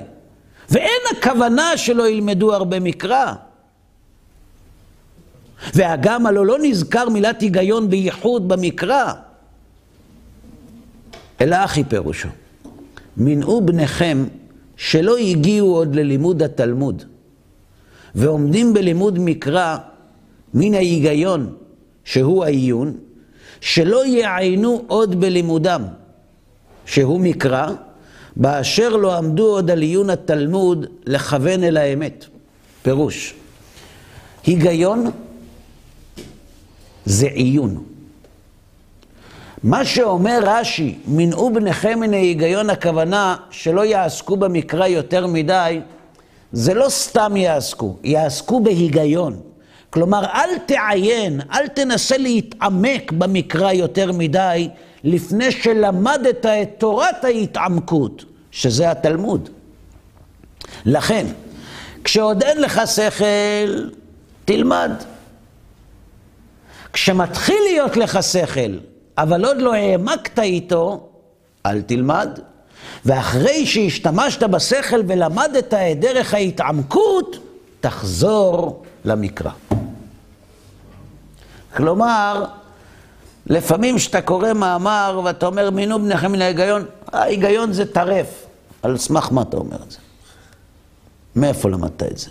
ואין 0.69 1.01
הכוונה 1.11 1.77
שלא 1.77 2.09
ילמדו 2.09 2.53
הרבה 2.53 2.79
מקרא. 2.79 3.33
והגם 5.73 6.25
הלא 6.25 6.45
לא 6.45 6.57
נזכר 6.61 7.09
מילת 7.09 7.41
היגיון 7.41 7.89
בייחוד 7.89 8.47
במקרא, 8.47 9.13
אלא 11.41 11.55
אחי 11.55 11.83
פירושו. 11.83 12.29
מנעו 13.17 13.61
בניכם 13.61 14.25
שלא 14.77 15.17
הגיעו 15.17 15.75
עוד 15.75 15.95
ללימוד 15.95 16.43
התלמוד, 16.43 17.03
ועומדים 18.15 18.73
בלימוד 18.73 19.19
מקרא 19.19 19.77
מן 20.53 20.73
ההיגיון, 20.73 21.55
שהוא 22.03 22.43
העיון, 22.43 22.97
שלא 23.61 24.05
יעיינו 24.05 24.83
עוד 24.87 25.21
בלימודם, 25.21 25.83
שהוא 26.85 27.19
מקרא, 27.19 27.67
באשר 28.35 28.89
לא 28.89 29.17
עמדו 29.17 29.45
עוד 29.45 29.71
על 29.71 29.81
עיון 29.81 30.09
התלמוד 30.09 30.85
לכוון 31.05 31.63
אל 31.63 31.77
האמת. 31.77 32.25
פירוש, 32.83 33.33
היגיון 34.45 35.11
זה 37.05 37.27
עיון. 37.27 37.83
מה 39.63 39.85
שאומר 39.85 40.39
רש"י, 40.43 40.97
מנעו 41.07 41.53
בניכם 41.53 41.99
מן 41.99 42.13
ההיגיון, 42.13 42.69
הכוונה 42.69 43.35
שלא 43.49 43.85
יעסקו 43.85 44.37
במקרא 44.37 44.87
יותר 44.87 45.27
מדי, 45.27 45.79
זה 46.51 46.73
לא 46.73 46.89
סתם 46.89 47.37
יעסקו, 47.37 47.95
יעסקו 48.03 48.59
בהיגיון. 48.59 49.39
כלומר, 49.89 50.25
אל 50.25 50.57
תעיין, 50.65 51.41
אל 51.53 51.67
תנסה 51.67 52.17
להתעמק 52.17 53.11
במקרא 53.11 53.71
יותר 53.71 54.11
מדי, 54.11 54.69
לפני 55.03 55.51
שלמדת 55.51 56.45
את 56.45 56.69
תורת 56.77 57.23
ההתעמקות, 57.23 58.25
שזה 58.51 58.91
התלמוד. 58.91 59.49
לכן, 60.85 61.25
כשעוד 62.03 62.43
אין 62.43 62.61
לך 62.61 62.81
שכל, 62.87 63.89
תלמד. 64.45 64.91
כשמתחיל 66.95 67.57
להיות 67.63 67.97
לך 67.97 68.23
שכל, 68.23 68.77
אבל 69.17 69.45
עוד 69.45 69.57
לא 69.57 69.73
העמקת 69.73 70.39
איתו, 70.39 71.09
אל 71.65 71.81
תלמד. 71.81 72.39
ואחרי 73.05 73.65
שהשתמשת 73.65 74.43
בשכל 74.43 75.01
ולמדת 75.07 75.73
את 75.73 75.99
דרך 75.99 76.33
ההתעמקות, 76.33 77.37
תחזור 77.79 78.83
למקרא. 79.05 79.51
כלומר, 81.75 82.45
לפעמים 83.47 83.97
כשאתה 83.97 84.21
קורא 84.21 84.53
מאמר 84.53 85.21
ואתה 85.23 85.45
אומר 85.45 85.69
מינו 85.69 85.99
בניכם 85.99 86.31
מן 86.31 86.41
ההיגיון, 86.41 86.85
ההיגיון 87.13 87.73
זה 87.73 87.93
טרף. 87.93 88.45
על 88.83 88.97
סמך 88.97 89.31
מה 89.31 89.41
אתה 89.41 89.57
אומר 89.57 89.77
את 89.87 89.91
זה? 89.91 89.97
מאיפה 91.35 91.69
למדת 91.69 92.03
את 92.03 92.17
זה? 92.17 92.29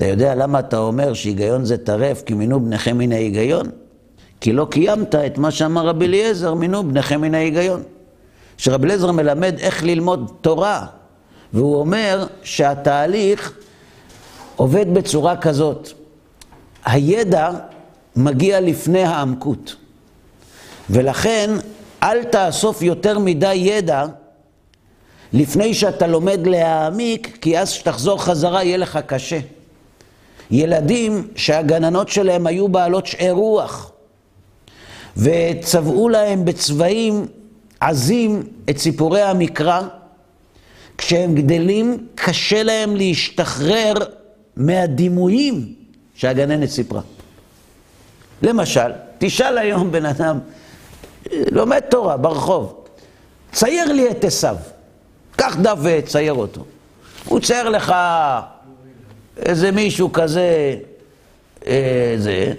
אתה 0.00 0.08
יודע 0.08 0.34
למה 0.34 0.58
אתה 0.58 0.78
אומר 0.78 1.14
שהיגיון 1.14 1.64
זה 1.64 1.78
טרף, 1.78 2.22
כי 2.22 2.34
מינו 2.34 2.60
בניכם 2.60 2.98
מן 2.98 3.12
ההיגיון? 3.12 3.66
כי 4.40 4.52
לא 4.52 4.66
קיימת 4.70 5.14
את 5.14 5.38
מה 5.38 5.50
שאמר 5.50 5.86
רבי 5.86 6.06
אליעזר, 6.06 6.54
מינו 6.54 6.88
בניכם 6.88 7.20
מן 7.20 7.34
ההיגיון. 7.34 7.82
שרבי 8.56 8.86
אליעזר 8.86 9.12
מלמד 9.12 9.54
איך 9.58 9.82
ללמוד 9.82 10.32
תורה, 10.40 10.86
והוא 11.52 11.76
אומר 11.76 12.26
שהתהליך 12.42 13.52
עובד 14.56 14.94
בצורה 14.94 15.36
כזאת. 15.36 15.88
הידע 16.84 17.50
מגיע 18.16 18.60
לפני 18.60 19.02
העמקות. 19.02 19.76
ולכן 20.90 21.50
אל 22.02 22.24
תאסוף 22.24 22.82
יותר 22.82 23.18
מדי 23.18 23.54
ידע 23.54 24.06
לפני 25.32 25.74
שאתה 25.74 26.06
לומד 26.06 26.46
להעמיק, 26.46 27.38
כי 27.40 27.58
אז 27.58 27.72
כשתחזור 27.72 28.22
חזרה 28.22 28.64
יהיה 28.64 28.76
לך 28.76 28.98
קשה. 29.06 29.38
ילדים 30.50 31.28
שהגננות 31.36 32.08
שלהם 32.08 32.46
היו 32.46 32.68
בעלות 32.68 33.06
שאר 33.06 33.32
רוח, 33.32 33.92
וצבעו 35.16 36.08
להם 36.08 36.44
בצבעים 36.44 37.26
עזים 37.80 38.42
את 38.70 38.78
סיפורי 38.78 39.22
המקרא, 39.22 39.80
כשהם 40.98 41.34
גדלים 41.34 42.06
קשה 42.14 42.62
להם 42.62 42.96
להשתחרר 42.96 43.94
מהדימויים 44.56 45.74
שהגננת 46.14 46.68
סיפרה. 46.68 47.00
למשל, 48.42 48.92
תשאל 49.18 49.58
היום 49.58 49.92
בן 49.92 50.06
אדם, 50.06 50.38
לומד 51.32 51.80
תורה 51.80 52.16
ברחוב, 52.16 52.84
צייר 53.52 53.92
לי 53.92 54.10
את 54.10 54.24
עשיו, 54.24 54.56
קח 55.36 55.56
דף 55.62 55.78
וצייר 55.82 56.32
אותו. 56.32 56.64
הוא 57.24 57.40
צייר 57.40 57.68
לך 57.68 57.94
איזה 59.42 59.70
מישהו 59.70 60.12
כזה, 60.12 60.76
אה, 61.66 62.14
זה, 62.18 62.52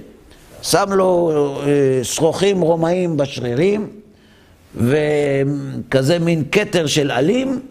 שם 0.61 0.93
לו 0.93 1.31
אה, 1.65 2.03
שרוכים 2.03 2.61
רומאים 2.61 3.17
בשרירים, 3.17 3.89
וכזה 4.75 6.19
מין 6.19 6.43
כתר 6.51 6.87
של 6.87 7.11
עלים, 7.11 7.61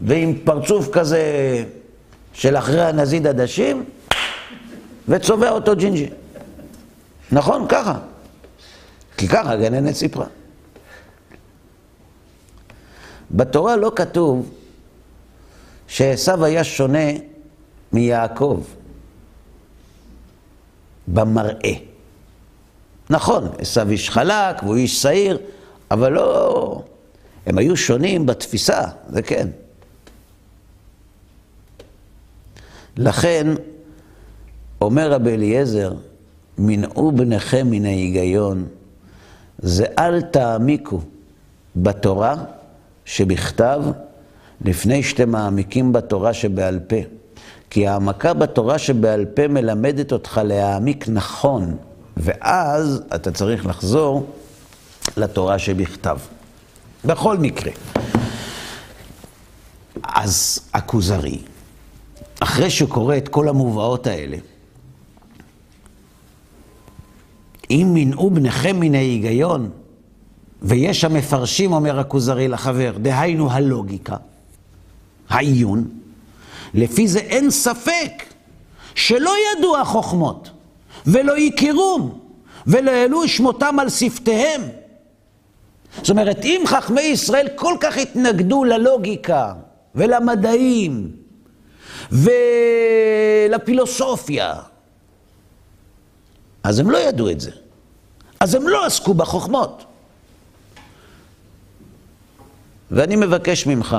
ועם 0.00 0.34
פרצוף 0.44 0.88
כזה 0.92 1.22
של 2.32 2.56
אחרי 2.56 2.82
הנזיד 2.82 3.26
עדשים, 3.26 3.84
וצובע 5.08 5.50
אותו 5.50 5.76
ג'ינג'י. 5.76 6.08
נכון? 7.32 7.66
ככה. 7.68 7.98
כי 9.16 9.28
ככה 9.28 9.52
הגננת 9.52 9.94
סיפרה. 9.94 10.26
בתורה 13.30 13.76
לא 13.76 13.92
כתוב 13.96 14.50
שעשו 15.88 16.44
היה 16.44 16.64
שונה 16.64 17.08
מיעקב 17.92 18.62
במראה. 21.08 21.72
נכון, 23.10 23.48
עשו 23.58 23.80
איש 23.90 24.10
חלק 24.10 24.62
והוא 24.62 24.76
איש 24.76 25.02
שעיר, 25.02 25.38
אבל 25.90 26.12
לא... 26.12 26.82
הם 27.46 27.58
היו 27.58 27.76
שונים 27.76 28.26
בתפיסה, 28.26 28.82
זה 29.08 29.22
כן. 29.22 29.48
לכן, 32.96 33.46
אומר 34.80 35.12
רבי 35.12 35.34
אליעזר, 35.34 35.94
מנעו 36.58 37.12
בניכם 37.12 37.66
מן 37.70 37.84
ההיגיון, 37.84 38.66
זה 39.58 39.86
אל 39.98 40.22
תעמיקו 40.22 41.00
בתורה 41.76 42.44
שבכתב, 43.04 43.82
לפני 44.64 45.02
שאתם 45.02 45.30
מעמיקים 45.30 45.92
בתורה 45.92 46.34
שבעל 46.34 46.78
פה. 46.78 47.15
כי 47.70 47.86
העמקה 47.88 48.34
בתורה 48.34 48.78
שבעל 48.78 49.24
פה 49.24 49.48
מלמדת 49.48 50.12
אותך 50.12 50.40
להעמיק 50.44 51.08
נכון, 51.08 51.76
ואז 52.16 53.02
אתה 53.14 53.32
צריך 53.32 53.66
לחזור 53.66 54.26
לתורה 55.16 55.58
שבכתב. 55.58 56.18
בכל 57.04 57.38
מקרה. 57.38 57.72
אז 60.02 60.58
הכוזרי, 60.74 61.38
אחרי 62.40 62.70
שהוא 62.70 62.88
קורא 62.88 63.16
את 63.16 63.28
כל 63.28 63.48
המובאות 63.48 64.06
האלה, 64.06 64.36
אם 67.70 67.90
מנעו 67.94 68.30
בניכם 68.30 68.80
מן 68.80 68.94
ההיגיון, 68.94 69.70
ויש 70.62 71.04
המפרשים, 71.04 71.72
אומר 71.72 72.00
הכוזרי 72.00 72.48
לחבר, 72.48 72.92
דהיינו 73.02 73.50
הלוגיקה, 73.50 74.16
העיון, 75.28 75.88
לפי 76.76 77.08
זה 77.08 77.18
אין 77.18 77.50
ספק 77.50 78.22
שלא 78.94 79.32
ידעו 79.52 79.76
החוכמות, 79.76 80.50
ולא 81.06 81.38
יכירום, 81.38 82.20
ולא 82.66 82.90
העלו 82.90 83.28
שמותם 83.28 83.78
על 83.80 83.90
שפתיהם. 83.90 84.62
זאת 85.96 86.10
אומרת, 86.10 86.44
אם 86.44 86.62
חכמי 86.66 87.00
ישראל 87.00 87.48
כל 87.54 87.76
כך 87.80 87.96
התנגדו 87.96 88.64
ללוגיקה 88.64 89.54
ולמדעים 89.94 91.10
ולפילוסופיה, 93.48 94.54
אז 96.62 96.78
הם 96.78 96.90
לא 96.90 96.98
ידעו 96.98 97.30
את 97.30 97.40
זה. 97.40 97.50
אז 98.40 98.54
הם 98.54 98.68
לא 98.68 98.86
עסקו 98.86 99.14
בחוכמות. 99.14 99.84
ואני 102.90 103.16
מבקש 103.16 103.66
ממך, 103.66 103.96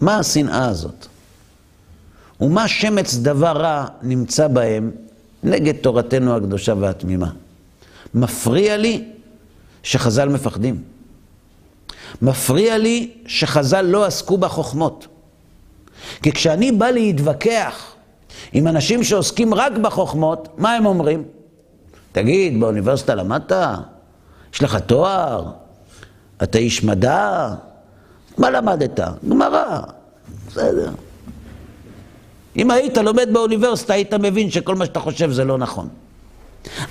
מה 0.00 0.18
השנאה 0.18 0.68
הזאת? 0.68 1.06
ומה 2.40 2.68
שמץ 2.68 3.14
דבר 3.14 3.56
רע 3.56 3.86
נמצא 4.02 4.48
בהם 4.48 4.90
נגד 5.42 5.76
תורתנו 5.76 6.36
הקדושה 6.36 6.74
והתמימה? 6.78 7.30
מפריע 8.14 8.76
לי 8.76 9.04
שחז"ל 9.82 10.28
מפחדים. 10.28 10.82
מפריע 12.22 12.78
לי 12.78 13.10
שחז"ל 13.26 13.82
לא 13.82 14.04
עסקו 14.04 14.38
בחוכמות. 14.38 15.06
כי 16.22 16.32
כשאני 16.32 16.72
בא 16.72 16.90
להתווכח 16.90 17.92
עם 18.52 18.68
אנשים 18.68 19.04
שעוסקים 19.04 19.54
רק 19.54 19.72
בחוכמות, 19.72 20.48
מה 20.58 20.74
הם 20.74 20.86
אומרים? 20.86 21.22
תגיד, 22.12 22.60
באוניברסיטה 22.60 23.14
למדת? 23.14 23.52
יש 24.54 24.62
לך 24.62 24.76
תואר? 24.76 25.52
אתה 26.42 26.58
איש 26.58 26.84
מדע? 26.84 27.54
מה 28.38 28.50
למדת? 28.50 29.00
גמרא. 29.28 29.80
בסדר. 30.48 30.90
אם 32.58 32.70
היית 32.70 32.96
לומד 32.96 33.28
באוניברסיטה, 33.32 33.94
היית 33.94 34.14
מבין 34.14 34.50
שכל 34.50 34.74
מה 34.74 34.86
שאתה 34.86 35.00
חושב 35.00 35.30
זה 35.30 35.44
לא 35.44 35.58
נכון. 35.58 35.88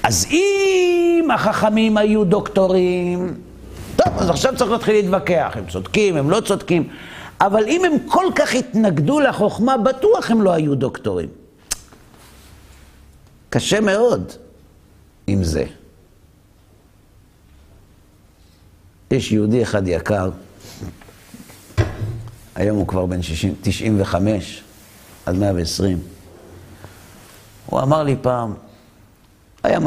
אז 0.03 0.25
אם 0.31 1.27
החכמים 1.33 1.97
היו 1.97 2.23
דוקטורים, 2.23 3.33
טוב, 3.95 4.13
אז 4.17 4.29
עכשיו 4.29 4.55
צריך 4.57 4.71
להתחיל 4.71 4.95
להתווכח, 4.95 5.53
הם 5.55 5.63
צודקים, 5.69 6.17
הם 6.17 6.29
לא 6.29 6.41
צודקים, 6.41 6.89
אבל 7.41 7.63
אם 7.67 7.85
הם 7.85 7.91
כל 8.07 8.25
כך 8.35 8.55
התנגדו 8.55 9.19
לחוכמה, 9.19 9.77
בטוח 9.77 10.31
הם 10.31 10.41
לא 10.41 10.53
היו 10.53 10.75
דוקטורים. 10.75 11.29
קשה 13.49 13.79
מאוד 13.79 14.31
עם 15.27 15.43
זה. 15.43 15.63
יש 19.11 19.31
יהודי 19.31 19.63
אחד 19.63 19.87
יקר, 19.87 20.29
היום 22.55 22.77
הוא 22.77 22.87
כבר 22.87 23.05
בן 23.05 23.21
60, 23.21 23.55
95 23.61 24.63
עד 25.27 25.35
120. 25.35 25.99
הוא 27.65 27.81
אמר 27.81 28.03
לי 28.03 28.15
פעם, 28.21 28.53
היה, 29.63 29.79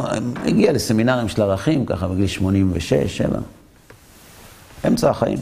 הגיע 0.44 0.72
לסמינרים 0.72 1.28
של 1.28 1.42
ערכים, 1.42 1.86
ככה 1.86 2.08
בגיל 2.08 2.26
86, 2.26 3.16
7, 3.16 3.38
אמצע 4.86 5.10
החיים. 5.10 5.38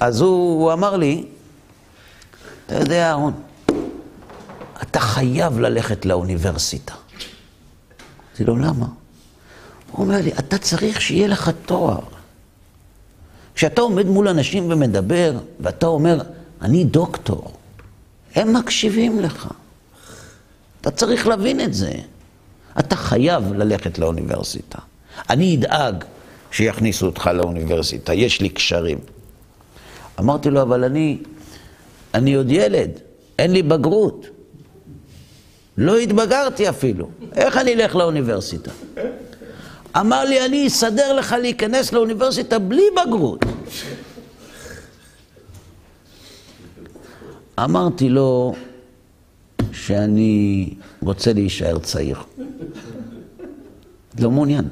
אז 0.00 0.20
הוא, 0.20 0.62
הוא 0.62 0.72
אמר 0.72 0.96
לי, 0.96 1.24
אתה 2.66 2.74
יודע, 2.74 3.08
אהרון, 3.08 3.32
אתה 4.82 5.00
חייב 5.00 5.58
ללכת 5.58 6.06
לאוניברסיטה. 6.06 6.94
אמרתי 8.28 8.44
לו, 8.44 8.56
למה? 8.56 8.86
הוא 9.90 10.06
אומר 10.06 10.22
לי, 10.22 10.32
אתה 10.32 10.58
צריך 10.58 11.00
שיהיה 11.00 11.28
לך 11.28 11.50
תואר. 11.66 12.00
כשאתה 13.54 13.80
עומד 13.80 14.06
מול 14.06 14.28
אנשים 14.28 14.72
ומדבר, 14.72 15.38
ואתה 15.60 15.86
אומר, 15.86 16.20
אני 16.62 16.84
דוקטור, 16.84 17.52
הם 18.34 18.56
מקשיבים 18.56 19.20
לך. 19.20 19.48
אתה 20.80 20.90
צריך 20.90 21.26
להבין 21.26 21.60
את 21.60 21.74
זה. 21.74 21.92
אתה 22.78 22.96
חייב 22.96 23.52
ללכת 23.52 23.98
לאוניברסיטה. 23.98 24.78
אני 25.30 25.56
אדאג 25.56 26.04
שיכניסו 26.50 27.06
אותך 27.06 27.30
לאוניברסיטה, 27.34 28.14
יש 28.14 28.40
לי 28.40 28.48
קשרים. 28.48 28.98
אמרתי 30.20 30.50
לו, 30.50 30.62
אבל 30.62 30.84
אני, 30.84 31.18
אני 32.14 32.34
עוד 32.34 32.50
ילד, 32.50 32.90
אין 33.38 33.52
לי 33.52 33.62
בגרות. 33.62 34.26
לא 35.78 35.98
התבגרתי 35.98 36.68
אפילו, 36.68 37.08
איך 37.32 37.56
אני 37.56 37.74
אלך 37.74 37.96
לאוניברסיטה? 37.96 38.70
אמר 39.96 40.24
לי, 40.24 40.46
אני 40.46 40.66
אסדר 40.66 41.12
לך 41.12 41.34
להיכנס 41.40 41.92
לאוניברסיטה 41.92 42.58
בלי 42.58 42.82
בגרות. 42.96 43.44
אמרתי 47.64 48.08
לו 48.08 48.54
שאני 49.72 50.74
רוצה 51.02 51.32
להישאר 51.32 51.78
צעיר. 51.78 52.18
לא 54.18 54.30
מעוניין. 54.30 54.68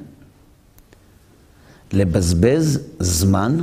לבזבז 1.92 2.80
זמן 2.98 3.58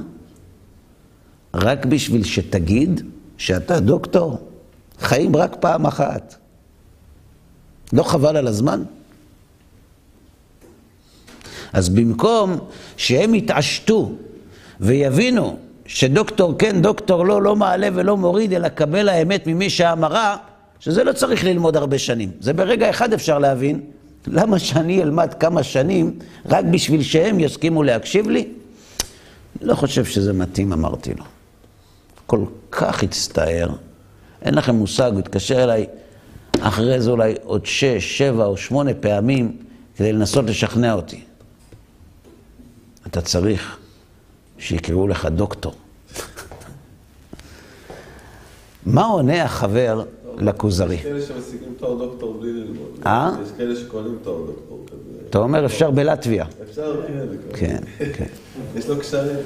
רק 1.54 1.86
בשביל 1.86 2.24
שתגיד 2.24 3.02
שאתה 3.38 3.80
דוקטור, 3.80 4.50
חיים 5.00 5.36
רק 5.36 5.56
פעם 5.60 5.86
אחת. 5.86 6.36
לא 7.94 8.04
חבל 8.04 8.38
על 8.38 8.48
הזמן? 8.48 8.84
אז 11.74 11.90
במקום 11.90 12.58
שהם 12.98 13.36
יתעשתו 13.36 14.12
ויבינו 14.80 15.58
שדוקטור 15.86 16.56
כן, 16.58 16.82
דוקטור 16.82 17.26
לא, 17.26 17.42
לא 17.42 17.56
מעלה 17.56 17.90
ולא 17.94 18.18
מוריד, 18.18 18.54
אלא 18.54 18.68
קבל 18.68 19.10
האמת 19.10 19.48
ממי 19.48 19.70
שאמרה, 19.70 20.38
שזה 20.80 21.04
לא 21.04 21.14
צריך 21.14 21.44
ללמוד 21.44 21.78
הרבה 21.78 21.98
שנים. 21.98 22.32
זה 22.40 22.54
ברגע 22.54 22.90
אחד 22.90 23.14
אפשר 23.14 23.40
להבין. 23.40 23.82
למה 24.28 24.60
שאני 24.60 25.04
אלמד 25.04 25.34
כמה 25.34 25.64
שנים 25.64 26.20
רק 26.46 26.66
בשביל 26.66 27.04
שהם 27.04 27.40
יסכימו 27.40 27.84
להקשיב 27.84 28.30
לי? 28.30 28.48
לא 29.62 29.76
חושב 29.76 30.06
שזה 30.06 30.34
מתאים, 30.34 30.74
אמרתי 30.74 31.14
לו. 31.14 31.24
כל 32.26 32.46
כך 32.72 33.04
הצטער, 33.04 33.70
אין 34.42 34.54
לכם 34.54 34.76
מושג, 34.76 35.12
הוא 35.12 35.20
התקשר 35.20 35.64
אליי 35.64 35.86
אחרי 36.62 37.02
זה 37.02 37.12
אולי 37.12 37.34
עוד 37.44 37.66
שש, 37.66 38.18
שבע 38.18 38.46
או 38.46 38.58
שמונה 38.58 38.94
פעמים 38.94 39.58
כדי 39.96 40.14
לנסות 40.14 40.46
לשכנע 40.46 40.94
אותי. 40.94 41.22
אתה 43.08 43.22
צריך 43.22 43.78
שיקראו 44.58 45.08
לך 45.08 45.26
דוקטור. 45.26 45.74
מה 48.86 49.06
עונה 49.06 49.44
החבר 49.44 50.04
לכוזרי? 50.38 50.96
יש 50.96 51.02
כאלה 51.02 51.22
שמשיגים 51.22 51.74
תואר 51.78 51.98
דוקטור 51.98 52.38
בלי 52.42 52.54
ללמוד. 52.54 53.00
אה? 53.06 53.32
יש 53.44 53.52
כאלה 53.58 53.76
שקונים 53.76 54.18
תואר 54.24 54.46
דוקטור 54.46 54.86
כזה. 54.88 55.28
אתה 55.30 55.38
אומר, 55.38 55.66
אפשר 55.66 55.92
בלטביה. 55.92 56.46
אפשר, 56.70 57.02
כן. 57.54 57.78
כן, 57.98 58.12
כן. 58.14 58.26
יש 58.80 58.88
לו 58.88 59.00
קשרים. 59.00 59.38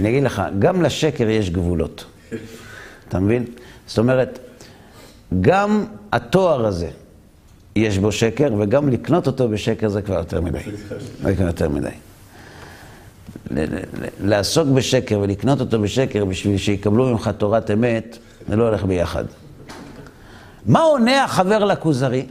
אני 0.00 0.08
אגיד 0.08 0.22
לך, 0.22 0.42
גם 0.58 0.82
לשקר 0.82 1.28
יש 1.28 1.50
גבולות. 1.50 2.04
אתה 3.08 3.20
מבין? 3.20 3.44
זאת 3.86 3.98
אומרת, 3.98 4.38
גם 5.40 5.84
התואר 6.12 6.66
הזה 6.66 6.88
יש 7.76 7.98
בו 7.98 8.12
שקר, 8.12 8.48
וגם 8.58 8.88
לקנות 8.88 9.26
אותו 9.26 9.48
בשקר 9.48 9.88
זה 9.88 10.02
כבר 10.02 10.14
יותר 10.14 10.40
מדי. 10.40 10.58
זה 11.22 11.34
כבר 11.34 11.46
יותר 11.46 11.68
מדי. 11.68 11.88
לעסוק 14.20 14.68
בשקר 14.68 15.18
ולקנות 15.18 15.60
אותו 15.60 15.80
בשקר 15.80 16.24
בשביל 16.24 16.56
שיקבלו 16.56 17.06
ממך 17.06 17.30
תורת 17.38 17.70
אמת, 17.70 18.18
זה 18.48 18.56
לא 18.56 18.64
הולך 18.64 18.84
ביחד. 18.84 19.24
מה 20.66 20.80
עונה 20.80 21.24
החבר 21.24 21.64
לכוזרי? 21.64 22.26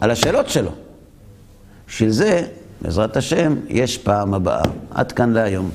על 0.00 0.10
השאלות 0.10 0.48
שלו. 0.48 0.70
בשביל 1.88 2.10
זה, 2.10 2.46
בעזרת 2.80 3.16
השם, 3.16 3.54
יש 3.68 3.98
פעם 3.98 4.34
הבאה. 4.34 4.62
עד 4.90 5.12
כאן 5.12 5.32
להיום. 5.32 5.70